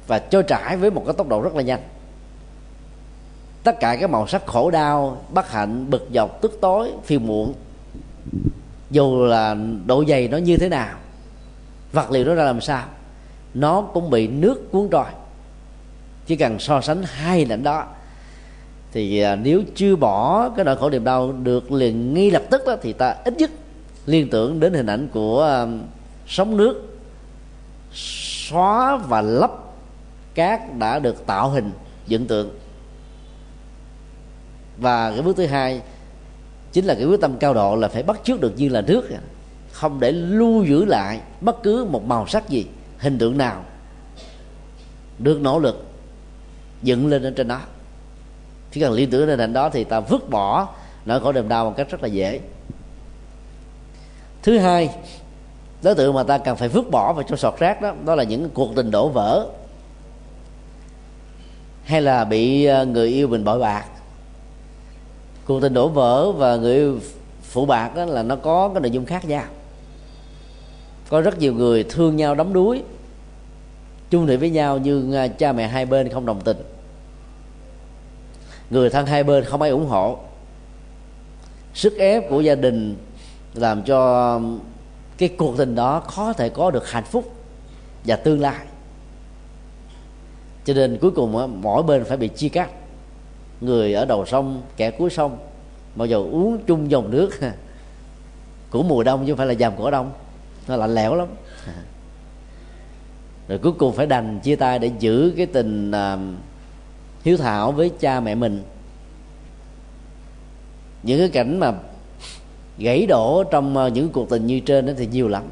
và 0.09 0.19
trôi 0.19 0.43
chảy 0.43 0.77
với 0.77 0.91
một 0.91 1.03
cái 1.05 1.15
tốc 1.17 1.27
độ 1.27 1.41
rất 1.41 1.55
là 1.55 1.61
nhanh. 1.61 1.79
Tất 3.63 3.79
cả 3.79 3.97
các 3.99 4.09
màu 4.09 4.27
sắc 4.27 4.45
khổ 4.45 4.71
đau, 4.71 5.21
bất 5.33 5.51
hạnh, 5.51 5.89
bực 5.89 6.07
dọc, 6.13 6.41
tức 6.41 6.57
tối, 6.61 6.91
phiền 7.03 7.27
muộn, 7.27 7.53
dù 8.91 9.25
là 9.25 9.55
độ 9.85 10.05
dày 10.07 10.27
nó 10.27 10.37
như 10.37 10.57
thế 10.57 10.69
nào, 10.69 10.97
vật 11.91 12.11
liệu 12.11 12.25
nó 12.25 12.35
ra 12.35 12.43
làm 12.43 12.61
sao, 12.61 12.85
nó 13.53 13.81
cũng 13.81 14.09
bị 14.09 14.27
nước 14.27 14.71
cuốn 14.71 14.87
trôi. 14.91 15.05
Chỉ 16.25 16.35
cần 16.35 16.59
so 16.59 16.81
sánh 16.81 17.03
hai 17.03 17.39
hình 17.39 17.49
ảnh 17.49 17.63
đó, 17.63 17.85
thì 18.91 19.21
à, 19.21 19.35
nếu 19.35 19.61
chưa 19.75 19.95
bỏ 19.95 20.49
cái 20.49 20.65
nỗi 20.65 20.77
khổ 20.77 20.89
niềm 20.89 21.03
đau 21.03 21.31
được 21.31 21.71
liền 21.71 22.13
ngay 22.13 22.31
lập 22.31 22.43
tức 22.49 22.61
đó, 22.65 22.75
thì 22.81 22.93
ta 22.93 23.15
ít 23.25 23.33
nhất 23.37 23.51
liên 24.05 24.29
tưởng 24.29 24.59
đến 24.59 24.73
hình 24.73 24.87
ảnh 24.87 25.07
của 25.13 25.43
à, 25.43 25.67
sóng 26.27 26.57
nước 26.57 26.97
xóa 27.93 28.97
và 28.97 29.21
lấp 29.21 29.68
cát 30.39 30.77
đã 30.77 30.99
được 30.99 31.25
tạo 31.25 31.49
hình 31.49 31.71
dựng 32.07 32.27
tượng. 32.27 32.49
Và 34.77 35.11
cái 35.11 35.21
bước 35.21 35.37
thứ 35.37 35.45
hai 35.45 35.81
chính 36.71 36.85
là 36.85 36.93
cái 36.93 37.05
quyết 37.05 37.21
tâm 37.21 37.37
cao 37.37 37.53
độ 37.53 37.75
là 37.75 37.87
phải 37.87 38.03
bắt 38.03 38.19
chước 38.23 38.41
được 38.41 38.53
như 38.55 38.69
là 38.69 38.81
nước. 38.81 39.09
Không 39.71 39.99
để 39.99 40.11
lưu 40.11 40.63
giữ 40.63 40.85
lại 40.85 41.19
bất 41.41 41.63
cứ 41.63 41.85
một 41.85 42.05
màu 42.05 42.27
sắc 42.27 42.49
gì, 42.49 42.65
hình 42.97 43.17
tượng 43.17 43.37
nào 43.37 43.63
được 45.19 45.41
nỗ 45.41 45.59
lực 45.59 45.85
dựng 46.83 47.07
lên 47.07 47.23
ở 47.23 47.31
trên 47.35 47.47
đó. 47.47 47.61
Chỉ 48.71 48.81
cần 48.81 48.93
liên 48.93 49.09
tưởng 49.09 49.27
đến 49.27 49.39
hình 49.39 49.53
đó 49.53 49.69
thì 49.69 49.83
ta 49.83 49.99
vứt 49.99 50.29
bỏ 50.29 50.67
nỗi 51.05 51.19
khổ 51.19 51.31
niềm 51.31 51.49
đau 51.49 51.65
một 51.65 51.73
cách 51.77 51.89
rất 51.89 52.01
là 52.01 52.07
dễ. 52.07 52.39
Thứ 54.43 54.57
hai, 54.57 54.89
đối 55.83 55.95
tượng 55.95 56.13
mà 56.13 56.23
ta 56.23 56.37
cần 56.37 56.57
phải 56.57 56.69
vứt 56.69 56.91
bỏ 56.91 57.13
vào 57.13 57.23
trong 57.23 57.37
sọt 57.37 57.59
rác 57.59 57.81
đó 57.81 57.93
đó 58.05 58.15
là 58.15 58.23
những 58.23 58.49
cuộc 58.49 58.75
tình 58.75 58.91
đổ 58.91 59.09
vỡ 59.09 59.47
hay 61.89 62.01
là 62.01 62.25
bị 62.25 62.65
ờ, 62.65 62.85
người 62.85 63.09
yêu 63.09 63.27
mình 63.27 63.43
bội 63.43 63.59
bạc? 63.59 63.85
Cuộc 65.45 65.59
tình 65.61 65.73
đổ 65.73 65.87
vỡ 65.87 66.31
và 66.31 66.55
người 66.55 66.75
yêu 66.75 66.99
phụ 67.43 67.65
bạc 67.65 67.95
đó 67.95 68.05
là 68.05 68.23
nó 68.23 68.35
có 68.35 68.69
cái 68.73 68.81
nội 68.81 68.91
dung 68.91 69.05
khác 69.05 69.25
nhau. 69.25 69.43
Có 71.09 71.21
rất 71.21 71.39
nhiều 71.39 71.53
người 71.53 71.83
thương 71.83 72.15
nhau 72.15 72.35
đắm 72.35 72.53
đuối, 72.53 72.83
chung 74.09 74.27
thủy 74.27 74.37
với 74.37 74.49
nhau 74.49 74.77
nhưng 74.77 75.11
ờ, 75.11 75.27
cha 75.27 75.51
mẹ 75.51 75.67
hai 75.67 75.85
bên 75.85 76.09
không 76.09 76.25
đồng 76.25 76.41
tình. 76.41 76.57
Người 78.69 78.89
thân 78.89 79.05
hai 79.05 79.23
bên 79.23 79.43
không 79.43 79.61
ai 79.61 79.71
ủng 79.71 79.87
hộ. 79.87 80.19
Sức 81.73 81.97
ép 81.97 82.29
của 82.29 82.41
gia 82.41 82.55
đình 82.55 82.95
làm 83.53 83.83
cho 83.83 84.41
cái 85.17 85.29
cuộc 85.29 85.57
tình 85.57 85.75
đó 85.75 85.99
khó 85.99 86.33
thể 86.33 86.49
có 86.49 86.71
được 86.71 86.89
hạnh 86.89 87.05
phúc 87.11 87.33
và 88.05 88.15
tương 88.15 88.41
lai 88.41 88.65
cho 90.69 90.75
nên 90.75 90.97
cuối 90.97 91.11
cùng 91.11 91.61
mỗi 91.61 91.83
bên 91.83 92.03
phải 92.05 92.17
bị 92.17 92.27
chia 92.27 92.49
cắt. 92.49 92.69
Người 93.61 93.93
ở 93.93 94.05
đầu 94.05 94.25
sông 94.25 94.61
kẻ 94.77 94.91
cuối 94.91 95.09
sông. 95.09 95.37
Bao 95.95 96.07
giờ 96.07 96.17
uống 96.17 96.59
chung 96.67 96.91
dòng 96.91 97.11
nước 97.11 97.29
của 98.69 98.83
mùa 98.83 99.03
đông 99.03 99.25
chứ 99.25 99.31
không 99.31 99.37
phải 99.37 99.47
là 99.47 99.53
dầm 99.53 99.75
của 99.75 99.91
đông. 99.91 100.11
Nó 100.67 100.75
lạnh 100.75 100.95
lẽo 100.95 101.15
lắm. 101.15 101.27
Rồi 103.47 103.57
cuối 103.57 103.71
cùng 103.71 103.95
phải 103.95 104.05
đành 104.05 104.39
chia 104.39 104.55
tay 104.55 104.79
để 104.79 104.91
giữ 104.99 105.33
cái 105.37 105.45
tình 105.45 105.91
uh, 105.91 106.19
hiếu 107.23 107.37
thảo 107.37 107.71
với 107.71 107.91
cha 107.99 108.19
mẹ 108.19 108.35
mình. 108.35 108.63
Những 111.03 111.19
cái 111.19 111.29
cảnh 111.29 111.59
mà 111.59 111.73
gãy 112.77 113.05
đổ 113.05 113.43
trong 113.51 113.77
à, 113.77 113.87
những 113.87 114.09
cuộc 114.09 114.29
tình 114.29 114.47
như 114.47 114.59
trên 114.59 114.85
đó 114.85 114.93
thì 114.97 115.07
nhiều 115.07 115.27
lắm 115.27 115.43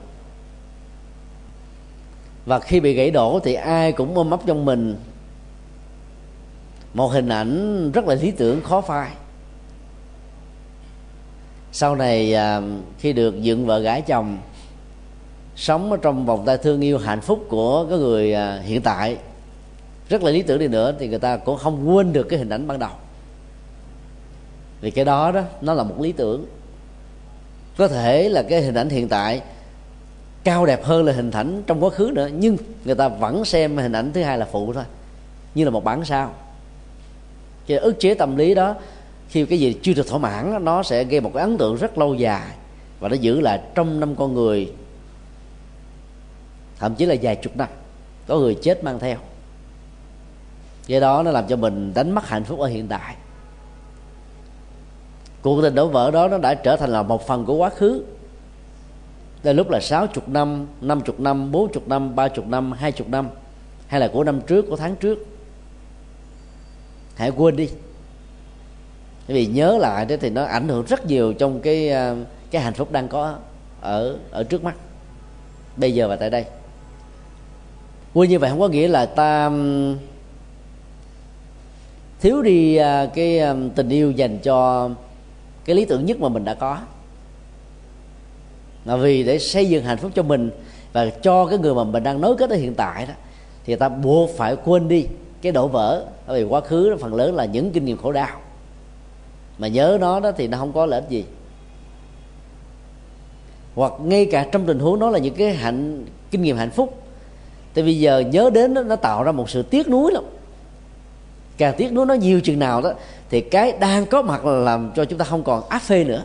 và 2.47 2.59
khi 2.59 2.79
bị 2.79 2.93
gãy 2.93 3.11
đổ 3.11 3.39
thì 3.43 3.53
ai 3.53 3.91
cũng 3.91 4.15
ôm 4.15 4.29
ấp 4.29 4.39
trong 4.45 4.65
mình. 4.65 4.95
Một 6.93 7.07
hình 7.07 7.29
ảnh 7.29 7.91
rất 7.91 8.05
là 8.07 8.15
lý 8.15 8.31
tưởng, 8.31 8.61
khó 8.63 8.81
phai. 8.81 9.11
Sau 11.71 11.95
này 11.95 12.33
à, 12.33 12.61
khi 12.99 13.13
được 13.13 13.41
dựng 13.41 13.65
vợ 13.65 13.79
gái 13.79 14.01
chồng, 14.01 14.37
sống 15.55 15.91
ở 15.91 15.97
trong 16.01 16.25
vòng 16.25 16.45
tay 16.45 16.57
thương 16.57 16.81
yêu 16.81 16.97
hạnh 16.97 17.21
phúc 17.21 17.45
của 17.49 17.85
cái 17.89 17.97
người 17.97 18.33
à, 18.33 18.59
hiện 18.63 18.81
tại, 18.81 19.17
rất 20.09 20.23
là 20.23 20.31
lý 20.31 20.41
tưởng 20.41 20.59
đi 20.59 20.67
nữa, 20.67 20.93
thì 20.99 21.07
người 21.07 21.19
ta 21.19 21.37
cũng 21.37 21.57
không 21.57 21.95
quên 21.95 22.13
được 22.13 22.23
cái 22.23 22.39
hình 22.39 22.49
ảnh 22.49 22.67
ban 22.67 22.79
đầu. 22.79 22.91
Vì 24.81 24.91
cái 24.91 25.05
đó 25.05 25.31
đó, 25.31 25.41
nó 25.61 25.73
là 25.73 25.83
một 25.83 26.01
lý 26.01 26.11
tưởng. 26.11 26.45
Có 27.77 27.87
thể 27.87 28.29
là 28.29 28.43
cái 28.43 28.61
hình 28.61 28.75
ảnh 28.75 28.89
hiện 28.89 29.07
tại 29.07 29.41
cao 30.43 30.65
đẹp 30.65 30.83
hơn 30.83 31.05
là 31.05 31.13
hình 31.13 31.31
ảnh 31.31 31.63
trong 31.67 31.83
quá 31.83 31.89
khứ 31.89 32.11
nữa, 32.13 32.29
nhưng 32.33 32.57
người 32.85 32.95
ta 32.95 33.07
vẫn 33.07 33.45
xem 33.45 33.77
hình 33.77 33.91
ảnh 33.91 34.13
thứ 34.13 34.23
hai 34.23 34.37
là 34.37 34.47
phụ 34.51 34.73
thôi, 34.73 34.83
như 35.55 35.63
là 35.63 35.69
một 35.69 35.83
bản 35.83 36.05
sao. 36.05 36.33
Cho 37.67 37.79
ức 37.79 37.99
chế 37.99 38.13
tâm 38.13 38.35
lý 38.35 38.55
đó, 38.55 38.75
khi 39.29 39.45
cái 39.45 39.59
gì 39.59 39.79
chưa 39.81 39.93
được 39.93 40.07
thỏa 40.07 40.19
mãn 40.19 40.65
nó 40.65 40.83
sẽ 40.83 41.03
gây 41.03 41.21
một 41.21 41.31
cái 41.33 41.43
ấn 41.43 41.57
tượng 41.57 41.75
rất 41.75 41.97
lâu 41.97 42.13
dài 42.13 42.47
và 42.99 43.09
nó 43.09 43.15
giữ 43.15 43.39
lại 43.39 43.61
trong 43.75 43.99
năm 43.99 44.15
con 44.15 44.33
người, 44.33 44.73
thậm 46.79 46.95
chí 46.95 47.05
là 47.05 47.15
vài 47.21 47.35
chục 47.35 47.57
năm, 47.57 47.67
có 48.27 48.37
người 48.37 48.57
chết 48.61 48.83
mang 48.83 48.99
theo. 48.99 49.17
Do 50.87 50.99
đó 50.99 51.23
nó 51.23 51.31
làm 51.31 51.47
cho 51.47 51.55
mình 51.55 51.93
đánh 51.93 52.11
mất 52.11 52.27
hạnh 52.27 52.43
phúc 52.43 52.59
ở 52.59 52.67
hiện 52.67 52.87
tại. 52.87 53.15
Cuộc 55.41 55.61
tình 55.61 55.75
đổ 55.75 55.87
vỡ 55.87 56.11
đó 56.11 56.27
nó 56.27 56.37
đã 56.37 56.53
trở 56.53 56.75
thành 56.75 56.89
là 56.89 57.03
một 57.03 57.27
phần 57.27 57.45
của 57.45 57.55
quá 57.55 57.69
khứ 57.69 58.03
đến 59.43 59.55
lúc 59.55 59.69
là 59.69 59.79
sáu 59.79 60.07
chục 60.07 60.29
năm 60.29 60.67
năm 60.81 61.01
chục 61.01 61.19
năm, 61.19 61.51
bốn 61.51 61.71
chục 61.71 61.87
năm, 61.87 62.15
ba 62.15 62.27
chục 62.27 62.47
năm, 62.47 62.71
hai 62.71 62.91
chục 62.91 63.09
năm, 63.09 63.29
hay 63.87 63.99
là 63.99 64.07
của 64.07 64.23
năm 64.23 64.41
trước, 64.41 64.65
của 64.69 64.75
tháng 64.75 64.95
trước? 64.95 65.17
Hãy 67.15 67.31
quên 67.31 67.55
đi. 67.55 67.69
Vì 69.27 69.45
nhớ 69.45 69.77
lại 69.77 70.05
đó 70.05 70.15
thì 70.21 70.29
nó 70.29 70.43
ảnh 70.43 70.67
hưởng 70.67 70.85
rất 70.85 71.05
nhiều 71.05 71.33
trong 71.33 71.61
cái 71.61 71.89
à, 71.89 72.15
cái 72.51 72.61
hạnh 72.61 72.73
phúc 72.73 72.91
đang 72.91 73.07
có 73.07 73.37
ở 73.81 74.17
ở 74.31 74.43
trước 74.43 74.63
mắt. 74.63 74.75
Bây 75.77 75.93
giờ 75.93 76.07
và 76.07 76.15
tại 76.15 76.29
đây. 76.29 76.45
Quên 78.13 78.29
như 78.29 78.39
vậy 78.39 78.49
không 78.49 78.59
có 78.59 78.67
nghĩa 78.67 78.87
là 78.87 79.05
ta 79.05 79.51
thiếu 82.21 82.41
đi 82.41 82.75
à, 82.75 83.05
cái 83.15 83.41
tình 83.75 83.89
yêu 83.89 84.11
dành 84.11 84.39
cho 84.39 84.89
cái 85.65 85.75
lý 85.75 85.85
tưởng 85.85 86.05
nhất 86.05 86.19
mà 86.19 86.29
mình 86.29 86.45
đã 86.45 86.53
có 86.53 86.77
là 88.87 88.95
vì 88.95 89.23
để 89.23 89.39
xây 89.39 89.69
dựng 89.69 89.83
hạnh 89.83 89.97
phúc 89.97 90.11
cho 90.15 90.23
mình 90.23 90.49
và 90.93 91.09
cho 91.09 91.45
cái 91.45 91.59
người 91.59 91.75
mà 91.75 91.83
mình 91.83 92.03
đang 92.03 92.21
nối 92.21 92.35
kết 92.35 92.49
ở 92.49 92.55
hiện 92.55 92.75
tại 92.75 93.05
đó 93.05 93.13
thì 93.65 93.75
ta 93.75 93.89
buộc 93.89 94.29
phải 94.37 94.55
quên 94.65 94.87
đi 94.87 95.05
cái 95.41 95.51
đổ 95.51 95.67
vỡ. 95.67 96.05
Bởi 96.27 96.43
vì 96.43 96.49
quá 96.49 96.61
khứ 96.61 96.97
phần 96.99 97.13
lớn 97.15 97.35
là 97.35 97.45
những 97.45 97.71
kinh 97.71 97.85
nghiệm 97.85 97.97
khổ 97.97 98.11
đau. 98.11 98.39
Mà 99.57 99.67
nhớ 99.67 99.97
nó 100.01 100.19
đó 100.19 100.31
thì 100.37 100.47
nó 100.47 100.57
không 100.57 100.73
có 100.73 100.85
lợi 100.85 101.01
ích 101.01 101.09
gì. 101.09 101.25
Hoặc 103.75 103.93
ngay 104.03 104.25
cả 104.25 104.47
trong 104.51 104.65
tình 104.65 104.79
huống 104.79 104.99
đó 104.99 105.09
là 105.09 105.19
những 105.19 105.35
cái 105.35 105.53
hạnh 105.53 106.05
kinh 106.31 106.41
nghiệm 106.41 106.57
hạnh 106.57 106.71
phúc. 106.71 107.03
Thì 107.73 107.81
bây 107.81 107.99
giờ 107.99 108.19
nhớ 108.19 108.49
đến 108.53 108.73
đó, 108.73 108.83
nó 108.83 108.95
tạo 108.95 109.23
ra 109.23 109.31
một 109.31 109.49
sự 109.49 109.63
tiếc 109.63 109.89
nuối 109.89 110.11
lắm. 110.11 110.23
Càng 111.57 111.73
tiếc 111.77 111.93
nuối 111.93 112.05
nó 112.05 112.13
nhiều 112.13 112.41
chừng 112.41 112.59
nào 112.59 112.81
đó 112.81 112.93
thì 113.29 113.41
cái 113.41 113.71
đang 113.71 114.05
có 114.05 114.21
mặt 114.21 114.45
là 114.45 114.59
làm 114.59 114.91
cho 114.95 115.05
chúng 115.05 115.19
ta 115.19 115.25
không 115.25 115.43
còn 115.43 115.69
áp 115.69 115.79
phê 115.79 116.03
nữa 116.03 116.23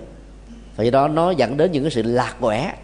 và 0.77 0.85
do 0.85 0.91
đó, 0.91 1.09
nó 1.09 1.31
dẫn 1.31 1.57
đến 1.57 1.73
những 1.73 1.85
cái 1.85 1.91
sự 1.91 2.03
lạc 2.03 2.37
quẻ. 2.41 2.75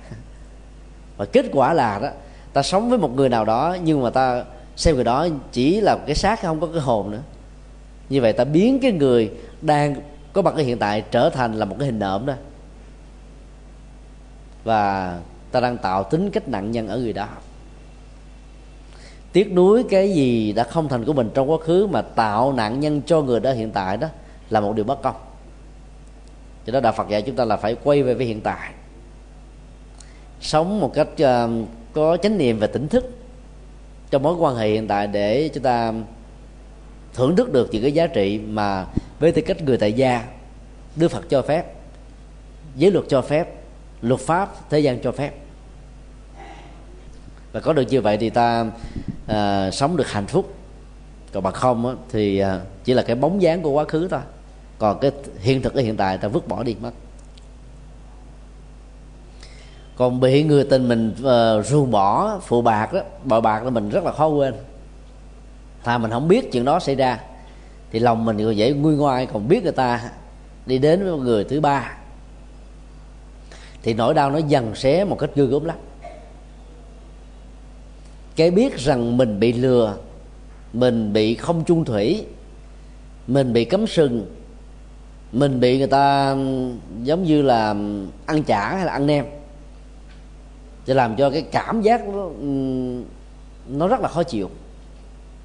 Và 1.16 1.24
kết 1.24 1.46
quả 1.52 1.72
là 1.72 1.98
đó, 1.98 2.08
ta 2.52 2.62
sống 2.62 2.88
với 2.88 2.98
một 2.98 3.16
người 3.16 3.28
nào 3.28 3.44
đó, 3.44 3.76
nhưng 3.84 4.02
mà 4.02 4.10
ta 4.10 4.44
xem 4.76 4.94
người 4.94 5.04
đó 5.04 5.28
chỉ 5.52 5.80
là 5.80 5.98
cái 6.06 6.14
xác, 6.14 6.42
không 6.42 6.60
có 6.60 6.66
cái 6.66 6.80
hồn 6.80 7.10
nữa. 7.10 7.22
Như 8.08 8.20
vậy 8.20 8.32
ta 8.32 8.44
biến 8.44 8.78
cái 8.80 8.92
người 8.92 9.30
đang 9.60 9.94
có 10.32 10.42
mặt 10.42 10.54
ở 10.54 10.62
hiện 10.62 10.78
tại 10.78 11.04
trở 11.10 11.30
thành 11.30 11.54
là 11.54 11.64
một 11.64 11.76
cái 11.78 11.86
hình 11.86 11.98
nộm 11.98 12.26
đó. 12.26 12.34
Và 14.64 15.18
ta 15.52 15.60
đang 15.60 15.78
tạo 15.78 16.04
tính 16.04 16.30
cách 16.30 16.48
nặng 16.48 16.70
nhân 16.70 16.88
ở 16.88 16.98
người 16.98 17.12
đó. 17.12 17.28
Tiếc 19.32 19.52
nuối 19.52 19.84
cái 19.90 20.12
gì 20.12 20.52
đã 20.52 20.64
không 20.64 20.88
thành 20.88 21.04
của 21.04 21.12
mình 21.12 21.30
trong 21.34 21.50
quá 21.50 21.58
khứ 21.64 21.86
mà 21.86 22.02
tạo 22.02 22.52
nạn 22.52 22.80
nhân 22.80 23.02
cho 23.06 23.22
người 23.22 23.40
đó 23.40 23.52
hiện 23.52 23.70
tại 23.70 23.96
đó 23.96 24.08
là 24.50 24.60
một 24.60 24.76
điều 24.76 24.84
bất 24.84 25.02
công 25.02 25.16
cho 26.68 26.72
đó 26.72 26.80
đạo 26.80 26.92
phật 26.92 27.08
dạy 27.08 27.22
chúng 27.22 27.36
ta 27.36 27.44
là 27.44 27.56
phải 27.56 27.76
quay 27.84 28.02
về 28.02 28.14
với 28.14 28.26
hiện 28.26 28.40
tại. 28.40 28.70
Sống 30.40 30.80
một 30.80 30.92
cách 30.94 31.08
uh, 31.12 31.68
có 31.92 32.16
chánh 32.16 32.38
niệm 32.38 32.58
và 32.58 32.66
tỉnh 32.66 32.88
thức 32.88 33.04
trong 34.10 34.22
mối 34.22 34.34
quan 34.34 34.56
hệ 34.56 34.68
hiện 34.68 34.88
tại 34.88 35.06
để 35.06 35.50
chúng 35.54 35.62
ta 35.62 35.92
thưởng 37.14 37.36
thức 37.36 37.52
được 37.52 37.68
những 37.72 37.82
cái 37.82 37.92
giá 37.92 38.06
trị 38.06 38.38
mà 38.38 38.86
với 39.18 39.32
tư 39.32 39.42
cách 39.42 39.62
người 39.62 39.76
tại 39.76 39.92
gia 39.92 40.24
đức 40.96 41.08
phật 41.08 41.24
cho 41.28 41.42
phép 41.42 41.74
giới 42.76 42.90
luật 42.90 43.04
cho 43.08 43.22
phép 43.22 43.54
luật 44.02 44.20
pháp 44.20 44.70
thế 44.70 44.80
gian 44.80 45.00
cho 45.00 45.12
phép. 45.12 45.32
Và 47.52 47.60
có 47.60 47.72
được 47.72 47.84
như 47.88 48.00
vậy 48.00 48.16
thì 48.16 48.30
ta 48.30 48.66
à, 49.26 49.70
sống 49.70 49.96
được 49.96 50.08
hạnh 50.08 50.26
phúc. 50.26 50.54
Còn 51.32 51.42
bằng 51.42 51.52
không 51.52 51.86
á, 51.86 51.94
thì 52.10 52.38
à, 52.38 52.60
chỉ 52.84 52.94
là 52.94 53.02
cái 53.02 53.16
bóng 53.16 53.42
dáng 53.42 53.62
của 53.62 53.70
quá 53.70 53.84
khứ 53.84 54.08
thôi 54.08 54.20
còn 54.78 54.98
cái 55.00 55.10
hiện 55.40 55.62
thực 55.62 55.74
ở 55.74 55.82
hiện 55.82 55.96
tại 55.96 56.18
ta 56.18 56.28
vứt 56.28 56.48
bỏ 56.48 56.62
đi 56.62 56.76
mất. 56.80 56.90
Còn 59.96 60.20
bị 60.20 60.42
người 60.42 60.64
tình 60.64 60.88
mình 60.88 61.14
ờ, 61.22 61.58
uh, 61.58 61.66
ru 61.66 61.86
bỏ 61.86 62.38
phụ 62.42 62.62
bạc 62.62 62.92
đó 62.92 63.00
bội 63.24 63.40
bạc 63.40 63.64
là 63.64 63.70
mình 63.70 63.88
rất 63.88 64.04
là 64.04 64.12
khó 64.12 64.28
quên. 64.28 64.54
Thà 65.84 65.98
mình 65.98 66.10
không 66.10 66.28
biết 66.28 66.52
chuyện 66.52 66.64
đó 66.64 66.80
xảy 66.80 66.94
ra 66.94 67.20
thì 67.90 67.98
lòng 67.98 68.24
mình 68.24 68.38
còn 68.38 68.56
dễ 68.56 68.72
nguôi 68.72 68.96
ngoai 68.96 69.26
còn 69.26 69.48
biết 69.48 69.62
người 69.62 69.72
ta 69.72 70.10
đi 70.66 70.78
đến 70.78 71.04
với 71.04 71.18
người 71.18 71.44
thứ 71.44 71.60
ba 71.60 71.96
thì 73.82 73.94
nỗi 73.94 74.14
đau 74.14 74.30
nó 74.30 74.38
dần 74.38 74.74
xé 74.74 75.04
một 75.04 75.16
cách 75.18 75.30
ghê 75.34 75.44
gớm 75.44 75.64
lắm. 75.64 75.76
Cái 78.36 78.50
biết 78.50 78.78
rằng 78.78 79.16
mình 79.16 79.40
bị 79.40 79.52
lừa 79.52 79.96
mình 80.72 81.12
bị 81.12 81.34
không 81.34 81.64
chung 81.64 81.84
thủy 81.84 82.26
mình 83.26 83.52
bị 83.52 83.64
cấm 83.64 83.86
sừng 83.86 84.26
mình 85.32 85.60
bị 85.60 85.78
người 85.78 85.86
ta 85.86 86.36
giống 87.02 87.24
như 87.24 87.42
là 87.42 87.68
ăn 88.26 88.42
chả 88.46 88.76
hay 88.76 88.86
là 88.86 88.92
ăn 88.92 89.06
nem, 89.06 89.24
để 90.86 90.94
làm 90.94 91.16
cho 91.16 91.30
cái 91.30 91.42
cảm 91.42 91.82
giác 91.82 92.08
nó, 92.08 92.28
nó 93.68 93.88
rất 93.88 94.00
là 94.00 94.08
khó 94.08 94.22
chịu. 94.22 94.50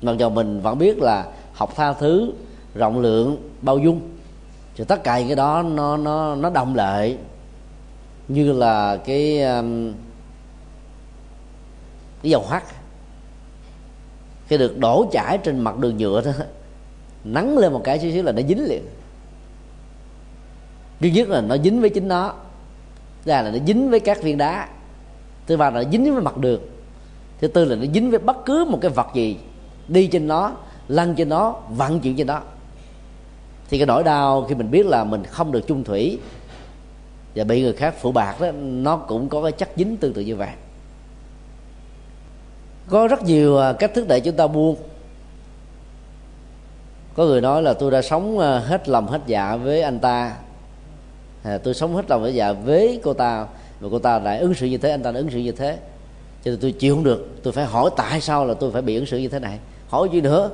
Mặc 0.02 0.16
dù 0.18 0.30
mình 0.30 0.62
vẫn 0.62 0.78
biết 0.78 0.98
là 0.98 1.26
học 1.54 1.74
tha 1.76 1.94
thứ 1.94 2.34
rộng 2.76 3.00
lượng 3.00 3.50
bao 3.62 3.78
dung 3.78 4.02
thì 4.76 4.84
tất 4.84 5.04
cả 5.04 5.20
những 5.20 5.28
cái 5.28 5.36
đó 5.36 5.62
nó 5.62 5.98
nó 5.98 6.36
nó 6.36 6.50
đồng 6.50 6.76
lại. 6.76 7.18
Như 8.28 8.52
là 8.52 8.98
cái 8.98 9.40
cái 12.22 12.32
dầu 12.32 12.46
hắt 12.50 12.64
khi 14.48 14.58
được 14.58 14.78
đổ 14.78 15.06
chảy 15.12 15.38
trên 15.38 15.60
mặt 15.60 15.78
đường 15.78 15.98
nhựa 15.98 16.22
đó 16.22 16.32
nắng 17.24 17.58
lên 17.58 17.74
một 17.74 17.82
cái 17.84 18.00
xíu 18.00 18.12
xíu 18.12 18.24
là 18.24 18.32
nó 18.32 18.42
dính 18.42 18.66
liền 18.66 18.84
thứ 21.04 21.10
nhất 21.10 21.30
là 21.30 21.42
nó 21.42 21.58
dính 21.58 21.82
với 21.82 21.90
chính 21.90 22.08
nó. 22.08 22.34
Ra 23.26 23.42
là 23.42 23.52
nó 23.52 23.58
dính 23.68 23.90
với 23.90 24.00
các 24.00 24.24
viên 24.24 24.38
đá. 24.38 24.68
Thứ 25.48 25.58
ba 25.58 25.70
là 25.70 25.84
nó 25.84 25.90
dính 25.92 26.14
với 26.14 26.24
mặt 26.24 26.38
đường. 26.38 26.62
Thứ 27.42 27.48
tư 27.48 27.66
là 27.66 27.76
nó 27.76 27.86
dính 27.94 28.10
với 28.10 28.20
bất 28.20 28.46
cứ 28.46 28.66
một 28.70 28.80
cái 28.82 28.92
vật 28.92 29.08
gì 29.14 29.38
đi 29.88 30.08
trên 30.08 30.28
nó, 30.28 30.52
lăn 30.88 31.16
trên 31.16 31.30
nó, 31.30 31.56
vận 31.70 32.00
chuyển 32.00 32.16
trên 32.16 32.28
đó 32.28 32.42
thì 33.74 33.78
cái 33.80 33.86
nỗi 33.86 34.04
đau 34.04 34.46
khi 34.50 34.56
mình 34.56 34.72
biết 34.72 34.86
là 34.86 35.04
mình 35.04 35.24
không 35.24 35.52
được 35.52 35.68
chung 35.68 35.84
thủy 35.84 36.20
và 37.36 37.44
bị 37.44 37.62
người 37.62 37.74
khác 37.74 37.96
phụ 38.02 38.12
bạc 38.12 38.42
đó, 38.42 38.52
nó 38.62 38.98
cũng 38.98 39.30
có 39.30 39.42
cái 39.44 39.52
chất 39.52 39.70
dính 39.76 39.98
tương 39.98 40.14
tự 40.14 40.22
như 40.22 40.36
vậy. 40.36 40.50
Có 42.90 43.08
rất 43.08 43.24
nhiều 43.24 43.58
à, 43.58 43.74
cách 43.74 43.92
thức 43.94 44.08
để 44.08 44.20
chúng 44.20 44.36
ta 44.36 44.48
buông. 44.48 44.76
Có 47.16 47.26
người 47.26 47.42
nói 47.42 47.62
là 47.62 47.74
tôi 47.74 47.92
đã 47.92 48.02
sống 48.02 48.40
à, 48.40 48.60
hết 48.60 48.90
lòng 48.90 49.08
hết 49.08 49.22
dạ 49.26 49.56
với 49.56 49.82
anh 49.82 50.00
ta 50.00 50.36
à, 51.44 51.58
tôi 51.58 51.74
sống 51.74 51.96
hết 51.96 52.10
lòng 52.10 52.22
với 52.22 52.34
dạ 52.34 52.52
với 52.52 53.00
cô 53.04 53.14
ta 53.14 53.48
và 53.80 53.90
cô 53.92 54.00
ta 54.00 54.20
lại 54.20 54.40
ứng 54.40 54.54
xử 54.54 54.66
như 54.66 54.78
thế 54.78 54.92
anh 54.92 55.04
ta 55.04 55.12
lại 55.12 55.22
ứng 55.22 55.32
xử 55.32 55.40
như 55.40 55.52
thế. 55.52 55.78
Cho 56.46 56.52
nên 56.52 56.60
tôi 56.60 56.72
chịu 56.72 56.96
không 56.96 57.04
được. 57.04 57.30
Tôi 57.44 57.54
phải 57.54 57.66
hỏi 57.66 57.90
tại 57.98 58.22
sao 58.22 58.46
là 58.46 58.54
tôi 58.54 58.72
phải 58.72 58.82
bị 58.82 58.96
ứng 58.96 59.06
xử 59.06 59.18
như 59.18 59.28
thế 59.28 59.40
này. 59.40 59.60
Hỏi 59.88 60.10
gì 60.14 60.22
nữa? 60.22 60.50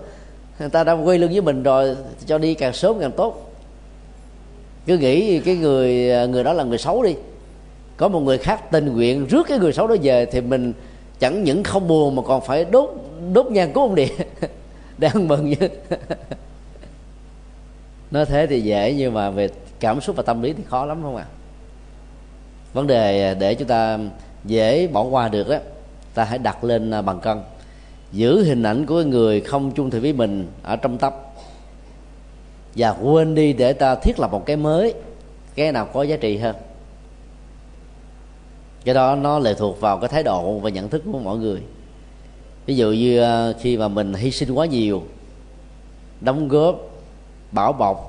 Người 0.59 0.69
ta 0.69 0.83
đã 0.83 0.93
quay 0.93 1.17
lưng 1.17 1.31
với 1.31 1.41
mình 1.41 1.63
rồi 1.63 1.95
cho 2.25 2.37
đi 2.37 2.53
càng 2.53 2.73
sớm 2.73 2.99
càng 2.99 3.11
tốt. 3.11 3.51
Cứ 4.85 4.97
nghĩ 4.97 5.39
cái 5.39 5.55
người 5.55 5.93
người 6.27 6.43
đó 6.43 6.53
là 6.53 6.63
người 6.63 6.77
xấu 6.77 7.03
đi. 7.03 7.15
Có 7.97 8.07
một 8.07 8.19
người 8.19 8.37
khác 8.37 8.71
tình 8.71 8.93
nguyện 8.93 9.27
rước 9.27 9.47
cái 9.47 9.59
người 9.59 9.73
xấu 9.73 9.87
đó 9.87 9.95
về 10.01 10.25
thì 10.25 10.41
mình 10.41 10.73
chẳng 11.19 11.43
những 11.43 11.63
không 11.63 11.87
buồn 11.87 12.15
mà 12.15 12.21
còn 12.21 12.41
phải 12.41 12.65
đốt 12.65 12.89
đốt 13.33 13.45
nhang 13.45 13.73
của 13.73 13.81
ông 13.81 13.95
địa. 13.95 14.09
Để 14.97 15.07
ăn 15.07 15.27
mừng 15.27 15.55
chứ. 15.55 15.67
Nói 18.11 18.25
thế 18.25 18.47
thì 18.47 18.61
dễ 18.61 18.93
nhưng 18.97 19.13
mà 19.13 19.29
về 19.29 19.49
cảm 19.79 20.01
xúc 20.01 20.15
và 20.15 20.23
tâm 20.23 20.41
lý 20.41 20.53
thì 20.53 20.63
khó 20.63 20.85
lắm 20.85 21.01
không 21.01 21.15
ạ? 21.15 21.25
À? 21.29 21.35
vấn 22.73 22.87
đề 22.87 23.35
để 23.35 23.55
chúng 23.55 23.67
ta 23.67 23.99
dễ 24.45 24.87
bỏ 24.87 25.03
qua 25.03 25.27
được 25.27 25.49
đó 25.49 25.57
ta 26.13 26.23
hãy 26.23 26.37
đặt 26.37 26.63
lên 26.63 26.91
à, 26.91 27.01
bằng 27.01 27.19
cân. 27.19 27.41
Giữ 28.11 28.43
hình 28.43 28.63
ảnh 28.63 28.85
của 28.85 29.01
người 29.01 29.41
không 29.41 29.71
chung 29.71 29.89
thủy 29.89 29.99
với 29.99 30.13
mình 30.13 30.47
ở 30.63 30.75
trong 30.75 30.97
tâm 30.97 31.13
và 32.75 32.91
quên 32.91 33.35
đi 33.35 33.53
để 33.53 33.73
ta 33.73 33.95
thiết 33.95 34.19
lập 34.19 34.31
một 34.31 34.45
cái 34.45 34.55
mới, 34.55 34.93
cái 35.55 35.71
nào 35.71 35.85
có 35.93 36.03
giá 36.03 36.17
trị 36.17 36.37
hơn. 36.37 36.55
Cái 38.85 38.95
đó 38.95 39.15
nó 39.15 39.39
lệ 39.39 39.53
thuộc 39.53 39.81
vào 39.81 39.97
cái 39.97 40.09
thái 40.09 40.23
độ 40.23 40.59
và 40.59 40.69
nhận 40.69 40.89
thức 40.89 41.03
của 41.11 41.19
mọi 41.19 41.37
người. 41.37 41.61
Ví 42.65 42.75
dụ 42.75 42.91
như 42.91 43.21
à, 43.21 43.53
khi 43.59 43.77
mà 43.77 43.87
mình 43.87 44.13
hy 44.13 44.31
sinh 44.31 44.51
quá 44.51 44.65
nhiều, 44.65 45.03
đóng 46.21 46.47
góp, 46.47 46.75
bảo 47.51 47.73
bọc 47.73 48.08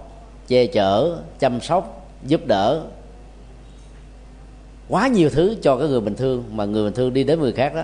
che 0.51 0.67
chở, 0.67 1.23
chăm 1.39 1.61
sóc, 1.61 2.09
giúp 2.27 2.47
đỡ 2.47 2.83
quá 4.89 5.09
nhiều 5.09 5.31
thứ 5.31 5.57
cho 5.63 5.77
cái 5.77 5.89
người 5.89 6.01
bình 6.01 6.15
thường 6.15 6.45
mà 6.53 6.65
người 6.65 6.85
bình 6.85 6.95
thường 6.95 7.15
đi 7.15 7.25
đến 7.25 7.41
người 7.41 7.53
khác 7.53 7.75
đó, 7.75 7.83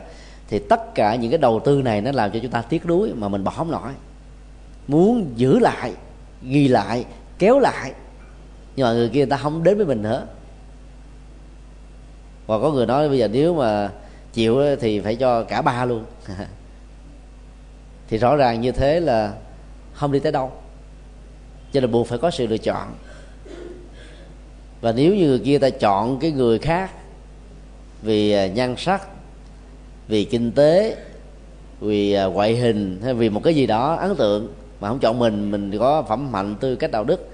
thì 0.49 0.59
tất 0.59 0.95
cả 0.95 1.14
những 1.14 1.31
cái 1.31 1.39
đầu 1.39 1.61
tư 1.64 1.83
này 1.83 2.01
nó 2.01 2.12
làm 2.12 2.31
cho 2.31 2.39
chúng 2.43 2.51
ta 2.51 2.62
tiếc 2.62 2.87
nuối 2.87 3.12
mà 3.14 3.29
mình 3.29 3.45
bỏ 3.45 3.51
không 3.51 3.71
nổi. 3.71 3.93
Muốn 4.89 5.33
giữ 5.37 5.59
lại, 5.59 5.93
ghi 6.43 6.69
lại, 6.69 7.05
kéo 7.39 7.59
lại. 7.59 7.93
Nhưng 8.77 8.87
mà 8.87 8.93
người 8.93 9.09
kia 9.09 9.21
người 9.21 9.31
ta 9.31 9.37
không 9.37 9.62
đến 9.62 9.77
với 9.77 9.87
mình 9.87 10.03
nữa. 10.03 10.27
Và 12.47 12.59
có 12.59 12.71
người 12.71 12.87
nói 12.87 13.09
bây 13.09 13.19
giờ 13.19 13.29
nếu 13.29 13.55
mà 13.55 13.91
chịu 14.33 14.77
thì 14.81 15.01
phải 15.01 15.17
cho 15.17 15.43
cả 15.43 15.62
ba 15.62 15.85
luôn. 15.85 16.05
Thì 18.09 18.19
rõ 18.19 18.37
ràng 18.37 18.61
như 18.61 18.73
thế 18.73 19.01
là 19.01 19.33
không 19.93 20.12
đi 20.12 20.19
tới 20.19 20.33
đâu 20.33 20.53
cho 21.77 21.81
nên 21.81 21.91
buộc 21.91 22.07
phải 22.07 22.18
có 22.18 22.31
sự 22.31 22.47
lựa 22.47 22.59
chọn. 22.59 22.89
Và 24.81 24.93
nếu 24.93 25.14
như 25.14 25.27
người 25.27 25.39
kia 25.39 25.59
ta 25.59 25.70
chọn 25.70 26.18
cái 26.18 26.31
người 26.31 26.59
khác 26.59 26.91
vì 28.03 28.33
à, 28.33 28.47
nhan 28.47 28.74
sắc, 28.79 29.09
vì 30.09 30.24
kinh 30.24 30.53
tế, 30.53 30.97
vì 31.81 32.12
à, 32.12 32.24
ngoại 32.24 32.57
hình 32.57 33.01
hay 33.05 33.14
vì 33.14 33.29
một 33.29 33.41
cái 33.45 33.55
gì 33.55 33.66
đó 33.66 33.95
ấn 33.95 34.16
tượng 34.16 34.49
mà 34.81 34.89
không 34.89 34.99
chọn 34.99 35.18
mình 35.18 35.51
mình 35.51 35.79
có 35.79 36.03
phẩm 36.03 36.33
hạnh 36.33 36.57
tư 36.61 36.77
cách 36.77 36.91
đạo 36.91 37.05
đức, 37.05 37.29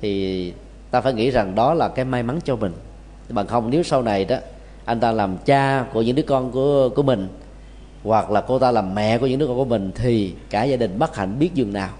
thì 0.00 0.52
ta 0.90 1.00
phải 1.00 1.12
nghĩ 1.12 1.30
rằng 1.30 1.54
đó 1.54 1.74
là 1.74 1.88
cái 1.88 2.04
may 2.04 2.22
mắn 2.22 2.40
cho 2.44 2.56
mình. 2.56 2.72
Bằng 3.28 3.46
không, 3.46 3.70
nếu 3.70 3.82
sau 3.82 4.02
này 4.02 4.24
đó, 4.24 4.36
anh 4.84 5.00
ta 5.00 5.12
làm 5.12 5.36
cha 5.44 5.86
của 5.92 6.02
những 6.02 6.16
đứa 6.16 6.22
con 6.22 6.52
của 6.52 6.88
của 6.88 7.02
mình, 7.02 7.28
hoặc 8.02 8.30
là 8.30 8.40
cô 8.40 8.58
ta 8.58 8.70
làm 8.70 8.94
mẹ 8.94 9.18
của 9.18 9.26
những 9.26 9.38
đứa 9.38 9.46
con 9.46 9.56
của 9.56 9.64
mình, 9.64 9.92
thì 9.94 10.34
cả 10.50 10.64
gia 10.64 10.76
đình 10.76 10.98
bất 10.98 11.16
hạnh 11.16 11.38
biết 11.38 11.54
dường 11.54 11.72
nào 11.72 11.90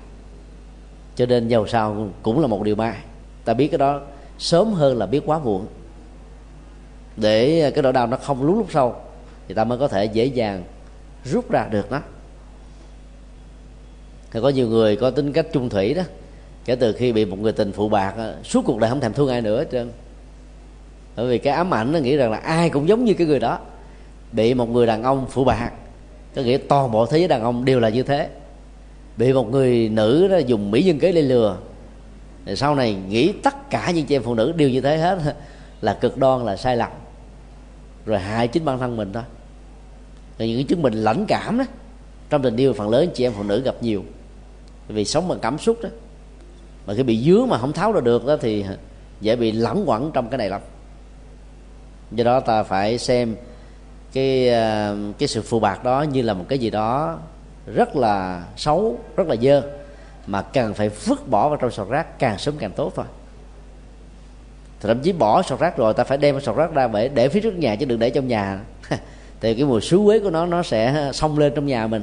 cho 1.16 1.26
nên 1.26 1.48
giàu 1.48 1.66
sao 1.66 2.08
cũng 2.22 2.40
là 2.40 2.46
một 2.46 2.62
điều 2.62 2.76
may. 2.76 2.96
Ta 3.44 3.54
biết 3.54 3.68
cái 3.68 3.78
đó 3.78 4.00
sớm 4.38 4.72
hơn 4.72 4.98
là 4.98 5.06
biết 5.06 5.22
quá 5.26 5.38
muộn. 5.38 5.66
Để 7.16 7.70
cái 7.74 7.82
nỗi 7.82 7.92
đau 7.92 8.06
nó 8.06 8.16
không 8.16 8.46
lún 8.46 8.56
lúc 8.56 8.66
sâu, 8.70 8.94
thì 9.48 9.54
ta 9.54 9.64
mới 9.64 9.78
có 9.78 9.88
thể 9.88 10.04
dễ 10.04 10.24
dàng 10.24 10.64
rút 11.24 11.50
ra 11.50 11.68
được 11.70 11.92
nó. 11.92 12.00
Thì 14.30 14.40
có 14.42 14.48
nhiều 14.48 14.68
người 14.68 14.96
có 14.96 15.10
tính 15.10 15.32
cách 15.32 15.46
trung 15.52 15.68
thủy 15.68 15.94
đó, 15.94 16.02
kể 16.64 16.76
từ 16.76 16.92
khi 16.92 17.12
bị 17.12 17.24
một 17.24 17.38
người 17.38 17.52
tình 17.52 17.72
phụ 17.72 17.88
bạc 17.88 18.14
ờ, 18.16 18.36
suốt 18.44 18.62
cuộc 18.64 18.78
đời 18.78 18.90
không 18.90 19.00
thèm 19.00 19.12
thương 19.12 19.28
ai 19.28 19.40
nữa 19.40 19.58
hết 19.58 19.66
trơn. 19.72 19.90
Bởi 21.16 21.26
vì 21.26 21.38
cái 21.38 21.54
ám 21.54 21.74
ảnh 21.74 21.92
nó 21.92 21.98
nghĩ 21.98 22.16
rằng 22.16 22.30
là 22.30 22.38
ai 22.38 22.70
cũng 22.70 22.88
giống 22.88 23.04
như 23.04 23.14
cái 23.14 23.26
người 23.26 23.40
đó. 23.40 23.58
Bị 24.32 24.54
một 24.54 24.68
người 24.68 24.86
đàn 24.86 25.02
ông 25.02 25.26
phụ 25.30 25.44
bạc, 25.44 25.70
có 26.34 26.42
nghĩa 26.42 26.58
toàn 26.68 26.90
bộ 26.90 27.06
thế 27.06 27.18
giới 27.18 27.28
đàn 27.28 27.42
ông 27.42 27.64
đều 27.64 27.80
là 27.80 27.88
như 27.88 28.02
thế 28.02 28.28
bị 29.16 29.32
một 29.32 29.50
người 29.50 29.88
nữ 29.88 30.28
đó 30.28 30.38
dùng 30.38 30.70
mỹ 30.70 30.82
nhân 30.82 30.98
kế 30.98 31.12
để 31.12 31.22
lừa. 31.22 31.58
Thì 32.44 32.56
sau 32.56 32.74
này 32.74 32.94
nghĩ 32.94 33.32
tất 33.32 33.70
cả 33.70 33.90
những 33.90 34.06
chị 34.06 34.16
em 34.16 34.22
phụ 34.22 34.34
nữ 34.34 34.52
đều 34.52 34.68
như 34.68 34.80
thế 34.80 34.98
hết, 34.98 35.34
là 35.80 35.94
cực 35.94 36.16
đoan, 36.16 36.44
là 36.44 36.56
sai 36.56 36.76
lầm. 36.76 36.90
Rồi 38.06 38.18
hại 38.18 38.48
chính 38.48 38.64
bản 38.64 38.78
thân 38.78 38.96
mình 38.96 39.12
thôi 39.12 39.22
rồi 40.38 40.48
những 40.48 40.56
cái 40.58 40.64
chứng 40.64 40.82
bệnh 40.82 40.94
lãnh 40.94 41.24
cảm 41.28 41.58
đó, 41.58 41.64
trong 42.30 42.42
tình 42.42 42.56
yêu 42.56 42.72
phần 42.72 42.88
lớn 42.88 43.10
chị 43.14 43.26
em 43.26 43.32
phụ 43.36 43.42
nữ 43.42 43.60
gặp 43.60 43.74
nhiều. 43.80 44.04
Vì 44.88 45.04
sống 45.04 45.28
bằng 45.28 45.38
cảm 45.42 45.58
xúc 45.58 45.78
đó. 45.82 45.88
Mà 46.86 46.94
khi 46.94 47.02
bị 47.02 47.24
dướng 47.24 47.48
mà 47.48 47.58
không 47.58 47.72
tháo 47.72 47.92
ra 47.92 48.00
được 48.00 48.26
đó 48.26 48.36
thì 48.40 48.64
dễ 49.20 49.36
bị 49.36 49.52
lẳng 49.52 49.82
quẩn 49.86 50.10
trong 50.14 50.28
cái 50.28 50.38
này 50.38 50.48
lắm. 50.48 50.60
Do 52.12 52.24
đó 52.24 52.40
ta 52.40 52.62
phải 52.62 52.98
xem 52.98 53.36
cái 54.12 54.48
ờ, 54.48 54.96
cái 55.18 55.28
sự 55.28 55.42
phù 55.42 55.60
bạc 55.60 55.84
đó 55.84 56.02
như 56.02 56.22
là 56.22 56.34
một 56.34 56.44
cái 56.48 56.58
gì 56.58 56.70
đó 56.70 57.18
rất 57.66 57.96
là 57.96 58.44
xấu, 58.56 58.98
rất 59.16 59.26
là 59.26 59.36
dơ, 59.36 59.62
mà 60.26 60.42
cần 60.42 60.74
phải 60.74 60.88
vứt 60.88 61.28
bỏ 61.28 61.48
vào 61.48 61.56
trong 61.56 61.70
sọt 61.70 61.88
rác 61.88 62.18
càng 62.18 62.38
sớm 62.38 62.54
càng 62.58 62.72
tốt 62.72 62.92
thôi. 62.96 63.04
Thì 64.80 64.88
thậm 64.88 65.00
chí 65.00 65.12
bỏ 65.12 65.42
sọt 65.42 65.60
rác 65.60 65.76
rồi, 65.76 65.94
ta 65.94 66.04
phải 66.04 66.18
đem 66.18 66.40
sọt 66.40 66.56
rác 66.56 66.74
ra 66.74 66.88
để 66.88 67.08
để 67.08 67.28
phía 67.28 67.40
trước 67.40 67.58
nhà 67.58 67.76
chứ 67.76 67.86
đừng 67.86 67.98
để 67.98 68.10
trong 68.10 68.28
nhà. 68.28 68.60
Thì 69.40 69.54
cái 69.54 69.64
mùi 69.64 69.80
xú 69.80 70.04
quế 70.06 70.18
của 70.18 70.30
nó 70.30 70.46
nó 70.46 70.62
sẽ 70.62 71.10
xông 71.14 71.38
lên 71.38 71.52
trong 71.54 71.66
nhà 71.66 71.86
mình. 71.86 72.02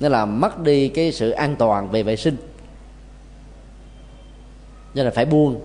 Nó 0.00 0.08
làm 0.08 0.40
mất 0.40 0.58
đi 0.58 0.88
cái 0.88 1.12
sự 1.12 1.30
an 1.30 1.56
toàn 1.56 1.90
về 1.90 2.02
vệ 2.02 2.16
sinh. 2.16 2.36
Nên 4.94 5.04
là 5.04 5.10
phải 5.10 5.24
buông, 5.24 5.60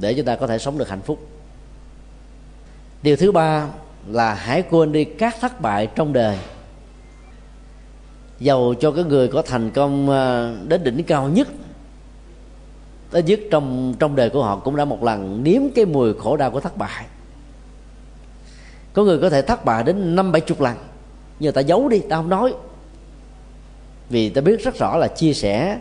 để 0.00 0.14
chúng 0.14 0.26
ta 0.26 0.36
có 0.36 0.46
thể 0.46 0.58
sống 0.58 0.78
được 0.78 0.88
hạnh 0.88 1.00
phúc. 1.00 1.18
Điều 3.02 3.16
thứ 3.16 3.32
ba 3.32 3.66
là 4.06 4.34
hãy 4.34 4.62
quên 4.62 4.92
đi 4.92 5.04
các 5.04 5.36
thất 5.40 5.60
bại 5.60 5.88
trong 5.94 6.12
đời 6.12 6.38
giàu 8.40 8.74
cho 8.80 8.90
cái 8.90 9.04
người 9.04 9.28
có 9.28 9.42
thành 9.42 9.70
công 9.70 10.10
ờ, 10.10 10.54
đến 10.68 10.84
đỉnh 10.84 11.04
cao 11.04 11.28
nhất. 11.28 11.48
Tới 13.10 13.22
nhất, 13.22 13.40
trong 13.50 13.94
trong 13.98 14.16
đời 14.16 14.30
của 14.30 14.42
họ 14.42 14.56
cũng 14.56 14.76
đã 14.76 14.84
một 14.84 15.04
lần 15.04 15.42
nếm 15.44 15.62
cái 15.74 15.84
mùi 15.84 16.14
khổ 16.14 16.36
đau 16.36 16.50
của 16.50 16.60
thất 16.60 16.76
bại. 16.76 17.04
Có 18.92 19.04
người 19.04 19.18
có 19.18 19.30
thể 19.30 19.42
thất 19.42 19.64
bại 19.64 19.84
đến 19.84 20.16
năm 20.16 20.32
bảy 20.32 20.40
chục 20.40 20.60
lần. 20.60 20.76
Nhưng 21.40 21.52
ta 21.52 21.60
giấu 21.60 21.88
đi, 21.88 21.98
ta 21.98 22.16
không 22.16 22.28
nói. 22.28 22.54
Vì 24.10 24.28
ta 24.28 24.40
biết 24.40 24.64
rất 24.64 24.78
rõ 24.78 24.96
là 24.96 25.08
chia 25.08 25.32
sẻ 25.32 25.78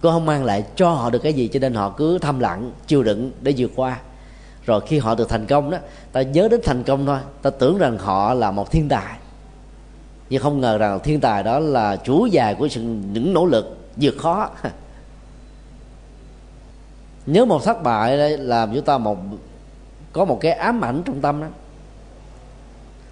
có 0.00 0.10
không 0.10 0.26
mang 0.26 0.44
lại 0.44 0.64
cho 0.76 0.90
họ 0.90 1.10
được 1.10 1.18
cái 1.18 1.32
gì, 1.32 1.48
cho 1.48 1.60
nên 1.60 1.74
họ 1.74 1.90
cứ 1.90 2.18
thầm 2.18 2.40
lặng, 2.40 2.72
chịu 2.86 3.02
đựng 3.02 3.32
để 3.40 3.54
vượt 3.56 3.70
qua. 3.76 4.00
Rồi 4.66 4.80
khi 4.86 4.98
họ 4.98 5.14
được 5.14 5.28
thành 5.28 5.46
công 5.46 5.70
đó, 5.70 5.78
ta 6.12 6.22
nhớ 6.22 6.48
đến 6.48 6.60
thành 6.64 6.82
công 6.82 7.06
thôi. 7.06 7.18
Ta 7.42 7.50
tưởng 7.50 7.78
rằng 7.78 7.98
họ 7.98 8.34
là 8.34 8.50
một 8.50 8.70
thiên 8.70 8.88
tài 8.88 9.18
nhưng 10.30 10.42
không 10.42 10.60
ngờ 10.60 10.78
rằng 10.78 11.00
thiên 11.04 11.20
tài 11.20 11.42
đó 11.42 11.58
là 11.58 11.96
chủ 11.96 12.26
dài 12.26 12.54
của 12.54 12.68
sự 12.68 12.80
những 13.12 13.34
nỗ 13.34 13.46
lực 13.46 13.78
vượt 13.96 14.14
khó. 14.18 14.50
Nhớ 17.26 17.44
một 17.44 17.64
thất 17.64 17.82
bại 17.82 18.16
đây 18.16 18.38
làm 18.38 18.74
chúng 18.74 18.84
ta 18.84 18.98
một, 18.98 19.18
có 20.12 20.24
một 20.24 20.38
cái 20.40 20.52
ám 20.52 20.84
ảnh 20.84 21.02
trong 21.04 21.20
tâm 21.20 21.40
đó. 21.40 21.46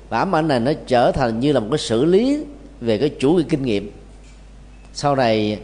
Và 0.08 0.18
ám 0.18 0.34
ảnh 0.34 0.48
này 0.48 0.60
nó 0.60 0.72
trở 0.86 1.12
thành 1.12 1.40
như 1.40 1.52
là 1.52 1.60
một 1.60 1.66
cái 1.70 1.78
xử 1.78 2.04
lý 2.04 2.44
về 2.80 2.98
cái 2.98 3.10
chủ 3.20 3.32
nghĩa 3.32 3.44
kinh 3.48 3.62
nghiệm. 3.62 3.90
Sau 4.92 5.16
này 5.16 5.60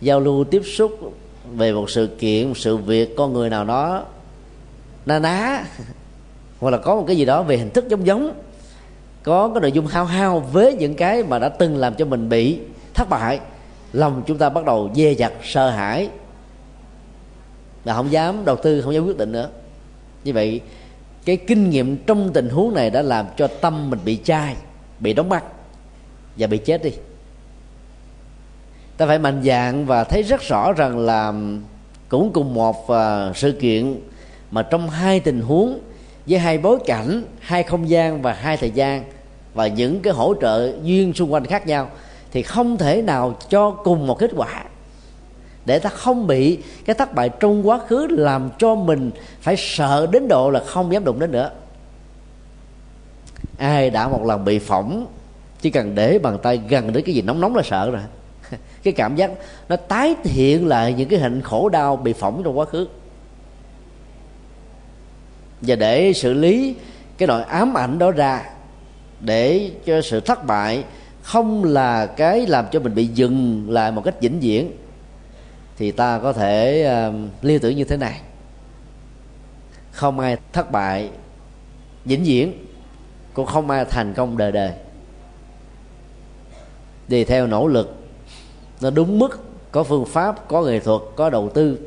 giao 0.00 0.20
lưu 0.20 0.44
tiếp 0.44 0.62
xúc 0.64 1.14
về 1.56 1.72
một 1.72 1.90
sự 1.90 2.06
kiện, 2.18 2.48
một 2.48 2.58
sự 2.58 2.76
việc, 2.76 3.16
con 3.16 3.32
người 3.32 3.50
nào 3.50 3.64
đó 3.64 4.04
na 5.06 5.18
ná, 5.18 5.64
hoặc 6.60 6.70
là 6.70 6.78
có 6.78 6.96
một 6.96 7.04
cái 7.06 7.16
gì 7.16 7.24
đó 7.24 7.42
về 7.42 7.56
hình 7.56 7.70
thức 7.70 7.88
giống 7.88 8.06
giống 8.06 8.32
có 9.28 9.48
cái 9.54 9.60
nội 9.60 9.72
dung 9.72 9.86
hao 9.86 10.04
hao 10.04 10.40
với 10.40 10.74
những 10.74 10.94
cái 10.94 11.22
mà 11.22 11.38
đã 11.38 11.48
từng 11.48 11.76
làm 11.76 11.94
cho 11.94 12.04
mình 12.04 12.28
bị 12.28 12.58
thất 12.94 13.08
bại 13.08 13.40
lòng 13.92 14.22
chúng 14.26 14.38
ta 14.38 14.48
bắt 14.48 14.64
đầu 14.64 14.90
dè 14.94 15.12
dặt 15.12 15.32
sợ 15.42 15.70
hãi. 15.70 16.08
Là 17.84 17.94
không 17.94 18.12
dám 18.12 18.44
đầu 18.44 18.56
tư 18.56 18.82
không 18.82 18.94
dám 18.94 19.06
quyết 19.06 19.16
định 19.16 19.32
nữa. 19.32 19.48
Như 20.24 20.32
vậy 20.32 20.60
cái 21.24 21.36
kinh 21.36 21.70
nghiệm 21.70 21.96
trong 21.96 22.32
tình 22.32 22.48
huống 22.48 22.74
này 22.74 22.90
đã 22.90 23.02
làm 23.02 23.26
cho 23.36 23.46
tâm 23.46 23.90
mình 23.90 23.98
bị 24.04 24.18
chai 24.24 24.56
bị 25.00 25.12
đóng 25.12 25.28
băng 25.28 25.42
và 26.36 26.46
bị 26.46 26.58
chết 26.58 26.82
đi. 26.82 26.92
Ta 28.96 29.06
phải 29.06 29.18
mạnh 29.18 29.42
dạng 29.44 29.86
và 29.86 30.04
thấy 30.04 30.22
rất 30.22 30.40
rõ 30.40 30.72
rằng 30.72 30.98
là 30.98 31.32
cũng 32.08 32.30
cùng 32.32 32.54
một 32.54 32.76
uh, 32.92 33.36
sự 33.36 33.52
kiện 33.52 34.00
mà 34.50 34.62
trong 34.62 34.90
hai 34.90 35.20
tình 35.20 35.40
huống 35.40 35.78
với 36.26 36.38
hai 36.38 36.58
bối 36.58 36.78
cảnh 36.86 37.22
hai 37.40 37.62
không 37.62 37.88
gian 37.88 38.22
và 38.22 38.32
hai 38.32 38.56
thời 38.56 38.70
gian 38.70 39.04
và 39.58 39.66
những 39.66 40.00
cái 40.00 40.12
hỗ 40.12 40.34
trợ 40.40 40.72
duyên 40.82 41.12
xung 41.14 41.32
quanh 41.32 41.44
khác 41.44 41.66
nhau, 41.66 41.90
thì 42.32 42.42
không 42.42 42.76
thể 42.76 43.02
nào 43.02 43.36
cho 43.48 43.70
cùng 43.70 44.06
một 44.06 44.18
kết 44.18 44.30
quả. 44.36 44.64
Để 45.64 45.78
ta 45.78 45.90
không 45.90 46.26
bị 46.26 46.58
cái 46.84 46.94
thất 46.94 47.14
bại 47.14 47.30
trong 47.40 47.68
quá 47.68 47.80
khứ 47.88 48.06
làm 48.10 48.50
cho 48.58 48.74
mình 48.74 49.10
phải 49.40 49.54
sợ 49.58 50.06
đến 50.12 50.28
độ 50.28 50.50
là 50.50 50.60
không 50.66 50.92
dám 50.92 51.04
đụng 51.04 51.18
đến 51.18 51.32
nữa. 51.32 51.50
Ai 53.58 53.90
đã 53.90 54.08
một 54.08 54.24
lần 54.24 54.44
bị 54.44 54.58
phỏng, 54.58 55.06
chỉ 55.60 55.70
cần 55.70 55.94
để 55.94 56.18
bàn 56.18 56.38
tay 56.42 56.60
gần 56.68 56.92
đến 56.92 57.04
cái 57.06 57.14
gì 57.14 57.22
nóng 57.22 57.40
nóng 57.40 57.56
là 57.56 57.62
sợ 57.62 57.90
rồi. 57.90 58.02
Cái 58.82 58.92
cảm 58.92 59.16
giác 59.16 59.30
nó 59.68 59.76
tái 59.76 60.14
hiện 60.24 60.66
lại 60.66 60.92
những 60.92 61.08
cái 61.08 61.18
hình 61.18 61.42
khổ 61.42 61.68
đau 61.68 61.96
bị 61.96 62.12
phỏng 62.12 62.42
trong 62.44 62.58
quá 62.58 62.64
khứ. 62.64 62.88
Và 65.60 65.74
để 65.74 66.12
xử 66.12 66.32
lý 66.32 66.74
cái 67.18 67.26
nỗi 67.26 67.42
ám 67.42 67.76
ảnh 67.76 67.98
đó 67.98 68.10
ra 68.10 68.44
để 69.20 69.70
cho 69.84 70.02
sự 70.02 70.20
thất 70.20 70.46
bại 70.46 70.84
không 71.22 71.64
là 71.64 72.06
cái 72.06 72.46
làm 72.46 72.66
cho 72.72 72.80
mình 72.80 72.94
bị 72.94 73.06
dừng 73.06 73.66
lại 73.70 73.92
một 73.92 74.02
cách 74.04 74.20
vĩnh 74.20 74.40
viễn 74.40 74.72
thì 75.76 75.90
ta 75.90 76.18
có 76.18 76.32
thể 76.32 76.86
uh, 77.08 77.14
liên 77.42 77.60
tưởng 77.60 77.76
như 77.76 77.84
thế 77.84 77.96
này. 77.96 78.20
Không 79.92 80.20
ai 80.20 80.36
thất 80.52 80.72
bại 80.72 81.10
vĩnh 82.04 82.24
viễn 82.24 82.52
cũng 83.32 83.46
không 83.46 83.70
ai 83.70 83.84
thành 83.84 84.14
công 84.14 84.36
đời 84.36 84.52
đời. 84.52 84.72
Đi 87.08 87.24
theo 87.24 87.46
nỗ 87.46 87.66
lực 87.66 87.94
nó 88.80 88.90
đúng 88.90 89.18
mức 89.18 89.40
có 89.72 89.84
phương 89.84 90.06
pháp 90.06 90.48
có 90.48 90.62
nghệ 90.62 90.80
thuật 90.80 91.00
có 91.16 91.30
đầu 91.30 91.50
tư 91.54 91.78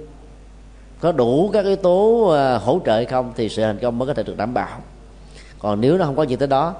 có 0.99 1.11
đủ 1.11 1.49
các 1.53 1.65
yếu 1.65 1.75
tố 1.75 2.25
uh, 2.25 2.61
hỗ 2.63 2.79
trợ 2.85 2.95
hay 2.95 3.05
không 3.05 3.33
thì 3.35 3.49
sự 3.49 3.61
thành 3.61 3.79
công 3.81 3.97
mới 3.97 4.07
có 4.07 4.13
thể 4.13 4.23
được 4.23 4.37
đảm 4.37 4.53
bảo. 4.53 4.81
Còn 5.59 5.81
nếu 5.81 5.97
nó 5.97 6.05
không 6.05 6.15
có 6.15 6.23
gì 6.23 6.35
tới 6.35 6.47
đó 6.47 6.75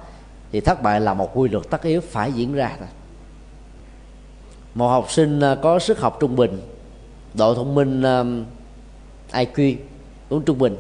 thì 0.52 0.62
thất 0.62 0.82
bại 0.82 1.02
là 1.02 1.14
một 1.14 1.32
quy 1.34 1.50
luật 1.50 1.70
tất 1.70 1.84
yếu 1.84 2.02
phải 2.02 2.32
diễn 2.32 2.54
ra 2.54 2.76
thôi. 2.80 2.88
Một 4.76 4.88
học 4.88 5.12
sinh 5.12 5.40
à, 5.40 5.56
có 5.56 5.80
sức 5.80 6.00
học 6.00 6.18
trung 6.20 6.36
bình, 6.36 6.62
độ 7.34 7.56
thông 7.56 7.76
minh 7.76 8.04
à, 8.04 8.24
IQ 9.32 9.76
cũng 10.30 10.46
trung 10.46 10.58
bình. 10.58 10.78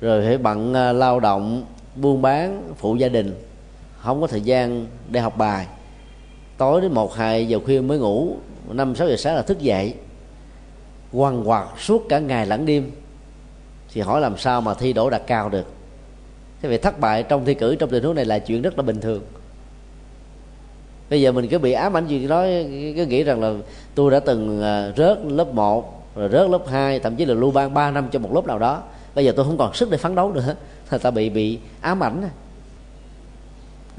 Rồi 0.00 0.24
phải 0.26 0.38
bận 0.38 0.74
à, 0.74 0.92
lao 0.92 1.20
động, 1.20 1.64
buôn 1.96 2.22
bán, 2.22 2.72
phụ 2.76 2.96
gia 2.96 3.08
đình, 3.08 3.34
không 3.98 4.20
có 4.20 4.26
thời 4.26 4.40
gian 4.40 4.86
để 5.10 5.20
học 5.20 5.36
bài. 5.36 5.66
Tối 6.56 6.80
đến 6.80 6.92
một, 6.92 7.14
hai 7.14 7.48
giờ 7.48 7.58
khuya 7.64 7.80
mới 7.80 7.98
ngủ, 7.98 8.36
năm, 8.68 8.96
sáu 8.96 9.08
giờ 9.08 9.16
sáng 9.16 9.34
là 9.34 9.42
thức 9.42 9.60
dậy. 9.60 9.94
Quằn 11.12 11.48
quặt 11.48 11.68
suốt 11.78 12.06
cả 12.08 12.18
ngày 12.18 12.46
lẫn 12.46 12.66
đêm. 12.66 12.90
Thì 13.92 14.00
hỏi 14.00 14.20
làm 14.20 14.38
sao 14.38 14.60
mà 14.60 14.74
thi 14.74 14.92
đỗ 14.92 15.10
đạt 15.10 15.22
cao 15.26 15.48
được? 15.48 15.73
Thế 16.64 16.68
vậy 16.68 16.78
thất 16.78 17.00
bại 17.00 17.22
trong 17.22 17.44
thi 17.44 17.54
cử, 17.54 17.74
trong 17.74 17.90
tình 17.90 18.04
huống 18.04 18.14
này 18.14 18.24
là 18.24 18.38
chuyện 18.38 18.62
rất 18.62 18.76
là 18.76 18.82
bình 18.82 19.00
thường. 19.00 19.22
Bây 21.10 21.22
giờ 21.22 21.32
mình 21.32 21.48
cứ 21.48 21.58
bị 21.58 21.72
ám 21.72 21.96
ảnh 21.96 22.06
gì 22.06 22.28
đó, 22.28 22.44
cứ 22.96 23.06
nghĩ 23.06 23.22
rằng 23.22 23.42
là 23.42 23.54
tôi 23.94 24.10
đã 24.10 24.20
từng 24.20 24.62
à, 24.62 24.92
rớt 24.96 25.18
lớp 25.24 25.54
1 25.54 26.16
rồi 26.16 26.28
rớt 26.28 26.50
lớp 26.50 26.68
2 26.68 27.00
thậm 27.00 27.16
chí 27.16 27.24
là 27.24 27.34
lưu 27.34 27.50
ban 27.50 27.74
3 27.74 27.90
năm 27.90 28.08
cho 28.12 28.18
một 28.18 28.34
lớp 28.34 28.46
nào 28.46 28.58
đó. 28.58 28.82
Bây 29.14 29.24
giờ 29.24 29.32
tôi 29.36 29.44
không 29.44 29.58
còn 29.58 29.74
sức 29.74 29.90
để 29.90 29.96
phấn 29.96 30.14
đấu 30.14 30.32
nữa, 30.32 30.54
là 30.90 30.98
ta 30.98 31.10
bị 31.10 31.30
bị 31.30 31.58
ám 31.80 32.02
ảnh. 32.02 32.28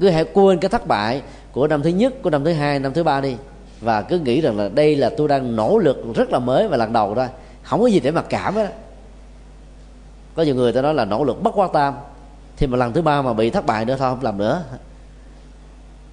Cứ 0.00 0.08
hãy 0.08 0.24
quên 0.32 0.58
cái 0.58 0.68
thất 0.68 0.86
bại 0.86 1.22
của 1.52 1.68
năm 1.68 1.82
thứ 1.82 1.90
nhất, 1.90 2.22
của 2.22 2.30
năm 2.30 2.44
thứ 2.44 2.52
hai, 2.52 2.78
năm 2.78 2.92
thứ 2.92 3.04
ba 3.04 3.20
đi. 3.20 3.36
Và 3.80 4.02
cứ 4.02 4.18
nghĩ 4.18 4.40
rằng 4.40 4.58
là 4.58 4.68
đây 4.68 4.96
là 4.96 5.10
tôi 5.16 5.28
đang 5.28 5.56
nỗ 5.56 5.78
lực 5.78 6.04
rất 6.14 6.30
là 6.30 6.38
mới 6.38 6.68
và 6.68 6.76
lần 6.76 6.92
đầu 6.92 7.14
thôi. 7.14 7.26
Không 7.62 7.80
có 7.80 7.86
gì 7.86 8.00
để 8.00 8.10
mặc 8.10 8.26
cảm 8.28 8.54
hết 8.54 8.72
có 10.36 10.42
nhiều 10.42 10.54
người 10.54 10.72
ta 10.72 10.82
nói 10.82 10.94
là 10.94 11.04
nỗ 11.04 11.24
lực 11.24 11.42
bất 11.42 11.54
quá 11.54 11.68
tam 11.72 11.94
thì 12.56 12.66
mà 12.66 12.76
lần 12.76 12.92
thứ 12.92 13.02
ba 13.02 13.22
mà 13.22 13.32
bị 13.32 13.50
thất 13.50 13.66
bại 13.66 13.84
nữa 13.84 13.96
thôi, 13.98 14.10
không 14.10 14.24
làm 14.24 14.38
nữa. 14.38 14.64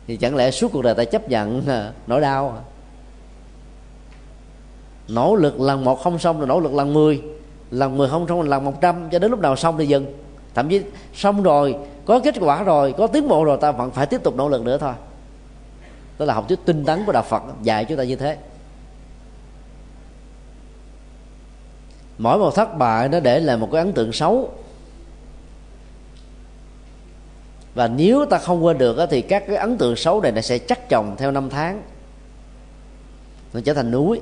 Thì 0.07 0.17
chẳng 0.17 0.35
lẽ 0.35 0.51
suốt 0.51 0.71
cuộc 0.71 0.81
đời 0.81 0.95
ta 0.95 1.03
chấp 1.03 1.29
nhận 1.29 1.63
nỗi 2.07 2.21
đau? 2.21 2.63
Nỗ 5.07 5.35
lực 5.35 5.59
lần 5.59 5.83
một 5.83 6.03
không 6.03 6.19
xong 6.19 6.37
rồi 6.37 6.47
nỗ 6.47 6.59
lực 6.59 6.73
lần 6.73 6.93
mười. 6.93 7.21
Lần 7.71 7.97
mười 7.97 8.09
không 8.09 8.27
xong 8.27 8.37
rồi 8.41 8.49
lần 8.49 8.65
một 8.65 8.81
trăm, 8.81 9.09
cho 9.09 9.19
đến 9.19 9.31
lúc 9.31 9.39
nào 9.39 9.55
xong 9.55 9.77
thì 9.77 9.87
dừng. 9.87 10.05
Thậm 10.53 10.69
chí 10.69 10.81
xong 11.13 11.43
rồi, 11.43 11.75
có 12.05 12.19
kết 12.19 12.35
quả 12.39 12.63
rồi, 12.63 12.93
có 12.97 13.07
tiến 13.07 13.27
bộ 13.27 13.43
rồi, 13.43 13.57
ta 13.61 13.71
vẫn 13.71 13.91
phải 13.91 14.05
tiếp 14.05 14.23
tục 14.23 14.35
nỗ 14.35 14.49
lực 14.49 14.61
nữa 14.61 14.77
thôi. 14.77 14.93
Đó 16.19 16.25
là 16.25 16.33
học 16.33 16.45
thuyết 16.47 16.59
tinh 16.65 16.85
tấn 16.85 17.05
của 17.05 17.11
đạo 17.11 17.23
phật, 17.23 17.43
dạy 17.63 17.85
chúng 17.85 17.97
ta 17.97 18.03
như 18.03 18.15
thế. 18.15 18.37
Mỗi 22.17 22.37
một 22.37 22.55
thất 22.55 22.77
bại 22.77 23.09
nó 23.09 23.19
để 23.19 23.39
lại 23.39 23.57
một 23.57 23.69
cái 23.71 23.81
ấn 23.81 23.93
tượng 23.93 24.11
xấu. 24.11 24.51
Và 27.75 27.87
nếu 27.87 28.25
ta 28.25 28.37
không 28.37 28.65
quên 28.65 28.77
được 28.77 28.97
thì 29.09 29.21
các 29.21 29.43
cái 29.47 29.55
ấn 29.55 29.77
tượng 29.77 29.95
xấu 29.95 30.21
này 30.21 30.31
nó 30.31 30.41
sẽ 30.41 30.57
chắc 30.57 30.89
chồng 30.89 31.15
theo 31.17 31.31
năm 31.31 31.49
tháng. 31.49 31.81
Nó 33.53 33.59
trở 33.65 33.73
thành 33.73 33.91
núi. 33.91 34.21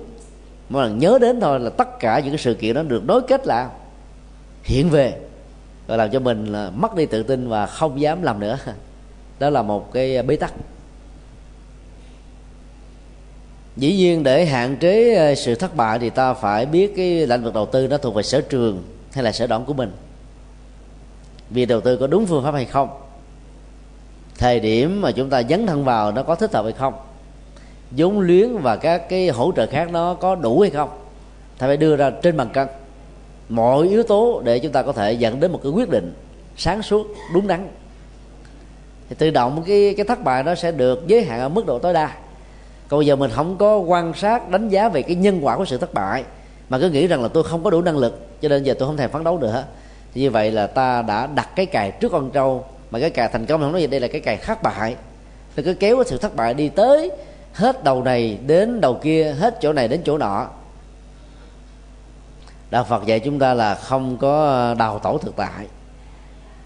Mỗi 0.69 0.83
lần 0.83 0.99
nhớ 0.99 1.17
đến 1.21 1.39
thôi 1.39 1.59
là 1.59 1.69
tất 1.69 1.99
cả 1.99 2.19
những 2.19 2.29
cái 2.29 2.37
sự 2.37 2.53
kiện 2.53 2.75
đó 2.75 2.83
được 2.83 3.05
nối 3.05 3.21
kết 3.21 3.47
lại. 3.47 3.65
Hiện 4.63 4.89
về, 4.89 5.13
và 5.87 5.97
làm 5.97 6.11
cho 6.11 6.19
mình 6.19 6.45
là 6.45 6.69
mất 6.69 6.95
đi 6.95 7.05
tự 7.05 7.23
tin 7.23 7.49
và 7.49 7.65
không 7.65 8.01
dám 8.01 8.21
làm 8.21 8.39
nữa. 8.39 8.57
Đó 9.39 9.49
là 9.49 9.61
một 9.61 9.93
cái 9.93 10.23
bế 10.23 10.35
tắc. 10.35 10.53
Dĩ 13.77 13.95
nhiên 13.95 14.23
để 14.23 14.45
hạn 14.45 14.77
chế 14.77 15.15
ờ, 15.15 15.35
sự 15.35 15.55
thất 15.55 15.75
bại 15.75 15.99
thì 15.99 16.09
ta 16.09 16.33
phải 16.33 16.65
biết 16.65 16.93
cái 16.95 17.27
lĩnh 17.27 17.43
vực 17.43 17.53
đầu 17.53 17.65
tư 17.65 17.87
nó 17.87 17.97
thuộc 17.97 18.15
về 18.15 18.23
sở 18.23 18.41
trường 18.41 18.83
hay 19.11 19.23
là 19.23 19.31
sở 19.31 19.47
đoản 19.47 19.65
của 19.65 19.73
mình. 19.73 19.91
Vì 21.49 21.65
đầu 21.65 21.81
tư 21.81 21.97
có 21.97 22.07
đúng 22.07 22.25
phương 22.25 22.43
pháp 22.43 22.53
hay 22.53 22.65
không? 22.65 22.89
Thời 24.37 24.59
điểm 24.59 25.01
mà 25.01 25.11
chúng 25.11 25.29
ta 25.29 25.43
dấn 25.49 25.67
thân 25.67 25.85
vào 25.85 26.11
nó 26.11 26.23
có 26.23 26.35
thích 26.35 26.53
hợp 26.53 26.63
hay 26.63 26.73
không? 26.73 26.93
Vốn 27.91 28.19
luyến 28.19 28.57
và 28.57 28.75
các 28.75 29.09
cái 29.09 29.29
hỗ 29.29 29.51
trợ 29.55 29.67
khác 29.67 29.91
nó 29.91 30.13
có 30.13 30.35
đủ 30.35 30.59
hay 30.59 30.69
không? 30.69 30.89
Ta 31.57 31.67
phải 31.67 31.77
đưa 31.77 31.95
ra 31.95 32.09
trên 32.09 32.37
bàn 32.37 32.49
cân 32.53 32.67
mọi 33.49 33.87
yếu 33.87 34.03
tố 34.03 34.41
để 34.45 34.59
chúng 34.59 34.71
ta 34.71 34.81
có 34.81 34.91
thể 34.91 35.13
dẫn 35.13 35.39
đến 35.39 35.51
một 35.51 35.59
cái 35.63 35.71
quyết 35.71 35.89
định 35.89 36.13
sáng 36.57 36.81
suốt, 36.81 37.07
đúng 37.33 37.47
đắn. 37.47 37.67
Thì 39.09 39.15
tự 39.19 39.29
động 39.29 39.63
cái 39.67 39.93
cái 39.97 40.05
thất 40.05 40.23
bại 40.23 40.43
nó 40.43 40.55
sẽ 40.55 40.71
được 40.71 41.07
giới 41.07 41.23
hạn 41.23 41.39
ở 41.39 41.49
mức 41.49 41.65
độ 41.65 41.79
tối 41.79 41.93
đa. 41.93 42.11
Còn 42.87 42.99
bây 42.99 43.07
giờ 43.07 43.15
mình 43.15 43.31
không 43.33 43.57
có 43.57 43.77
quan 43.77 44.13
sát, 44.13 44.49
đánh 44.49 44.69
giá 44.69 44.89
về 44.89 45.01
cái 45.01 45.15
nhân 45.15 45.45
quả 45.45 45.57
của 45.57 45.65
sự 45.65 45.77
thất 45.77 45.93
bại, 45.93 46.23
mà 46.69 46.79
cứ 46.79 46.89
nghĩ 46.89 47.07
rằng 47.07 47.21
là 47.21 47.27
tôi 47.27 47.43
không 47.43 47.63
có 47.63 47.69
đủ 47.69 47.81
năng 47.81 47.97
lực, 47.97 48.41
cho 48.41 48.49
nên 48.49 48.63
giờ 48.63 48.73
tôi 48.79 48.87
không 48.87 48.97
thèm 48.97 49.09
phấn 49.09 49.23
đấu 49.23 49.37
nữa. 49.37 49.65
Thì 50.13 50.21
như 50.21 50.31
vậy 50.31 50.51
là 50.51 50.67
ta 50.67 51.01
đã 51.01 51.27
đặt 51.27 51.49
cái 51.55 51.65
cài 51.65 51.91
trước 51.91 52.11
con 52.11 52.31
trâu 52.31 52.65
mà 52.91 52.99
cái 52.99 53.09
cài 53.09 53.27
thành 53.27 53.45
công 53.45 53.61
không 53.61 53.71
nói 53.71 53.81
gì 53.81 53.87
đây 53.87 53.99
là 53.99 54.07
cái 54.07 54.21
cài 54.21 54.37
thất 54.37 54.63
bại. 54.63 54.95
Nó 55.55 55.63
cứ 55.65 55.73
kéo 55.73 55.95
cái 55.95 56.05
sự 56.05 56.17
thất 56.17 56.35
bại 56.35 56.53
đi 56.53 56.69
tới 56.69 57.11
hết 57.53 57.83
đầu 57.83 58.03
này 58.03 58.39
đến 58.47 58.81
đầu 58.81 58.99
kia, 59.03 59.35
hết 59.39 59.57
chỗ 59.61 59.73
này 59.73 59.87
đến 59.87 60.01
chỗ 60.05 60.17
nọ. 60.17 60.47
Đạo 62.71 62.83
phật 62.83 63.05
dạy 63.05 63.19
chúng 63.19 63.39
ta 63.39 63.53
là 63.53 63.75
không 63.75 64.17
có 64.17 64.75
đào 64.77 64.99
tổ 64.99 65.17
thực 65.17 65.35
tại. 65.35 65.67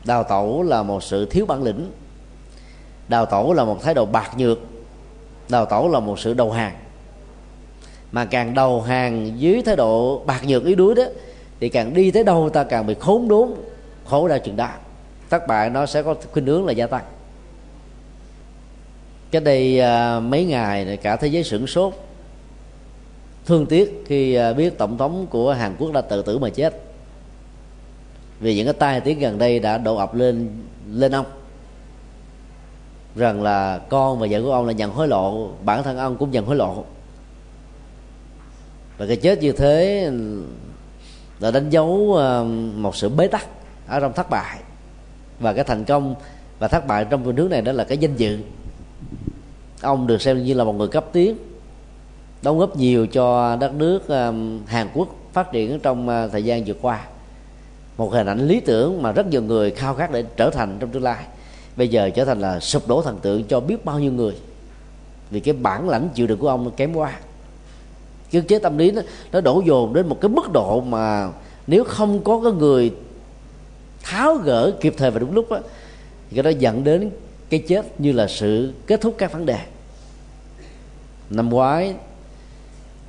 Đào 0.05 0.23
tổ 0.23 0.63
là 0.67 0.83
một 0.83 1.03
sự 1.03 1.25
thiếu 1.25 1.45
bản 1.45 1.63
lĩnh. 1.63 1.91
Đào 3.07 3.25
tổ 3.25 3.53
là 3.53 3.63
một 3.63 3.83
thái 3.83 3.93
độ 3.93 4.05
bạc 4.05 4.31
nhược. 4.37 4.59
Đào 5.49 5.65
tổ 5.65 5.89
là 5.91 5.99
một 5.99 6.19
sự 6.19 6.33
đầu 6.33 6.51
hàng. 6.51 6.75
Mà 8.11 8.25
càng 8.25 8.53
đầu 8.53 8.81
hàng 8.81 9.39
dưới 9.39 9.61
thái 9.61 9.75
độ 9.75 10.23
bạc 10.25 10.41
nhược, 10.47 10.65
yếu 10.65 10.75
đuối 10.75 10.95
đó, 10.95 11.03
thì 11.59 11.69
càng 11.69 11.93
đi 11.93 12.11
tới 12.11 12.23
đâu 12.23 12.49
ta 12.49 12.63
càng 12.63 12.87
bị 12.87 12.95
khốn 12.99 13.27
đốn, 13.27 13.53
khổ 14.05 14.27
đau 14.27 14.39
chừng 14.39 14.55
đó 14.55 14.69
thất 15.29 15.47
bại 15.47 15.69
nó 15.69 15.85
sẽ 15.85 16.03
có 16.03 16.15
khuynh 16.31 16.45
hướng 16.45 16.65
là 16.65 16.71
gia 16.71 16.87
tăng. 16.87 17.03
Cái 19.31 19.41
đây 19.41 19.79
à, 19.79 20.19
mấy 20.19 20.45
ngày 20.45 20.97
cả 20.97 21.15
thế 21.15 21.27
giới 21.27 21.43
sửng 21.43 21.67
sốt, 21.67 21.93
thương 23.45 23.65
tiếc 23.65 24.03
khi 24.07 24.35
à, 24.35 24.53
biết 24.53 24.77
tổng 24.77 24.97
thống 24.97 25.27
của 25.27 25.53
Hàn 25.53 25.75
Quốc 25.79 25.91
đã 25.91 26.01
tự 26.01 26.21
tử 26.21 26.37
mà 26.37 26.49
chết. 26.49 26.81
Vì 28.39 28.55
những 28.55 28.65
cái 28.65 28.73
tai 28.73 29.01
tiếng 29.01 29.19
gần 29.19 29.37
đây 29.37 29.59
đã 29.59 29.77
đổ 29.77 29.95
ập 29.95 30.15
lên 30.15 30.49
lên 30.89 31.15
ông, 31.15 31.25
rằng 33.15 33.43
là 33.43 33.81
con 33.89 34.19
và 34.19 34.27
vợ 34.29 34.41
của 34.41 34.51
ông 34.51 34.65
là 34.65 34.73
nhận 34.73 34.91
hối 34.91 35.07
lộ, 35.07 35.51
bản 35.61 35.83
thân 35.83 35.97
ông 35.97 36.17
cũng 36.17 36.31
nhận 36.31 36.45
hối 36.45 36.55
lộ. 36.55 36.85
Và 38.97 39.07
cái 39.07 39.15
chết 39.15 39.41
như 39.41 39.51
thế 39.51 40.09
là 41.39 41.51
đánh 41.51 41.69
dấu 41.69 42.17
à, 42.19 42.43
một 42.75 42.95
sự 42.95 43.09
bế 43.09 43.27
tắc 43.27 43.47
ở 43.87 43.99
trong 43.99 44.13
thất 44.13 44.29
bại 44.29 44.59
và 45.39 45.53
cái 45.53 45.63
thành 45.63 45.85
công 45.85 46.15
và 46.59 46.67
thất 46.67 46.87
bại 46.87 47.05
trong 47.09 47.23
phương 47.23 47.35
hướng 47.35 47.49
này 47.49 47.61
đó 47.61 47.71
là 47.71 47.83
cái 47.83 47.97
danh 47.97 48.15
dự. 48.15 48.39
Ông 49.81 50.07
được 50.07 50.21
xem 50.21 50.43
như 50.43 50.53
là 50.53 50.63
một 50.63 50.73
người 50.73 50.87
cấp 50.87 51.05
tiến 51.11 51.37
đóng 52.45 52.59
góp 52.59 52.77
nhiều 52.77 53.07
cho 53.07 53.55
đất 53.55 53.73
nước 53.73 54.07
um, 54.07 54.65
Hàn 54.65 54.87
Quốc 54.93 55.15
phát 55.33 55.51
triển 55.51 55.79
trong 55.79 56.09
uh, 56.09 56.31
thời 56.31 56.43
gian 56.43 56.63
vừa 56.63 56.73
qua. 56.81 57.05
Một 57.97 58.13
hình 58.13 58.27
ảnh 58.27 58.47
lý 58.47 58.59
tưởng 58.59 59.01
mà 59.01 59.11
rất 59.11 59.27
nhiều 59.27 59.41
người 59.41 59.71
khao 59.71 59.93
khát 59.93 60.11
để 60.11 60.23
trở 60.37 60.49
thành 60.49 60.77
trong 60.79 60.89
tương 60.89 61.03
lai. 61.03 61.25
Bây 61.77 61.87
giờ 61.87 62.09
trở 62.09 62.25
thành 62.25 62.39
là 62.39 62.59
sụp 62.59 62.87
đổ 62.87 63.01
thần 63.01 63.19
tượng 63.19 63.43
cho 63.43 63.59
biết 63.59 63.85
bao 63.85 63.99
nhiêu 63.99 64.11
người. 64.11 64.35
Vì 65.29 65.39
cái 65.39 65.53
bản 65.53 65.89
lãnh 65.89 66.09
chịu 66.13 66.27
đựng 66.27 66.39
của 66.39 66.47
ông 66.47 66.71
kém 66.71 66.93
quá. 66.93 67.13
Cái 68.31 68.41
chế 68.41 68.59
tâm 68.59 68.77
lý 68.77 68.91
nó, 68.91 69.01
nó 69.31 69.41
đổ 69.41 69.61
dồn 69.65 69.93
đến 69.93 70.07
một 70.07 70.17
cái 70.21 70.29
mức 70.29 70.51
độ 70.53 70.81
mà 70.81 71.29
nếu 71.67 71.83
không 71.83 72.23
có 72.23 72.41
cái 72.43 72.51
người 72.51 72.91
tháo 74.05 74.35
gỡ 74.35 74.71
kịp 74.81 74.93
thời 74.97 75.11
và 75.11 75.19
đúng 75.19 75.33
lúc 75.33 75.51
đó 75.51 75.59
thì 76.29 76.35
cái 76.35 76.43
đó 76.43 76.49
dẫn 76.59 76.83
đến 76.83 77.09
cái 77.49 77.63
chết 77.67 77.99
như 77.99 78.11
là 78.11 78.27
sự 78.27 78.73
kết 78.87 79.01
thúc 79.01 79.15
các 79.17 79.31
vấn 79.31 79.45
đề. 79.45 79.57
Năm 81.29 81.49
ngoái 81.49 81.93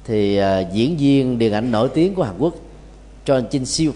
thì 0.04 0.40
uh, 0.40 0.72
diễn 0.72 0.96
viên 0.96 1.38
điện 1.38 1.52
ảnh 1.52 1.70
nổi 1.70 1.88
tiếng 1.94 2.14
của 2.14 2.22
Hàn 2.22 2.34
Quốc 2.38 2.54
John 3.26 3.48
Jin 3.48 3.64
Siêu 3.64 3.92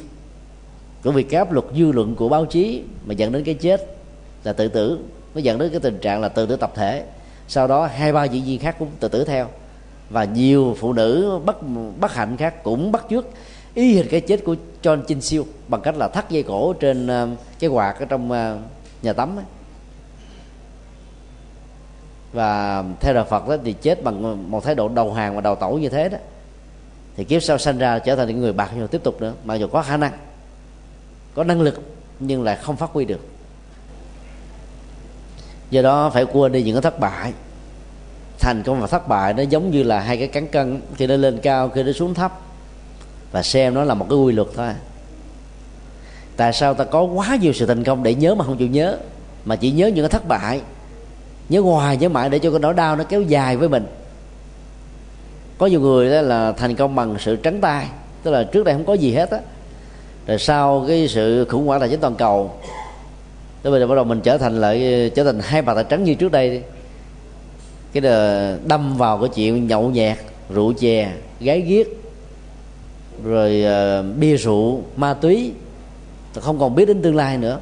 cũng 1.02 1.14
vì 1.14 1.22
cái 1.22 1.38
áp 1.38 1.52
lực 1.52 1.72
dư 1.76 1.92
luận 1.92 2.14
của 2.14 2.28
báo 2.28 2.44
chí 2.44 2.82
mà 3.06 3.14
dẫn 3.14 3.32
đến 3.32 3.44
cái 3.44 3.54
chết 3.54 3.96
là 4.44 4.52
tự 4.52 4.68
tử. 4.68 4.98
Nó 5.34 5.40
dẫn 5.40 5.58
đến 5.58 5.70
cái 5.70 5.80
tình 5.80 5.98
trạng 5.98 6.20
là 6.20 6.28
tự 6.28 6.46
tử 6.46 6.56
tập 6.56 6.72
thể. 6.74 7.04
Sau 7.48 7.66
đó 7.66 7.86
hai 7.86 8.12
ba 8.12 8.24
diễn 8.24 8.44
viên 8.44 8.58
khác 8.58 8.76
cũng 8.78 8.88
tự 9.00 9.08
tử 9.08 9.24
theo. 9.24 9.48
Và 10.10 10.24
nhiều 10.24 10.76
phụ 10.78 10.92
nữ 10.92 11.38
bất 11.44 11.56
bất 12.00 12.14
hạnh 12.14 12.36
khác 12.36 12.64
cũng 12.64 12.92
bắt 12.92 13.04
chước 13.10 13.26
y 13.74 13.94
hình 13.94 14.06
cái 14.10 14.20
chết 14.20 14.44
của 14.44 14.56
John 14.82 15.04
Jin 15.04 15.20
Siêu 15.20 15.46
bằng 15.68 15.80
cách 15.80 15.96
là 15.96 16.08
thắt 16.08 16.30
dây 16.30 16.42
cổ 16.42 16.72
trên 16.72 17.06
ờ, 17.06 17.28
cái 17.58 17.70
quạt 17.70 17.94
ở 17.98 18.04
trong 18.04 18.32
ờ, 18.32 18.58
nhà 19.02 19.12
tắm 19.12 19.38
ấy. 19.38 19.44
và 22.32 22.84
theo 23.00 23.14
đạo 23.14 23.24
Phật 23.24 23.48
đó 23.48 23.56
thì 23.64 23.72
chết 23.72 24.04
bằng 24.04 24.50
một 24.50 24.64
thái 24.64 24.74
độ 24.74 24.88
đầu 24.88 25.12
hàng 25.12 25.34
và 25.34 25.40
đầu 25.40 25.54
tẩu 25.54 25.78
như 25.78 25.88
thế 25.88 26.08
đó. 26.08 26.18
Thì 27.16 27.24
kiếp 27.24 27.42
sau 27.42 27.58
sanh 27.58 27.78
ra 27.78 27.98
trở 27.98 28.16
thành 28.16 28.28
những 28.28 28.40
người 28.40 28.52
bạc 28.52 28.70
nhưng 28.76 28.88
tiếp 28.88 29.00
tục 29.04 29.20
nữa, 29.20 29.32
mặc 29.44 29.54
dù 29.54 29.66
có 29.66 29.82
khả 29.82 29.96
năng, 29.96 30.12
có 31.34 31.44
năng 31.44 31.60
lực 31.60 31.80
nhưng 32.20 32.42
lại 32.42 32.56
không 32.56 32.76
phát 32.76 32.90
huy 32.92 33.04
được. 33.04 33.20
Do 35.70 35.82
đó 35.82 36.10
phải 36.10 36.24
quên 36.24 36.52
đi 36.52 36.62
những 36.62 36.74
cái 36.74 36.82
thất 36.82 37.00
bại. 37.00 37.32
Thành 38.38 38.62
công 38.62 38.80
và 38.80 38.86
thất 38.86 39.08
bại 39.08 39.34
nó 39.34 39.42
giống 39.42 39.70
như 39.70 39.82
là 39.82 40.00
hai 40.00 40.16
cái 40.16 40.28
cán 40.28 40.48
cân, 40.48 40.80
khi 40.96 41.06
nó 41.06 41.16
lên 41.16 41.38
cao, 41.42 41.68
khi 41.68 41.82
nó 41.82 41.92
xuống 41.92 42.14
thấp 42.14 42.40
và 43.32 43.42
xem 43.42 43.74
nó 43.74 43.84
là 43.84 43.94
một 43.94 44.06
cái 44.10 44.18
quy 44.18 44.32
luật 44.32 44.48
thôi. 44.56 44.68
Tại 46.36 46.52
sao 46.52 46.74
ta 46.74 46.84
có 46.84 47.02
quá 47.02 47.38
nhiều 47.40 47.52
sự 47.52 47.66
thành 47.66 47.84
công 47.84 48.02
để 48.02 48.14
nhớ 48.14 48.34
mà 48.34 48.44
không 48.44 48.56
chịu 48.56 48.68
nhớ? 48.68 48.98
Mà 49.44 49.56
chỉ 49.56 49.70
nhớ 49.70 49.86
những 49.86 50.04
cái 50.04 50.10
thất 50.10 50.28
bại. 50.28 50.60
Nhớ 51.48 51.60
hoài, 51.60 51.96
nhớ 51.96 52.08
mãi 52.08 52.30
để 52.30 52.38
cho 52.38 52.50
cái 52.50 52.60
nỗi 52.60 52.74
đau 52.74 52.96
nó 52.96 53.04
kéo 53.04 53.22
dài 53.22 53.56
với 53.56 53.68
mình. 53.68 53.86
Có 55.58 55.66
nhiều 55.66 55.80
người 55.80 56.10
đó 56.10 56.20
là 56.20 56.52
thành 56.52 56.74
công 56.74 56.94
bằng 56.94 57.16
sự 57.18 57.36
trắng 57.36 57.60
tay. 57.60 57.86
Tức 58.22 58.30
là 58.30 58.44
trước 58.44 58.64
đây 58.64 58.74
không 58.74 58.84
có 58.84 58.94
gì 58.94 59.14
hết 59.14 59.30
á. 59.30 59.38
Rồi 60.26 60.38
sau 60.38 60.84
cái 60.88 61.08
sự 61.08 61.44
khủng 61.44 61.66
hoảng 61.66 61.80
tài 61.80 61.88
chính 61.88 62.00
toàn 62.00 62.14
cầu 62.14 62.50
tới 63.62 63.70
bây 63.70 63.80
giờ 63.80 63.86
bắt 63.86 63.94
đầu 63.94 64.04
mình 64.04 64.20
trở 64.20 64.38
thành 64.38 64.60
lại, 64.60 65.10
trở 65.14 65.24
thành 65.24 65.40
hai 65.42 65.62
bà 65.62 65.74
tài 65.74 65.84
trắng 65.84 66.04
như 66.04 66.14
trước 66.14 66.32
đây 66.32 66.50
đi. 66.50 66.60
Cái 67.92 68.02
là 68.02 68.56
đâm 68.66 68.96
vào 68.96 69.18
cái 69.18 69.28
chuyện 69.34 69.66
nhậu 69.66 69.90
nhẹt, 69.90 70.18
rượu 70.50 70.72
chè, 70.72 71.12
gái 71.40 71.60
ghiếc 71.60 71.86
rồi 73.24 73.64
uh, 73.64 74.16
bia 74.16 74.36
rượu 74.36 74.82
ma 74.96 75.14
túy 75.14 75.52
không 76.40 76.58
còn 76.58 76.74
biết 76.74 76.88
đến 76.88 77.02
tương 77.02 77.16
lai 77.16 77.38
nữa. 77.38 77.58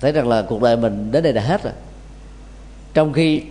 Thấy 0.00 0.12
rằng 0.12 0.28
là 0.28 0.42
cuộc 0.42 0.62
đời 0.62 0.76
mình 0.76 1.12
đến 1.12 1.22
đây 1.22 1.32
là 1.32 1.42
hết 1.42 1.62
rồi. 1.62 1.72
Trong 2.94 3.12
khi 3.12 3.42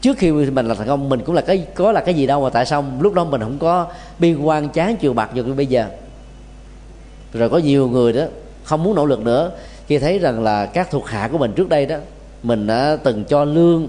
trước 0.00 0.18
khi 0.18 0.32
mình 0.32 0.66
là 0.66 0.74
thành 0.74 0.86
công 0.86 1.08
mình 1.08 1.20
cũng 1.24 1.34
là 1.34 1.40
cái 1.40 1.66
có 1.74 1.92
là 1.92 2.00
cái 2.00 2.14
gì 2.14 2.26
đâu 2.26 2.42
mà 2.42 2.50
tại 2.50 2.66
sao 2.66 2.84
lúc 3.00 3.14
đó 3.14 3.24
mình 3.24 3.40
không 3.40 3.58
có 3.58 3.86
bi 4.18 4.34
quan 4.34 4.68
chán 4.68 4.96
chiều 4.96 5.12
bạc 5.12 5.30
như 5.34 5.42
bây 5.42 5.66
giờ? 5.66 5.86
Rồi 7.32 7.48
có 7.48 7.58
nhiều 7.58 7.88
người 7.88 8.12
đó 8.12 8.24
không 8.64 8.82
muốn 8.82 8.94
nỗ 8.94 9.06
lực 9.06 9.20
nữa 9.20 9.50
khi 9.86 9.98
thấy 9.98 10.18
rằng 10.18 10.42
là 10.42 10.66
các 10.66 10.90
thuộc 10.90 11.06
hạ 11.06 11.28
của 11.32 11.38
mình 11.38 11.52
trước 11.52 11.68
đây 11.68 11.86
đó 11.86 11.96
mình 12.42 12.66
đã 12.66 12.96
từng 13.02 13.24
cho 13.24 13.44
lương 13.44 13.88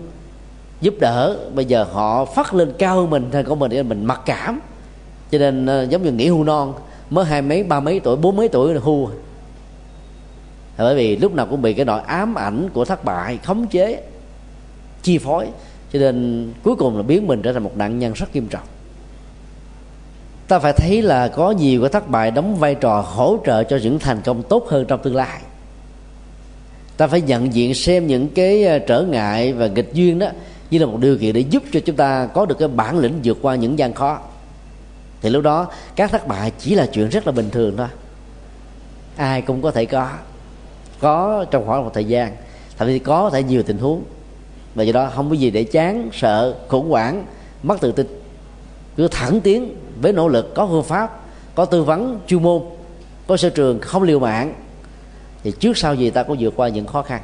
giúp 0.82 0.94
đỡ 1.00 1.38
bây 1.54 1.66
giờ 1.66 1.84
họ 1.84 2.26
phát 2.26 2.54
lên 2.54 2.74
cao 2.78 2.96
hơn 2.96 3.10
mình 3.10 3.30
thành 3.32 3.46
của 3.46 3.56
mình 3.56 3.72
để 3.72 3.84
mình 3.84 4.06
mặc 4.06 4.22
cảm 4.26 4.60
cho 5.38 5.40
nên 5.40 5.66
ờ, 5.66 5.84
giống 5.84 6.04
như 6.04 6.12
nghỉ 6.12 6.28
hưu 6.28 6.44
non, 6.44 6.74
mới 7.10 7.26
hai 7.26 7.42
mấy, 7.42 7.64
ba 7.64 7.80
mấy 7.80 8.00
tuổi, 8.00 8.16
bốn 8.16 8.36
mấy 8.36 8.50
tuổi 8.50 8.74
là 8.74 8.80
hưu 8.84 9.10
bởi 10.78 10.96
vì 10.96 11.16
lúc 11.16 11.34
nào 11.34 11.48
cũng 11.50 11.62
bị 11.62 11.74
cái 11.74 11.86
nỗi 11.86 12.02
ám 12.02 12.36
ảnh 12.36 12.70
của 12.74 12.86
thất 12.86 13.04
bại, 13.04 13.40
khống 13.44 13.68
chế, 13.68 14.02
chi 15.04 15.18
phối. 15.18 15.48
Cho 15.94 16.00
nên 16.00 16.50
cuối 16.64 16.76
cùng 16.76 16.98
là 16.98 17.04
biến 17.04 17.28
mình 17.28 17.42
trở 17.42 17.54
thành 17.54 17.64
một 17.64 17.78
nạn 17.78 18.00
nhân 18.00 18.14
rất 18.14 18.36
nghiêm 18.36 18.48
trọng. 18.48 18.64
Ta 20.48 20.60
phải 20.60 20.74
thấy 20.74 21.02
là 21.02 21.28
có 21.28 21.52
nhiều 21.52 21.82
cái 21.82 21.90
thất 21.90 22.10
bại 22.10 22.32
đóng 22.32 22.56
vai 22.56 22.76
trò 22.76 23.02
hỗ 23.02 23.38
trợ 23.46 23.64
cho 23.64 23.78
những 23.84 24.00
thành 24.00 24.22
công 24.22 24.44
tốt 24.44 24.68
hơn 24.70 24.86
trong 24.86 25.02
tương 25.04 25.16
lai. 25.16 25.40
Ta 26.98 27.08
phải 27.08 27.22
nhận 27.22 27.54
diện 27.54 27.74
xem 27.74 28.08
những 28.08 28.28
cái 28.30 28.64
ờ, 28.64 28.80
trở 28.80 29.02
ngại 29.02 29.54
và 29.54 29.68
nghịch 29.68 29.94
duyên 29.94 30.20
đó 30.20 30.28
như 30.72 30.80
là 30.80 30.86
một 30.86 30.98
điều 31.02 31.18
kiện 31.18 31.34
để 31.34 31.42
giúp 31.42 31.64
cho 31.72 31.80
chúng 31.80 31.96
ta 31.96 32.26
có 32.34 32.46
được 32.46 32.58
cái 32.60 32.68
bản 32.68 33.00
lĩnh 33.00 33.20
vượt 33.24 33.38
qua 33.42 33.56
những 33.56 33.80
gian 33.80 33.94
khó 33.94 34.20
thì 35.22 35.30
lúc 35.30 35.44
đó, 35.44 35.68
các 35.96 36.12
thất 36.12 36.28
bại 36.28 36.52
chỉ 36.60 36.76
là 36.76 36.86
chuyện 36.86 37.10
rất 37.10 37.26
là 37.26 37.32
bình 37.32 37.50
thường 37.50 37.78
thôi. 37.78 37.88
Ai 39.16 39.42
cũng 39.42 39.62
có 39.62 39.72
thể 39.72 39.86
có. 39.86 40.10
Có 41.00 41.46
trong 41.52 41.66
khoảng 41.66 41.84
một 41.84 41.92
thời 41.94 42.06
gian, 42.06 42.36
thậm 42.78 42.88
chí 42.88 43.00
có 43.00 43.30
thể 43.30 43.44
nhiều 43.44 43.64
tình 43.64 43.78
huống. 43.78 44.04
Và 44.76 44.84
do 44.84 44.94
đó 44.94 45.12
không 45.16 45.30
có 45.30 45.36
gì 45.36 45.52
để 45.52 45.64
chán, 45.64 46.10
sợ, 46.14 46.56
khủng 46.68 46.90
hoảng, 46.90 47.26
mất 47.64 47.82
tự 47.82 47.92
tin. 47.92 48.08
Cứ 48.96 49.08
thẳng 49.08 49.42
tiến 49.42 49.76
với 50.02 50.14
nỗ 50.14 50.28
lực, 50.28 50.56
có 50.56 50.68
phương 50.68 50.84
pháp, 50.84 51.20
có 51.56 51.66
tư 51.66 51.84
vấn 51.84 52.20
chuyên 52.28 52.44
môn, 52.44 52.62
có 53.28 53.38
sở 53.38 53.50
trường 53.50 53.80
không 53.80 54.04
liều 54.04 54.20
mạng, 54.20 54.54
thì 55.44 55.54
trước 55.60 55.78
sau 55.78 55.96
gì 55.96 56.10
ta 56.10 56.24
có 56.24 56.36
vượt 56.40 56.54
qua 56.56 56.68
những 56.68 56.88
khó 56.88 57.02
khăn. 57.02 57.22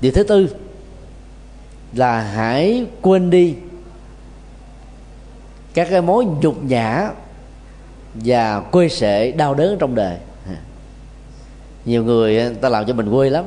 Điều 0.00 0.12
thứ 0.12 0.22
tư 0.22 0.48
là 1.92 2.20
hãy 2.20 2.86
quên 3.02 3.30
đi 3.30 3.54
các 5.74 5.88
cái 5.90 6.02
mối 6.02 6.24
nhục 6.24 6.64
nhã 6.64 7.10
và 8.14 8.60
quê 8.60 8.88
sệ 8.88 9.32
đau 9.32 9.54
đớn 9.54 9.76
trong 9.78 9.94
đời. 9.94 10.16
Nhiều 11.84 12.04
người 12.04 12.38
ờ, 12.38 12.52
ta 12.60 12.68
làm 12.68 12.86
cho 12.86 12.94
mình 12.94 13.10
quê 13.10 13.30
lắm. 13.30 13.44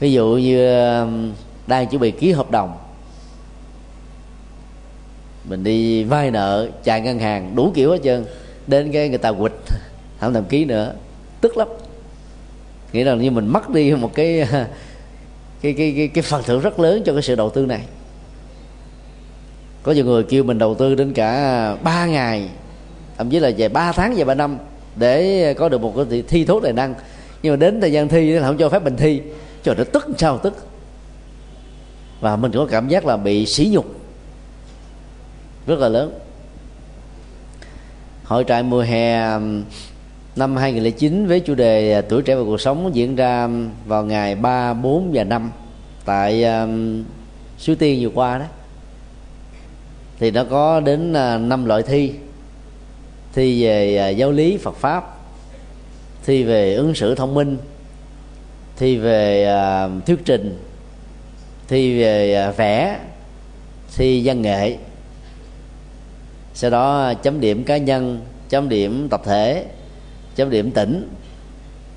Ví 0.00 0.12
dụ 0.12 0.26
như 0.42 0.66
đang 1.66 1.86
chuẩn 1.86 2.00
bị 2.00 2.10
ký 2.10 2.32
hợp 2.32 2.50
đồng. 2.50 2.78
Mình 5.44 5.64
đi 5.64 6.04
vay 6.04 6.30
nợ 6.30 6.68
chạy 6.84 7.00
ngân 7.00 7.18
hàng 7.18 7.56
đủ 7.56 7.72
kiểu 7.74 7.90
hết 7.90 7.98
trơn. 8.04 8.24
Đến 8.66 8.92
cái 8.92 9.08
người 9.08 9.18
ta 9.18 9.32
quỵt 9.32 9.52
không 10.20 10.34
thèm 10.34 10.44
ký 10.44 10.64
nữa. 10.64 10.94
Tức 11.40 11.56
lắm. 11.56 11.68
Nghĩa 12.92 13.04
là 13.04 13.14
như 13.14 13.30
mình 13.30 13.46
mất 13.46 13.70
đi 13.70 13.92
một 13.94 14.14
cái 14.14 14.48
cái 15.62 15.72
cái 15.72 15.94
cái, 15.96 16.08
cái 16.08 16.22
phần 16.22 16.42
thưởng 16.42 16.60
rất 16.60 16.80
lớn 16.80 17.02
cho 17.06 17.12
cái 17.12 17.22
sự 17.22 17.34
đầu 17.34 17.50
tư 17.50 17.66
này 17.66 17.80
có 19.84 19.92
nhiều 19.92 20.04
người 20.04 20.22
kêu 20.22 20.44
mình 20.44 20.58
đầu 20.58 20.74
tư 20.74 20.94
đến 20.94 21.12
cả 21.12 21.76
ba 21.82 22.06
ngày 22.06 22.48
thậm 23.18 23.30
chí 23.30 23.38
là 23.38 23.50
về 23.56 23.68
ba 23.68 23.92
tháng 23.92 24.14
về 24.14 24.24
ba 24.24 24.34
năm 24.34 24.58
để 24.96 25.54
có 25.54 25.68
được 25.68 25.80
một 25.80 25.94
cái 26.10 26.22
thi 26.28 26.44
thố 26.44 26.60
tài 26.60 26.72
năng. 26.72 26.94
Nhưng 27.42 27.52
mà 27.52 27.56
đến 27.56 27.80
thời 27.80 27.92
gian 27.92 28.08
thi 28.08 28.38
nó 28.38 28.46
không 28.46 28.58
cho 28.58 28.68
phép 28.68 28.84
mình 28.84 28.96
thi. 28.96 29.22
Cho 29.62 29.74
nó 29.74 29.84
tức 29.84 30.06
sao 30.18 30.38
tức? 30.38 30.66
Và 32.20 32.36
mình 32.36 32.52
có 32.54 32.66
cảm 32.70 32.88
giác 32.88 33.06
là 33.06 33.16
bị 33.16 33.46
sỉ 33.46 33.68
nhục. 33.72 34.00
Rất 35.66 35.78
là 35.78 35.88
lớn. 35.88 36.18
Hội 38.24 38.44
trại 38.48 38.62
mùa 38.62 38.80
hè 38.80 39.38
năm 40.36 40.56
2009 40.56 41.26
với 41.26 41.40
chủ 41.40 41.54
đề 41.54 42.02
tuổi 42.02 42.22
trẻ 42.22 42.34
và 42.34 42.42
cuộc 42.44 42.60
sống 42.60 42.90
diễn 42.94 43.16
ra 43.16 43.48
vào 43.86 44.04
ngày 44.04 44.34
3, 44.34 44.74
4 44.74 45.10
và 45.12 45.24
5 45.24 45.50
tại 46.04 46.44
um, 46.44 47.04
Suối 47.58 47.76
Tiên 47.76 48.02
vừa 48.02 48.10
qua 48.14 48.38
đó 48.38 48.44
thì 50.18 50.30
nó 50.30 50.44
có 50.44 50.80
đến 50.80 51.12
à, 51.12 51.38
năm 51.38 51.64
loại 51.64 51.82
thi. 51.82 52.12
Thi 53.32 53.64
về 53.64 53.96
à, 53.96 54.08
giáo 54.08 54.32
lý, 54.32 54.56
Phật 54.56 54.76
pháp. 54.76 55.16
Thi 56.24 56.44
về 56.44 56.74
ứng 56.74 56.94
xử 56.94 57.14
thông 57.14 57.34
minh. 57.34 57.56
Thi 58.76 58.96
về 58.96 59.44
à, 59.44 59.88
thuyết 60.06 60.18
trình. 60.24 60.58
Thi 61.68 62.00
về 62.00 62.52
vẽ. 62.56 62.98
Thi 63.96 64.22
văn 64.24 64.42
nghệ. 64.42 64.76
Sau 66.54 66.70
đó 66.70 67.14
chấm 67.14 67.40
điểm 67.40 67.64
cá 67.64 67.76
nhân, 67.76 68.20
chấm 68.48 68.68
điểm 68.68 69.08
tập 69.08 69.22
thể, 69.24 69.66
chấm 70.36 70.50
điểm 70.50 70.70
tỉnh. 70.70 71.08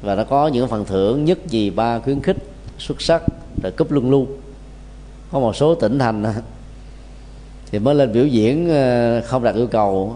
Và 0.01 0.15
nó 0.15 0.24
có 0.24 0.47
những 0.47 0.68
phần 0.68 0.86
thưởng 0.86 1.26
nhất 1.26 1.47
gì 1.47 1.70
ba 1.70 1.99
khuyến 1.99 2.22
khích 2.22 2.38
xuất 2.80 3.01
sắc, 3.01 3.22
rồi 3.63 3.72
cúp 3.72 3.91
luân 3.91 4.09
luôn 4.09 4.38
có 5.32 5.39
một 5.39 5.55
số 5.55 5.76
tỉnh 5.76 5.99
thành 5.99 6.24
thì 7.72 7.80
mới 7.80 7.95
lên 7.95 8.13
biểu 8.13 8.26
diễn 8.26 8.70
ờ, 8.70 9.22
không 9.22 9.43
đạt 9.43 9.55
yêu 9.55 9.68
cầu. 9.68 10.15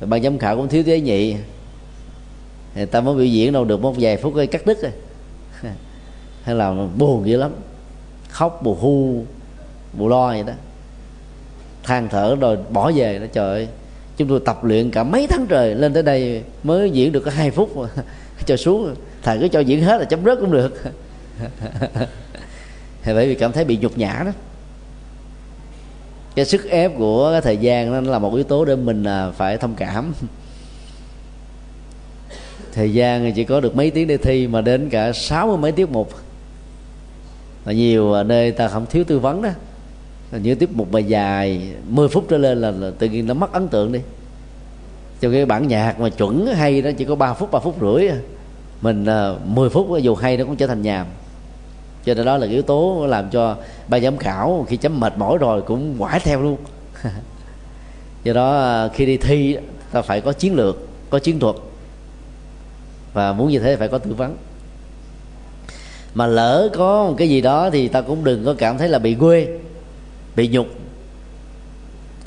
Ban 0.00 0.22
giám 0.22 0.38
khảo 0.38 0.56
cũng 0.56 0.68
thiếu 0.68 0.82
tế 0.86 1.00
nhị. 1.00 1.36
Người 2.74 2.86
ta 2.86 3.00
mới 3.00 3.14
biểu 3.14 3.24
diễn 3.24 3.52
đâu 3.52 3.64
được 3.64 3.80
một 3.80 3.94
vài 3.98 4.16
phút 4.16 4.32
cái 4.36 4.46
cắt 4.46 4.66
đứt 4.66 4.82
rồi. 4.82 4.92
Hay 6.42 6.54
là 6.54 6.74
buồn 6.98 7.26
dữ 7.26 7.36
lắm. 7.36 7.52
Khóc, 8.28 8.60
bù 8.62 8.74
hu, 8.74 9.24
bù 9.92 10.08
lo 10.08 10.28
vậy 10.28 10.42
đó. 10.42 10.52
Than 11.82 12.08
thở 12.08 12.36
rồi 12.40 12.58
bỏ 12.70 12.92
về 12.94 13.18
đó, 13.18 13.26
trời 13.32 13.50
ơi. 13.50 13.68
Chúng 14.16 14.28
tôi 14.28 14.40
tập 14.44 14.64
luyện 14.64 14.90
cả 14.90 15.04
mấy 15.04 15.26
tháng 15.26 15.46
trời, 15.46 15.74
lên 15.74 15.92
tới 15.92 16.02
đây 16.02 16.42
mới 16.62 16.90
diễn 16.90 17.12
được 17.12 17.20
có 17.20 17.30
hai 17.30 17.50
phút 17.50 17.76
mà. 17.76 17.88
Cho 18.46 18.56
xuống, 18.56 18.94
thầy 19.22 19.38
cứ 19.38 19.48
cho 19.48 19.60
diễn 19.60 19.82
hết 19.82 19.98
là 19.98 20.04
chấm 20.04 20.24
rớt 20.24 20.38
cũng 20.40 20.52
được. 20.52 20.82
Thì 23.02 23.14
bởi 23.14 23.28
vì 23.28 23.34
cảm 23.34 23.52
thấy 23.52 23.64
bị 23.64 23.78
nhục 23.80 23.98
nhã 23.98 24.22
đó 24.24 24.32
cái 26.34 26.44
sức 26.44 26.70
ép 26.70 26.92
của 26.98 27.30
cái 27.32 27.40
thời 27.40 27.56
gian 27.56 27.92
nó 27.92 28.12
là 28.12 28.18
một 28.18 28.34
yếu 28.34 28.44
tố 28.44 28.64
để 28.64 28.76
mình 28.76 29.04
à, 29.04 29.30
phải 29.30 29.56
thông 29.56 29.74
cảm. 29.74 30.14
Thời 32.72 32.92
gian 32.92 33.32
chỉ 33.32 33.44
có 33.44 33.60
được 33.60 33.76
mấy 33.76 33.90
tiếng 33.90 34.08
để 34.08 34.16
thi 34.16 34.46
mà 34.46 34.60
đến 34.60 34.88
cả 34.88 35.12
sáu 35.12 35.46
mươi 35.46 35.56
mấy 35.56 35.72
tiết 35.72 35.90
mục. 35.90 36.10
Và 37.64 37.72
nhiều 37.72 38.12
à, 38.12 38.22
nơi 38.22 38.50
ta 38.50 38.68
không 38.68 38.86
thiếu 38.86 39.04
tư 39.04 39.18
vấn 39.18 39.42
đó. 39.42 39.50
Những 40.32 40.58
tiết 40.58 40.76
mục 40.76 40.92
mà 40.92 40.98
dài 40.98 41.72
10 41.88 42.08
phút 42.08 42.24
trở 42.28 42.38
lên 42.38 42.60
là, 42.60 42.70
là 42.70 42.90
tự 42.98 43.08
nhiên 43.08 43.26
nó 43.26 43.34
mất 43.34 43.52
ấn 43.52 43.68
tượng 43.68 43.92
đi. 43.92 44.00
Cho 45.20 45.30
cái 45.30 45.46
bản 45.46 45.68
nhạc 45.68 46.00
mà 46.00 46.08
chuẩn 46.08 46.46
hay 46.46 46.82
đó 46.82 46.90
chỉ 46.98 47.04
có 47.04 47.14
3 47.14 47.34
phút 47.34 47.50
3 47.50 47.58
phút 47.58 47.76
rưỡi 47.80 48.08
à. 48.08 48.16
mình 48.80 49.06
uh, 49.34 49.46
10 49.46 49.70
phút 49.70 49.88
dù 50.02 50.14
hay 50.14 50.36
nó 50.36 50.44
cũng 50.44 50.56
trở 50.56 50.66
thành 50.66 50.82
nhàm 50.82 51.06
cho 52.04 52.14
nên 52.14 52.26
đó 52.26 52.36
là 52.36 52.46
yếu 52.46 52.62
tố 52.62 53.06
làm 53.08 53.30
cho 53.30 53.56
ban 53.88 54.02
giám 54.02 54.16
khảo 54.16 54.66
khi 54.68 54.76
chấm 54.76 55.00
mệt 55.00 55.18
mỏi 55.18 55.38
rồi 55.38 55.62
cũng 55.62 55.98
quải 55.98 56.20
theo 56.20 56.42
luôn. 56.42 56.56
Do 58.24 58.32
đó 58.32 58.58
à, 58.58 58.88
khi 58.88 59.06
đi 59.06 59.16
thi, 59.16 59.56
ta 59.92 60.02
phải 60.02 60.20
có 60.20 60.32
chiến 60.32 60.54
lược, 60.54 60.76
có 61.10 61.18
chiến 61.18 61.38
thuật. 61.38 61.56
Và 63.12 63.32
muốn 63.32 63.50
như 63.50 63.58
thế 63.58 63.76
phải 63.76 63.88
có 63.88 63.98
tư 63.98 64.14
vấn. 64.14 64.36
Mà 66.14 66.26
lỡ 66.26 66.68
có 66.74 67.06
một 67.06 67.14
cái 67.18 67.28
gì 67.28 67.40
đó 67.40 67.70
thì 67.70 67.88
ta 67.88 68.00
cũng 68.00 68.24
đừng 68.24 68.44
có 68.44 68.54
cảm 68.58 68.78
thấy 68.78 68.88
là 68.88 68.98
bị 68.98 69.14
quê, 69.14 69.48
bị 70.36 70.48
nhục. 70.48 70.66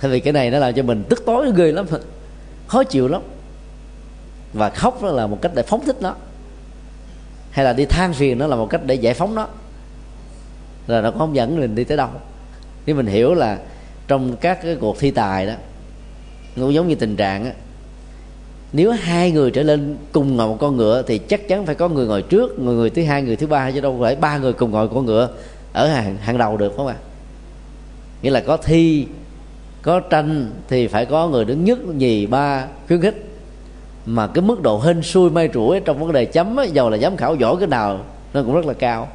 Tại 0.02 0.12
vì 0.12 0.20
cái 0.20 0.34
này 0.34 0.52
nó 0.52 0.60
làm 0.60 0.74
cho 0.74 0.84
mình 0.84 1.04
tức 1.10 1.24
tối 1.26 1.52
ghê 1.56 1.72
lắm. 1.72 1.86
Khó 2.68 2.84
chịu 2.84 3.08
lắm. 3.08 3.22
Và 4.54 4.70
khóc 4.70 5.04
đó 5.04 5.12
là 5.12 5.28
một 5.28 5.42
cách 5.42 5.52
để 5.56 5.64
phóng 5.64 5.86
thích 5.86 5.98
nó. 6.02 6.16
Hay 7.52 7.66
là 7.66 7.74
đi 7.74 7.86
than 7.86 8.14
phiền 8.14 8.38
nó 8.38 8.48
là 8.48 8.56
một 8.56 8.70
cách 8.70 8.82
để 8.86 8.96
giải 8.96 9.14
phóng 9.14 9.36
nó 9.36 9.48
là 10.88 11.02
nó 11.02 11.12
không 11.12 11.36
dẫn 11.36 11.60
mình 11.60 11.76
đi 11.76 11.84
tới 11.84 11.98
đâu. 11.98 12.10
Nếu 12.86 12.96
mình 12.96 13.08
hiểu 13.08 13.34
là 13.34 13.60
trong 14.08 14.36
các 14.36 14.60
cái 14.64 14.76
cuộc 14.76 15.00
thi 15.00 15.12
tài 15.12 15.46
đó 15.46 15.54
nó 16.56 16.70
giống 16.70 16.88
như 16.88 16.96
tình 16.96 17.16
trạng 17.16 17.46
á 17.46 17.52
nếu 18.74 18.92
hai 18.92 19.32
người 19.32 19.52
trở 19.52 19.64
lên 19.64 19.98
cùng 20.12 20.36
ngồi 20.36 20.48
một 20.48 20.58
con 20.60 20.78
ngựa 20.78 21.04
thì 21.08 21.18
chắc 21.18 21.48
chắn 21.48 21.66
phải 21.66 21.76
có 21.76 21.90
người 21.90 22.08
ngồi 22.08 22.22
trước 22.22 22.60
người 22.60 22.76
người 22.76 22.90
thứ 22.90 23.04
hai 23.04 23.22
người 23.22 23.36
thứ 23.36 23.48
ba 23.48 23.72
chứ 23.72 23.82
đâu 23.82 23.98
phải 24.02 24.16
ba 24.16 24.38
người 24.38 24.54
cùng 24.54 24.72
ngồi 24.72 24.88
con 24.88 25.06
ngựa 25.06 25.30
ở 25.74 25.88
hàng 25.88 26.18
hàng 26.18 26.38
đầu 26.38 26.58
được 26.58 26.74
không 26.78 26.88
ạ? 26.88 26.96
Nghĩa 28.22 28.30
là 28.30 28.40
có 28.40 28.58
thi 28.58 29.08
có 29.82 30.00
tranh 30.00 30.52
thì 30.68 30.88
phải 30.88 31.06
có 31.06 31.28
người 31.28 31.46
đứng 31.46 31.66
nhất 31.66 31.86
nhì 31.86 32.26
ba 32.26 32.68
khuyến 32.88 33.02
khích. 33.02 33.26
Mà 34.06 34.28
cái 34.28 34.42
mức 34.42 34.62
độ 34.62 34.80
hên 34.80 35.02
xui 35.02 35.30
may 35.30 35.50
rủi 35.54 35.80
trong 35.80 36.00
vấn 36.00 36.12
đề 36.12 36.26
chấm 36.26 36.60
ấy, 36.60 36.70
dầu 36.72 36.90
là 36.90 36.98
giám 36.98 37.18
khảo 37.18 37.36
giỏi 37.36 37.56
cái 37.60 37.68
nào 37.68 38.00
nó 38.34 38.44
cũng 38.44 38.56
rất 38.56 38.66
là 38.66 38.74
cao 38.74 39.08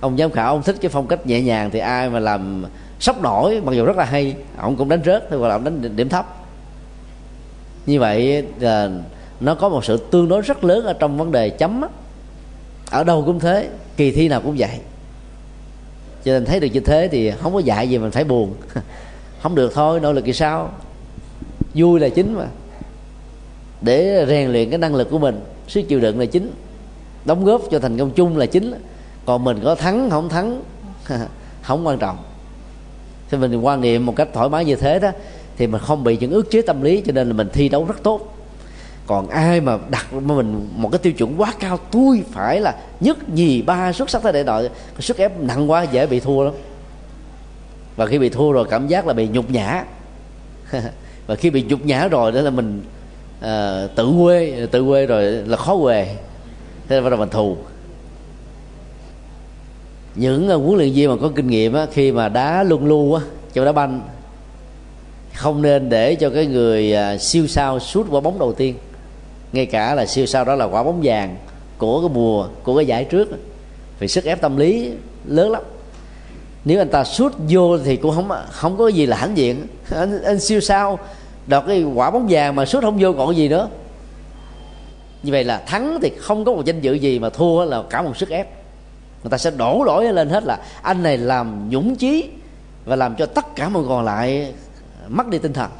ông 0.00 0.16
giám 0.18 0.30
khảo, 0.30 0.52
ông 0.52 0.62
thích 0.62 0.76
cái 0.80 0.88
phong 0.88 1.06
cách 1.06 1.26
nhẹ 1.26 1.40
nhàng 1.40 1.70
thì 1.70 1.78
ai 1.78 2.10
mà 2.10 2.18
làm 2.18 2.64
sốc 3.00 3.22
nổi, 3.22 3.60
mặc 3.64 3.72
dù 3.74 3.84
rất 3.84 3.96
là 3.96 4.04
hay, 4.04 4.36
ông 4.56 4.76
cũng 4.76 4.88
đánh 4.88 5.00
rớt 5.04 5.30
thôi 5.30 5.38
gọi 5.38 5.48
là 5.48 5.54
ông 5.54 5.64
đánh 5.64 5.96
điểm 5.96 6.08
thấp. 6.08 6.26
Như 7.86 8.00
vậy 8.00 8.44
là 8.60 8.90
nó 9.40 9.54
có 9.54 9.68
một 9.68 9.84
sự 9.84 9.96
tương 9.96 10.28
đối 10.28 10.42
rất 10.42 10.64
lớn 10.64 10.84
ở 10.84 10.92
trong 10.92 11.18
vấn 11.18 11.32
đề 11.32 11.50
chấm 11.50 11.80
á. 11.82 11.88
ở 12.90 13.04
đâu 13.04 13.22
cũng 13.26 13.40
thế, 13.40 13.68
kỳ 13.96 14.10
thi 14.10 14.28
nào 14.28 14.40
cũng 14.40 14.54
vậy. 14.58 14.78
Cho 16.24 16.32
nên 16.32 16.44
thấy 16.44 16.60
được 16.60 16.68
như 16.72 16.80
thế 16.80 17.08
thì 17.12 17.30
không 17.30 17.54
có 17.54 17.58
dạy 17.58 17.88
gì 17.88 17.98
mình 17.98 18.10
phải 18.10 18.24
buồn. 18.24 18.54
Không 19.42 19.54
được 19.54 19.72
thôi, 19.74 20.00
nỗ 20.00 20.12
lực 20.12 20.24
thì 20.24 20.32
sao? 20.32 20.70
Vui 21.74 22.00
là 22.00 22.08
chính 22.08 22.34
mà. 22.34 22.46
Để 23.80 24.26
rèn 24.28 24.50
luyện 24.50 24.70
cái 24.70 24.78
năng 24.78 24.94
lực 24.94 25.10
của 25.10 25.18
mình, 25.18 25.40
sức 25.68 25.82
chịu 25.88 26.00
đựng 26.00 26.18
là 26.18 26.26
chính. 26.26 26.50
Đóng 27.24 27.44
góp 27.44 27.62
cho 27.70 27.78
thành 27.78 27.98
công 27.98 28.10
chung 28.10 28.36
là 28.36 28.46
chính 28.46 28.74
còn 29.28 29.44
mình 29.44 29.60
có 29.64 29.74
thắng 29.74 30.10
không 30.10 30.28
thắng 30.28 30.62
không 31.62 31.86
quan 31.86 31.98
trọng. 31.98 32.16
Thì 33.30 33.38
mình 33.38 33.60
quan 33.60 33.80
niệm 33.80 34.06
một 34.06 34.16
cách 34.16 34.28
thoải 34.32 34.48
mái 34.48 34.64
như 34.64 34.76
thế 34.76 34.98
đó 34.98 35.10
thì 35.56 35.66
mình 35.66 35.80
không 35.80 36.04
bị 36.04 36.16
những 36.16 36.30
ước 36.30 36.50
chế 36.50 36.62
tâm 36.62 36.82
lý 36.82 37.02
cho 37.06 37.12
nên 37.12 37.28
là 37.28 37.34
mình 37.34 37.48
thi 37.52 37.68
đấu 37.68 37.84
rất 37.84 38.02
tốt. 38.02 38.36
Còn 39.06 39.28
ai 39.28 39.60
mà 39.60 39.78
đặt 39.90 40.12
mình 40.12 40.68
một 40.76 40.88
cái 40.92 40.98
tiêu 40.98 41.12
chuẩn 41.12 41.40
quá 41.40 41.52
cao 41.60 41.78
tôi 41.90 42.24
phải 42.32 42.60
là 42.60 42.74
nhất 43.00 43.28
nhì 43.28 43.62
ba 43.62 43.92
xuất 43.92 44.10
sắc 44.10 44.22
tới 44.22 44.32
đại 44.32 44.44
đội 44.44 44.70
sức 44.98 45.16
ép 45.16 45.40
nặng 45.40 45.70
quá 45.70 45.82
dễ 45.82 46.06
bị 46.06 46.20
thua 46.20 46.44
lắm. 46.44 46.54
Và 47.96 48.06
khi 48.06 48.18
bị 48.18 48.28
thua 48.28 48.52
rồi 48.52 48.66
cảm 48.70 48.88
giác 48.88 49.06
là 49.06 49.12
bị 49.12 49.28
nhục 49.28 49.50
nhã. 49.50 49.84
Và 51.26 51.34
khi 51.34 51.50
bị 51.50 51.62
nhục 51.62 51.86
nhã 51.86 52.08
rồi 52.08 52.32
đó 52.32 52.40
là 52.40 52.50
mình 52.50 52.82
uh, 53.38 53.94
tự 53.96 54.12
quê 54.22 54.66
tự 54.70 54.84
quê 54.84 55.06
rồi 55.06 55.24
là 55.24 55.56
khó 55.56 55.76
quê 55.76 56.16
thế 56.88 56.96
là 56.96 57.02
bắt 57.02 57.10
đầu 57.10 57.18
mình 57.18 57.28
thù 57.28 57.56
những 60.18 60.48
ờ, 60.48 60.56
huấn 60.56 60.78
luyện 60.78 60.92
viên 60.92 61.10
mà 61.10 61.16
có 61.20 61.30
kinh 61.34 61.46
nghiệm 61.46 61.72
á, 61.72 61.86
khi 61.92 62.12
mà 62.12 62.28
đá 62.28 62.62
luân 62.62 62.86
lưu 62.86 63.14
á, 63.14 63.22
trong 63.52 63.64
đá 63.64 63.72
banh 63.72 64.00
không 65.34 65.62
nên 65.62 65.88
để 65.88 66.14
cho 66.14 66.30
cái 66.30 66.46
người 66.46 66.94
à, 66.94 67.18
siêu 67.18 67.46
sao 67.46 67.80
sút 67.80 68.06
quả 68.10 68.20
bóng 68.20 68.38
đầu 68.38 68.52
tiên. 68.52 68.74
Ngay 69.52 69.66
cả 69.66 69.94
là 69.94 70.06
siêu 70.06 70.26
sao 70.26 70.44
đó 70.44 70.54
là 70.54 70.64
quả 70.64 70.82
bóng 70.82 71.00
vàng 71.02 71.36
của 71.78 72.00
cái 72.00 72.10
mùa 72.14 72.48
của 72.62 72.76
cái 72.76 72.86
giải 72.86 73.04
trước 73.04 73.28
vì 73.98 74.08
sức 74.08 74.24
ép 74.24 74.40
tâm 74.40 74.56
lý 74.56 74.90
lớn 75.26 75.50
lắm. 75.50 75.62
Nếu 76.64 76.80
anh 76.80 76.88
ta 76.88 77.04
sút 77.04 77.32
vô 77.48 77.78
thì 77.78 77.96
cũng 77.96 78.14
không 78.14 78.30
không 78.50 78.76
có 78.76 78.88
gì 78.88 79.06
là 79.06 79.16
hãnh 79.16 79.36
diện. 79.36 79.66
Anh, 79.90 80.22
anh 80.22 80.40
siêu 80.40 80.60
sao 80.60 80.98
đọt 81.46 81.64
cái 81.66 81.82
quả 81.82 82.10
bóng 82.10 82.26
vàng 82.30 82.54
mà 82.54 82.64
sút 82.64 82.82
không 82.82 82.98
vô 83.00 83.12
còn 83.12 83.36
gì 83.36 83.48
nữa. 83.48 83.68
Như 85.22 85.32
vậy 85.32 85.44
là 85.44 85.58
thắng 85.66 85.98
thì 86.02 86.10
không 86.18 86.44
có 86.44 86.52
một 86.52 86.64
danh 86.64 86.80
dự 86.80 86.94
gì 86.94 87.18
mà 87.18 87.30
thua 87.30 87.64
là 87.64 87.82
cả 87.90 88.02
một 88.02 88.16
sức 88.16 88.28
ép 88.28 88.57
người 89.22 89.30
ta 89.30 89.38
sẽ 89.38 89.50
đổ 89.50 89.82
lỗi 89.86 90.12
lên 90.12 90.28
hết 90.28 90.44
là 90.44 90.58
anh 90.82 91.02
này 91.02 91.18
làm 91.18 91.70
nhũng 91.70 91.96
chí 91.96 92.30
và 92.84 92.96
làm 92.96 93.16
cho 93.16 93.26
tất 93.26 93.56
cả 93.56 93.68
mọi 93.68 93.82
còn 93.88 94.04
lại 94.04 94.54
mất 95.08 95.28
đi 95.28 95.38
tinh 95.38 95.52
thần. 95.52 95.70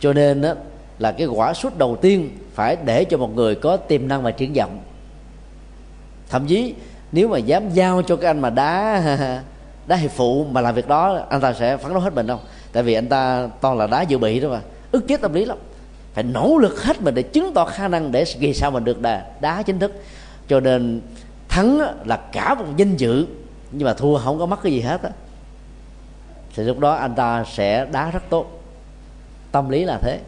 Cho 0.00 0.12
nên 0.12 0.40
đó, 0.40 0.54
là 0.98 1.12
cái 1.12 1.26
quả 1.26 1.54
sút 1.54 1.78
đầu 1.78 1.96
tiên 1.96 2.38
phải 2.54 2.76
để 2.84 3.04
cho 3.04 3.16
một 3.16 3.34
người 3.34 3.54
có 3.54 3.76
tiềm 3.76 4.08
năng 4.08 4.22
và 4.22 4.30
triển 4.30 4.52
vọng. 4.52 4.80
Thậm 6.28 6.46
chí 6.46 6.74
nếu 7.12 7.28
mà 7.28 7.38
dám 7.38 7.70
giao 7.70 8.02
cho 8.02 8.16
cái 8.16 8.26
anh 8.26 8.40
mà 8.40 8.50
đá 8.50 9.02
đá 9.86 9.96
hiệp 9.96 10.10
phụ 10.10 10.46
mà 10.50 10.60
làm 10.60 10.74
việc 10.74 10.88
đó 10.88 11.26
anh 11.30 11.40
ta 11.40 11.52
sẽ 11.52 11.76
phấn 11.76 11.92
đấu 11.92 12.00
hết 12.00 12.14
mình 12.14 12.28
không 12.28 12.40
tại 12.72 12.82
vì 12.82 12.94
anh 12.94 13.08
ta 13.08 13.48
toàn 13.60 13.78
là 13.78 13.86
đá 13.86 14.02
dự 14.02 14.18
bị 14.18 14.40
đó 14.40 14.48
mà 14.48 14.60
ức 14.92 15.08
chế 15.08 15.16
tâm 15.16 15.32
lý 15.32 15.44
lắm. 15.44 15.58
Phải 16.14 16.24
nỗ 16.24 16.58
lực 16.58 16.82
hết 16.82 17.02
mình 17.02 17.14
để 17.14 17.22
chứng 17.22 17.54
tỏ 17.54 17.64
khả 17.64 17.88
năng 17.88 18.12
để 18.12 18.24
vì 18.38 18.54
sao 18.54 18.70
mình 18.70 18.84
được 18.84 19.00
đá, 19.00 19.26
đá 19.40 19.62
chính 19.62 19.78
thức. 19.78 19.92
Cho 20.48 20.60
nên 20.60 21.00
thắng 21.54 21.78
là 22.04 22.16
cả 22.32 22.54
một 22.54 22.64
danh 22.76 22.96
dự, 22.96 23.26
nhưng 23.72 23.86
mà 23.86 23.94
thua 23.94 24.18
không 24.18 24.38
có 24.38 24.46
mất 24.46 24.62
cái 24.62 24.72
gì 24.72 24.80
hết 24.80 25.02
á. 25.02 25.10
Thì 26.56 26.62
lúc 26.62 26.78
đó 26.78 26.94
anh 26.94 27.14
ta 27.14 27.44
sẽ 27.44 27.86
đá 27.92 28.10
rất 28.10 28.22
tốt. 28.28 28.62
Tâm 29.52 29.68
lý 29.68 29.84
là 29.84 29.98
thế. 30.02 30.20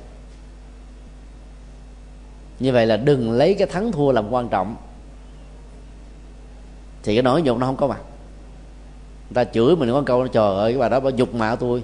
Như 2.61 2.73
vậy 2.73 2.87
là 2.87 2.97
đừng 2.97 3.33
lấy 3.33 3.55
cái 3.55 3.67
thắng 3.67 3.93
thua 3.93 4.13
làm 4.13 4.33
quan 4.33 4.49
trọng. 4.49 4.77
Thì 7.03 7.15
cái 7.15 7.23
nỗi 7.23 7.43
nhục 7.43 7.59
nó 7.59 7.67
không 7.67 7.77
có 7.77 7.87
mặt. 7.87 8.01
Người 9.31 9.45
ta 9.45 9.45
chửi 9.45 9.77
mình 9.77 9.93
có 9.93 10.03
câu, 10.07 10.27
trời 10.27 10.57
ơi, 10.57 10.73
cái 10.73 10.81
bà 10.81 10.89
đó 10.89 11.01
bà 11.01 11.11
dục 11.11 11.35
mạo 11.35 11.57
tôi. 11.57 11.83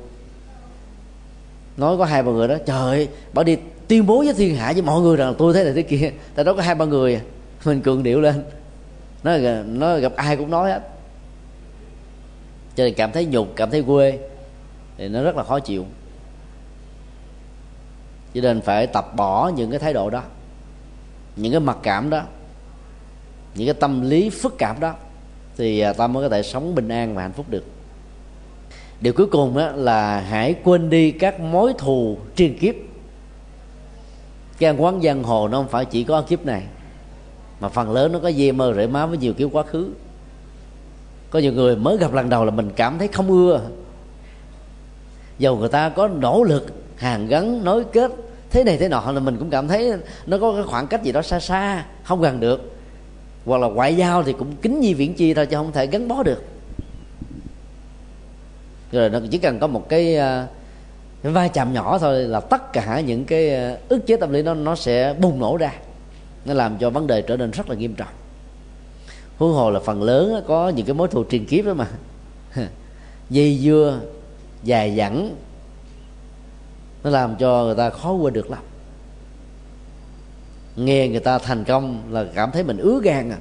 Nói 1.77 1.97
có 1.99 2.05
hai 2.05 2.23
ba 2.23 2.33
người 2.33 2.49
đó, 2.49 2.57
trời 2.67 2.81
ơi, 2.81 3.09
bà 3.33 3.43
đi 3.43 3.57
tuyên 3.89 4.07
bố 4.07 4.19
với 4.19 4.35
thiên 4.35 4.57
hạ 4.57 4.73
với 4.73 4.83
mọi 4.83 5.01
người 5.01 5.17
rằng 5.17 5.35
tôi 5.39 5.55
thế 5.55 5.65
này 5.65 5.73
thế 5.73 5.83
kia. 5.83 6.13
Tại 6.35 6.45
đó 6.45 6.55
có 6.55 6.63
hai 6.63 6.75
ba 6.75 6.85
người 6.85 7.15
à. 7.15 7.21
mình 7.65 7.81
cường 7.81 8.03
điệu 8.03 8.21
lên 8.21 8.45
nó 9.25 9.39
nó 9.67 9.99
gặp 9.99 10.13
ai 10.17 10.37
cũng 10.37 10.51
nói 10.51 10.71
hết. 10.71 10.89
Cho 12.77 12.85
nên 12.85 12.95
cảm 12.95 13.13
thấy 13.13 13.27
nhục, 13.27 13.49
cảm 13.57 13.71
thấy 13.71 13.83
quê, 13.83 14.19
thì 14.97 15.09
nó 15.09 15.23
rất 15.23 15.37
là 15.37 15.43
khó 15.43 15.61
chịu. 15.61 15.87
Cho 18.35 18.41
nên 18.41 18.61
phải 18.61 18.87
tập 18.87 19.17
bỏ 19.17 19.49
những 19.57 19.71
cái 19.71 19.79
thái 19.79 19.93
độ 19.93 20.11
đó, 20.11 20.23
những 21.37 21.53
cái 21.53 21.61
mặc 21.61 21.77
cảm 21.83 22.11
đó, 22.11 22.23
những 23.55 23.67
cái 23.67 23.75
tâm 23.75 24.01
lý 24.01 24.31
phức 24.31 24.59
cảm 24.59 24.81
đó, 24.81 24.95
thì 25.57 25.81
à, 25.81 25.93
ta 25.93 26.07
mới 26.07 26.23
có 26.23 26.29
thể 26.29 26.43
sống 26.43 26.75
bình 26.75 26.89
an 26.89 27.15
và 27.15 27.23
hạnh 27.23 27.33
phúc 27.33 27.47
được. 27.49 27.65
Điều 29.01 29.13
cuối 29.13 29.27
cùng 29.27 29.57
đó 29.57 29.73
là 29.75 30.21
hãy 30.21 30.55
quên 30.65 30.91
đi 30.91 31.11
các 31.11 31.41
mối 31.41 31.73
thù 31.79 32.19
triền 32.37 32.59
kiếp. 32.59 32.75
Cái 34.59 34.71
ăn 34.71 34.83
quán 34.83 35.03
giang 35.03 35.23
hồ 35.23 35.49
nó 35.49 35.59
không 35.59 35.69
phải 35.69 35.85
chỉ 35.85 36.05
có 36.05 36.23
kiếp 36.23 36.47
này 36.47 36.63
mà 37.63 37.69
phần 37.69 37.93
lớn 37.93 38.13
nó 38.13 38.19
có 38.19 38.33
dê 38.33 38.53
mơ 38.53 38.73
rễ 38.77 38.87
má 38.87 39.07
với 39.07 39.19
nhiều 39.19 39.33
kiểu 39.33 39.51
quá 39.51 39.63
khứ. 39.63 39.89
Có 41.31 41.39
nhiều 41.39 41.53
người 41.53 41.77
mới 41.77 41.97
gặp 41.97 42.13
lần 42.13 42.29
đầu 42.29 42.45
là 42.45 42.51
mình 42.51 42.71
cảm 42.77 42.99
thấy 42.99 43.09
không 43.09 43.29
ưa. 43.29 43.61
Dầu 45.39 45.57
người 45.57 45.69
ta 45.69 45.89
có 45.89 46.09
nỗ 46.09 46.43
lực 46.43 46.67
hàn 46.97 47.27
gắn 47.27 47.65
nối 47.65 47.85
kết 47.85 48.13
thế 48.51 48.65
này 48.65 48.77
thế 48.77 48.89
nọ 48.89 49.13
là 49.13 49.21
mình 49.21 49.37
cũng 49.37 49.51
cảm 49.51 49.69
thấy 49.69 49.93
nó 50.27 50.39
có 50.39 50.53
cái 50.53 50.63
khoảng 50.63 50.87
cách 50.87 51.03
gì 51.03 51.13
đó 51.13 51.23
xa 51.23 51.41
xa 51.41 51.85
không 52.05 52.21
gần 52.21 52.41
được. 52.41 52.73
Hoặc 53.47 53.59
là 53.59 53.69
ngoại 53.69 53.97
giao 53.97 54.23
thì 54.23 54.33
cũng 54.33 54.57
kính 54.63 54.81
nhi 54.81 54.95
viễn 54.95 55.15
chi 55.15 55.35
thôi 55.35 55.47
chứ 55.47 55.57
không 55.57 55.73
thể 55.73 55.87
gắn 55.87 56.09
bó 56.09 56.23
được. 56.23 56.45
Rồi 58.93 59.11
nó 59.11 59.21
chỉ 59.31 59.39
cần 59.39 59.59
có 59.59 59.67
một 59.67 59.89
cái, 59.89 60.15
cái 61.23 61.33
vai 61.33 61.49
chạm 61.49 61.73
nhỏ 61.73 61.99
thôi 61.99 62.23
là 62.23 62.41
tất 62.41 62.73
cả 62.73 63.01
những 63.01 63.25
cái 63.25 63.55
à, 63.55 63.77
ức 63.89 64.07
chế 64.07 64.17
tâm 64.17 64.33
lý 64.33 64.43
nó 64.43 64.55
nó 64.55 64.75
sẽ 64.75 65.15
bùng 65.21 65.41
nổ 65.41 65.57
ra 65.57 65.73
nó 66.45 66.55
làm 66.55 66.79
cho 66.79 66.91
vấn 66.91 67.07
đề 67.07 67.23
trở 67.23 67.37
nên 67.37 67.51
rất 67.51 67.69
là 67.69 67.75
nghiêm 67.75 67.95
trọng. 67.95 68.13
Huống 69.37 69.53
hồ 69.53 69.71
là 69.71 69.81
phần 69.81 70.03
lớn 70.03 70.45
có 70.47 70.69
những 70.69 70.87
cái 70.87 70.95
mối 70.95 71.09
thù 71.09 71.25
truyền 71.31 71.45
kiếp 71.45 71.65
đó 71.65 71.75
mà. 71.75 71.89
Dây 73.31 73.59
dưa 73.59 74.01
dài 74.65 74.97
dẳng 74.97 75.35
nó 77.05 77.11
làm 77.11 77.37
cho 77.37 77.65
người 77.65 77.75
ta 77.75 77.91
khó 77.91 78.13
quên 78.13 78.35
được 78.35 78.51
lắm. 78.51 78.63
Nghe 80.77 81.09
người 81.09 81.21
ta 81.21 81.39
thành 81.39 81.65
công 81.65 82.03
là 82.11 82.27
cảm 82.35 82.51
thấy 82.51 82.65
mình 82.65 82.79
ứa 82.79 83.01
gan 83.03 83.31
à. 83.31 83.39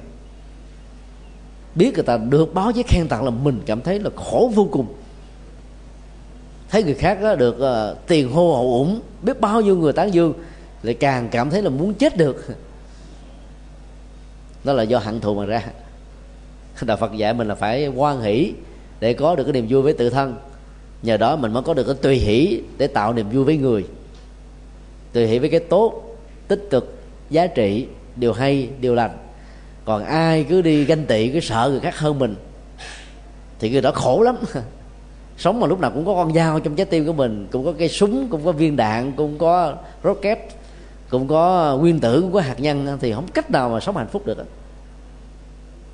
Biết 1.74 1.94
người 1.94 2.04
ta 2.04 2.16
được 2.16 2.54
báo 2.54 2.72
với 2.74 2.82
khen 2.82 3.08
tặng 3.08 3.24
là 3.24 3.30
mình 3.30 3.60
cảm 3.66 3.80
thấy 3.80 3.98
là 3.98 4.10
khổ 4.16 4.52
vô 4.54 4.68
cùng. 4.72 4.86
Thấy 6.70 6.84
người 6.84 6.94
khác 6.94 7.22
đó 7.22 7.34
được 7.34 7.56
uh, 7.56 8.06
tiền 8.06 8.32
hô 8.32 8.54
hậu 8.54 8.72
ủng 8.72 9.00
biết 9.22 9.40
bao 9.40 9.60
nhiêu 9.60 9.76
người 9.76 9.92
tán 9.92 10.14
dương 10.14 10.34
lại 10.82 10.94
càng 10.94 11.28
cảm 11.30 11.50
thấy 11.50 11.62
là 11.62 11.70
muốn 11.70 11.94
chết 11.94 12.16
được. 12.16 12.46
đó 14.64 14.72
là 14.72 14.82
do 14.82 14.98
hận 14.98 15.20
thù 15.20 15.34
mà 15.34 15.44
ra. 15.44 15.62
Đạo 16.82 16.96
phật 16.96 17.12
dạy 17.16 17.34
mình 17.34 17.48
là 17.48 17.54
phải 17.54 17.88
quan 17.88 18.22
hỷ 18.22 18.52
để 19.00 19.12
có 19.12 19.34
được 19.34 19.44
cái 19.44 19.52
niềm 19.52 19.66
vui 19.68 19.82
với 19.82 19.92
tự 19.92 20.10
thân. 20.10 20.36
Nhờ 21.02 21.16
đó 21.16 21.36
mình 21.36 21.52
mới 21.52 21.62
có 21.62 21.74
được 21.74 21.84
cái 21.84 21.96
tùy 22.02 22.16
hỷ 22.16 22.62
để 22.78 22.86
tạo 22.86 23.12
niềm 23.12 23.30
vui 23.30 23.44
với 23.44 23.56
người. 23.56 23.84
Tùy 25.12 25.26
hỷ 25.26 25.38
với 25.38 25.48
cái 25.48 25.60
tốt, 25.60 26.16
tích 26.48 26.66
cực, 26.70 26.98
giá 27.30 27.46
trị, 27.46 27.86
điều 28.16 28.32
hay, 28.32 28.68
điều 28.80 28.94
lành. 28.94 29.10
Còn 29.84 30.04
ai 30.04 30.44
cứ 30.48 30.62
đi 30.62 30.84
ganh 30.84 31.06
tị, 31.06 31.28
cứ 31.28 31.40
sợ 31.40 31.68
người 31.70 31.80
khác 31.80 31.98
hơn 31.98 32.18
mình, 32.18 32.34
thì 33.58 33.70
người 33.70 33.80
đó 33.80 33.92
khổ 33.92 34.22
lắm. 34.22 34.36
Sống 35.38 35.60
mà 35.60 35.66
lúc 35.66 35.80
nào 35.80 35.90
cũng 35.94 36.06
có 36.06 36.14
con 36.14 36.34
dao 36.34 36.60
trong 36.60 36.76
trái 36.76 36.86
tim 36.86 37.06
của 37.06 37.12
mình, 37.12 37.48
cũng 37.50 37.64
có 37.64 37.72
cây 37.78 37.88
súng, 37.88 38.28
cũng 38.28 38.44
có 38.44 38.52
viên 38.52 38.76
đạn, 38.76 39.12
cũng 39.12 39.38
có 39.38 39.74
rocket 40.04 40.38
cũng 41.12 41.28
có 41.28 41.76
nguyên 41.80 42.00
tử 42.00 42.20
cũng 42.20 42.32
có 42.32 42.40
hạt 42.40 42.60
nhân, 42.60 42.98
thì 43.00 43.12
không 43.12 43.26
cách 43.34 43.50
nào 43.50 43.68
mà 43.68 43.80
sống 43.80 43.96
hạnh 43.96 44.08
phúc 44.08 44.26
được 44.26 44.38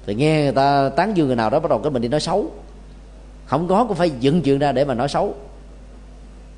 thì 0.07 0.14
nghe 0.14 0.43
người 0.43 0.53
ta 0.53 0.91
tán 0.97 1.16
dương 1.16 1.27
người 1.27 1.37
nào 1.37 1.51
đó 1.51 1.61
bắt 1.61 1.69
đầu 1.69 1.79
cái 1.79 1.91
mình 1.91 2.03
đi 2.03 2.09
nói 2.09 2.21
xấu. 2.21 2.51
Không 3.47 3.69
có, 3.69 3.85
cũng 3.85 3.97
phải 3.97 4.11
dựng 4.11 4.43
chuyện 4.43 4.59
ra 4.59 4.73
để 4.73 4.85
mà 4.85 4.95
nói 4.95 5.09
xấu. 5.09 5.35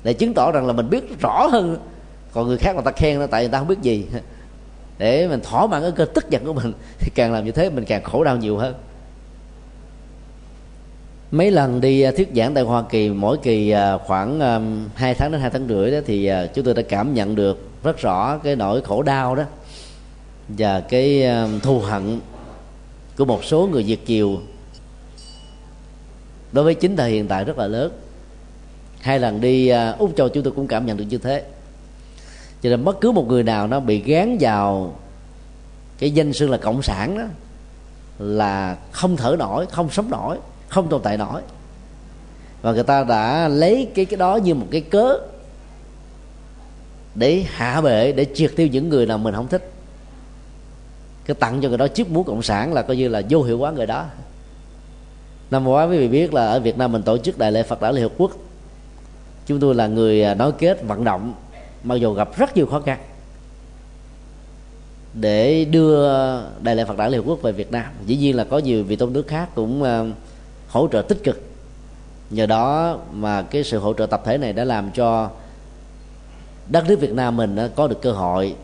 Để 0.03 0.13
chứng 0.13 0.33
tỏ 0.33 0.51
rằng 0.51 0.67
là 0.67 0.73
mình 0.73 0.89
biết 0.89 1.19
rõ 1.21 1.47
hơn. 1.51 1.77
Còn 2.33 2.47
người 2.47 2.57
khác 2.57 2.75
mà 2.75 2.81
ta 2.81 2.91
khen 2.91 3.19
nó 3.19 3.27
tại 3.27 3.43
người 3.43 3.51
ta 3.51 3.59
không 3.59 3.67
biết 3.67 3.81
gì. 3.81 4.07
Để 4.97 5.27
mình 5.27 5.41
thỏa 5.43 5.67
mãn 5.67 5.81
cái 5.81 5.91
cơ 5.91 6.05
tức 6.05 6.29
giận 6.29 6.45
của 6.45 6.53
mình, 6.53 6.73
thì 6.99 7.11
càng 7.15 7.33
làm 7.33 7.45
như 7.45 7.51
thế 7.51 7.69
mình 7.69 7.85
càng 7.85 8.03
khổ 8.03 8.23
đau 8.23 8.37
nhiều 8.37 8.57
hơn 8.57 8.73
mấy 11.31 11.51
lần 11.51 11.81
đi 11.81 12.01
à, 12.01 12.11
thuyết 12.11 12.29
giảng 12.35 12.53
tại 12.53 12.63
Hoa 12.63 12.83
Kỳ, 12.89 13.09
mỗi 13.09 13.37
kỳ 13.37 13.69
à, 13.69 13.97
khoảng 13.97 14.39
à, 14.39 14.59
2 14.95 15.13
tháng 15.13 15.31
đến 15.31 15.41
hai 15.41 15.49
tháng 15.49 15.67
rưỡi 15.67 15.91
đó 15.91 15.97
thì 16.05 16.31
chúng 16.53 16.65
tôi 16.65 16.73
đã 16.73 16.81
cảm 16.81 17.13
nhận 17.13 17.35
được 17.35 17.69
rất 17.83 17.97
rõ 17.97 18.37
cái 18.37 18.55
nỗi 18.55 18.81
khổ 18.81 19.01
đau 19.03 19.35
đó 19.35 19.43
và 20.47 20.79
cái 20.79 21.25
thù 21.63 21.79
hận 21.79 22.19
của 23.17 23.25
một 23.25 23.43
số 23.43 23.67
người 23.71 23.83
Việt 23.83 24.05
kiều 24.05 24.39
đối 26.51 26.63
với 26.63 26.75
chính 26.75 26.95
thời 26.95 27.11
hiện 27.11 27.27
tại 27.27 27.45
rất 27.45 27.57
là 27.57 27.67
lớn. 27.67 27.91
Hai 29.01 29.19
lần 29.19 29.41
đi 29.41 29.69
úc 29.97 30.15
châu 30.15 30.29
chúng 30.29 30.43
tôi 30.43 30.53
cũng 30.55 30.67
cảm 30.67 30.85
nhận 30.85 30.97
được 30.97 31.05
như 31.09 31.17
thế. 31.17 31.43
Cho 32.61 32.69
nên 32.69 32.83
bất 32.83 33.01
cứ 33.01 33.11
một 33.11 33.27
người 33.27 33.43
nào 33.43 33.67
nó 33.67 33.79
bị 33.79 34.01
gán 34.01 34.37
vào 34.39 34.95
cái 35.99 36.11
danh 36.11 36.33
xưng 36.33 36.51
là 36.51 36.57
cộng 36.57 36.81
sản 36.81 37.17
đó 37.17 37.25
là 38.19 38.77
không 38.91 39.17
thở 39.17 39.35
nổi, 39.39 39.65
không 39.65 39.89
sống 39.89 40.09
nổi 40.09 40.37
không 40.71 40.89
tồn 40.89 41.01
tại 41.01 41.17
nổi. 41.17 41.41
Và 42.61 42.71
người 42.71 42.83
ta 42.83 43.03
đã 43.03 43.47
lấy 43.47 43.87
cái 43.95 44.05
cái 44.05 44.17
đó 44.17 44.35
như 44.35 44.53
một 44.53 44.67
cái 44.71 44.81
cớ 44.81 45.19
để 47.15 47.45
hạ 47.47 47.81
bệ 47.81 48.11
để 48.11 48.25
triệt 48.33 48.51
tiêu 48.55 48.67
những 48.67 48.89
người 48.89 49.05
nào 49.05 49.17
mình 49.17 49.35
không 49.35 49.47
thích. 49.47 49.71
Cái 51.25 51.35
tặng 51.35 51.61
cho 51.61 51.69
người 51.69 51.77
đó 51.77 51.87
chiếc 51.87 52.11
mũ 52.11 52.23
cộng 52.23 52.43
sản 52.43 52.73
là 52.73 52.81
coi 52.81 52.97
như 52.97 53.07
là 53.07 53.21
vô 53.29 53.43
hiệu 53.43 53.57
hóa 53.57 53.71
người 53.71 53.85
đó. 53.85 54.05
Năm 55.51 55.63
ngoái 55.63 55.87
quý 55.87 55.97
vị 55.97 56.07
biết 56.07 56.33
là 56.33 56.47
ở 56.47 56.59
Việt 56.59 56.77
Nam 56.77 56.91
mình 56.91 57.03
tổ 57.03 57.17
chức 57.17 57.37
đại 57.37 57.51
lễ 57.51 57.63
Phật 57.63 57.81
đản 57.81 57.95
Liên 57.95 58.03
Hợp 58.03 58.11
Quốc. 58.17 58.31
Chúng 59.45 59.59
tôi 59.59 59.75
là 59.75 59.87
người 59.87 60.23
à, 60.23 60.33
nói 60.33 60.51
kết 60.51 60.83
vận 60.83 61.03
động 61.03 61.33
mặc 61.83 61.95
dù 61.95 62.13
gặp 62.13 62.37
rất 62.37 62.57
nhiều 62.57 62.65
khó 62.65 62.79
khăn 62.79 62.99
để 65.13 65.65
đưa 65.65 66.07
đại 66.61 66.75
lễ 66.75 66.85
Phật 66.85 66.97
đản 66.97 67.11
Liên 67.11 67.21
Hợp 67.21 67.29
Quốc 67.29 67.41
về 67.41 67.51
Việt 67.51 67.71
Nam. 67.71 67.85
Dĩ 68.05 68.17
nhiên 68.17 68.35
là 68.35 68.43
có 68.43 68.57
nhiều 68.57 68.83
vị 68.83 68.95
tôn 68.95 69.13
đức 69.13 69.27
khác 69.27 69.49
cũng 69.55 69.83
uh, 69.83 70.15
hỗ 70.71 70.87
trợ 70.87 71.01
tích 71.01 71.23
cực. 71.23 71.41
Nhờ 72.29 72.45
đó 72.45 72.97
mà 73.11 73.41
cái 73.41 73.63
sự 73.63 73.79
hỗ 73.79 73.93
trợ 73.93 74.05
tập 74.05 74.21
thể 74.25 74.37
này 74.37 74.53
đã 74.53 74.63
làm 74.63 74.91
cho 74.91 75.29
đất 76.67 76.85
nước 76.87 76.99
Việt 76.99 77.13
Nam 77.13 77.37
mình 77.37 77.57
có 77.75 77.87
được 77.87 78.01
cơ 78.01 78.11
hội 78.11 78.55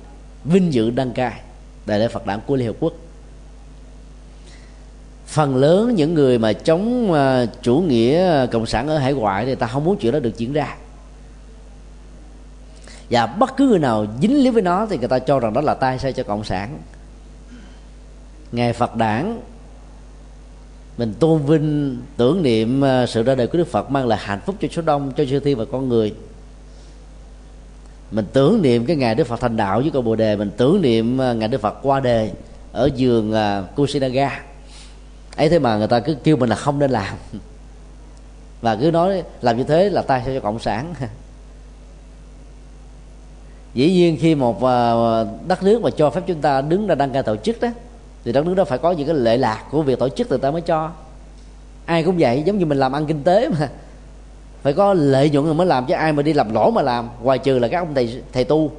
vinh 0.43 0.73
dự 0.73 0.89
đăng 0.89 1.11
cai 1.11 1.41
đại 1.85 1.99
lễ 1.99 2.07
Phật 2.07 2.25
đản 2.25 2.39
của 2.47 2.55
Liên 2.55 2.67
Hợp 2.67 2.75
Quốc. 2.79 2.93
Phần 5.25 5.55
lớn 5.55 5.95
những 5.95 6.13
người 6.13 6.39
mà 6.39 6.53
chống 6.53 7.13
à, 7.13 7.45
chủ 7.61 7.79
nghĩa 7.79 8.31
à, 8.31 8.45
cộng 8.45 8.65
sản 8.65 8.87
ở 8.87 8.97
hải 8.97 9.13
ngoại 9.13 9.45
thì 9.45 9.55
ta 9.55 9.67
không 9.67 9.83
muốn 9.83 9.97
chuyện 9.97 10.13
đó 10.13 10.19
được 10.19 10.37
diễn 10.37 10.53
ra. 10.53 10.75
Và 13.09 13.25
bất 13.25 13.57
cứ 13.57 13.67
người 13.67 13.79
nào 13.79 14.05
dính 14.21 14.43
líu 14.43 14.53
với 14.53 14.61
nó 14.61 14.85
thì 14.85 14.97
người 14.97 15.07
ta 15.07 15.19
cho 15.19 15.39
rằng 15.39 15.53
đó 15.53 15.61
là 15.61 15.73
tay 15.73 15.99
sai 15.99 16.13
cho 16.13 16.23
cộng 16.23 16.43
sản. 16.43 16.79
Ngày 18.51 18.73
phật 18.73 18.95
đản 18.95 19.39
mình 20.97 21.13
tôn 21.19 21.41
vinh, 21.45 21.97
tưởng 22.17 22.43
niệm 22.43 22.83
à, 22.83 23.05
sự 23.05 23.23
ra 23.23 23.35
đời 23.35 23.47
của 23.47 23.57
đức 23.57 23.67
phật 23.67 23.91
mang 23.91 24.07
lại 24.07 24.19
hạnh 24.21 24.39
phúc 24.45 24.55
cho 24.59 24.67
số 24.71 24.81
đông, 24.81 25.11
cho 25.17 25.25
chư 25.25 25.39
thiên 25.39 25.57
và 25.57 25.65
con 25.71 25.89
người. 25.89 26.13
Mình 28.11 28.25
tưởng 28.33 28.61
niệm 28.61 28.85
cái 28.85 28.95
ngày 28.95 29.15
đức 29.15 29.27
phật 29.27 29.39
thành 29.39 29.57
đạo 29.57 29.81
với 29.81 29.91
câu 29.91 30.01
bồ 30.01 30.15
đề, 30.15 30.35
mình 30.35 30.51
tưởng 30.57 30.81
niệm 30.81 31.21
à, 31.21 31.33
ngày 31.33 31.47
đức 31.47 31.61
phật 31.61 31.75
qua 31.81 31.99
đề 31.99 32.31
ở 32.71 32.89
giường 32.95 33.33
à, 33.33 33.61
kusinaga 33.61 34.43
ấy 35.35 35.49
thế 35.49 35.59
mà 35.59 35.77
người 35.77 35.87
ta 35.87 35.99
cứ 35.99 36.15
kêu 36.23 36.37
mình 36.37 36.49
là 36.49 36.55
không 36.55 36.79
nên 36.79 36.91
làm. 36.91 37.15
Và 38.61 38.75
cứ 38.75 38.91
nói, 38.91 39.23
làm 39.41 39.57
như 39.57 39.63
thế 39.63 39.89
là 39.89 40.01
tay 40.01 40.21
cho 40.25 40.39
cộng 40.39 40.59
sản. 40.59 40.93
Dĩ 43.73 43.91
nhiên 43.91 44.17
khi 44.21 44.35
một 44.35 44.61
đất 45.47 45.63
nước 45.63 45.81
mà 45.81 45.89
cho 45.97 46.09
phép 46.09 46.21
chúng 46.27 46.41
ta 46.41 46.61
đứng 46.61 46.87
ra 46.87 46.95
đăng 46.95 47.11
cai 47.11 47.23
tổ 47.23 47.35
chức 47.35 47.61
đó 47.61 47.69
thì 48.27 48.33
đất 48.33 48.45
nước 48.45 48.53
đó 48.53 48.65
phải 48.65 48.77
có 48.77 48.91
những 48.91 49.07
cái 49.07 49.15
lệ 49.15 49.37
lạc 49.37 49.63
của 49.71 49.81
việc 49.81 49.99
tổ 49.99 50.09
chức 50.09 50.29
người 50.29 50.39
ta 50.39 50.51
mới 50.51 50.61
cho. 50.61 50.91
Ai 51.85 52.03
cũng 52.03 52.15
vậy, 52.19 52.43
giống 52.45 52.57
như 52.57 52.65
mình 52.65 52.77
làm 52.77 52.91
ăn 52.91 53.05
kinh 53.05 53.23
tế 53.23 53.49
mà. 53.49 53.69
Phải 54.61 54.73
có 54.73 54.93
lợi 54.93 55.29
nhuận 55.29 55.45
rồi 55.45 55.53
mới 55.53 55.67
làm, 55.67 55.85
chứ 55.85 55.93
ai 55.93 56.13
mà 56.13 56.23
đi 56.23 56.33
làm 56.33 56.53
lỗ 56.53 56.71
mà 56.71 56.81
làm, 56.81 57.09
ngoài 57.21 57.39
trừ 57.39 57.59
là 57.59 57.67
các 57.67 57.79
ông 57.79 57.93
thầy 57.93 58.21
thầy 58.33 58.43
tu. 58.43 58.71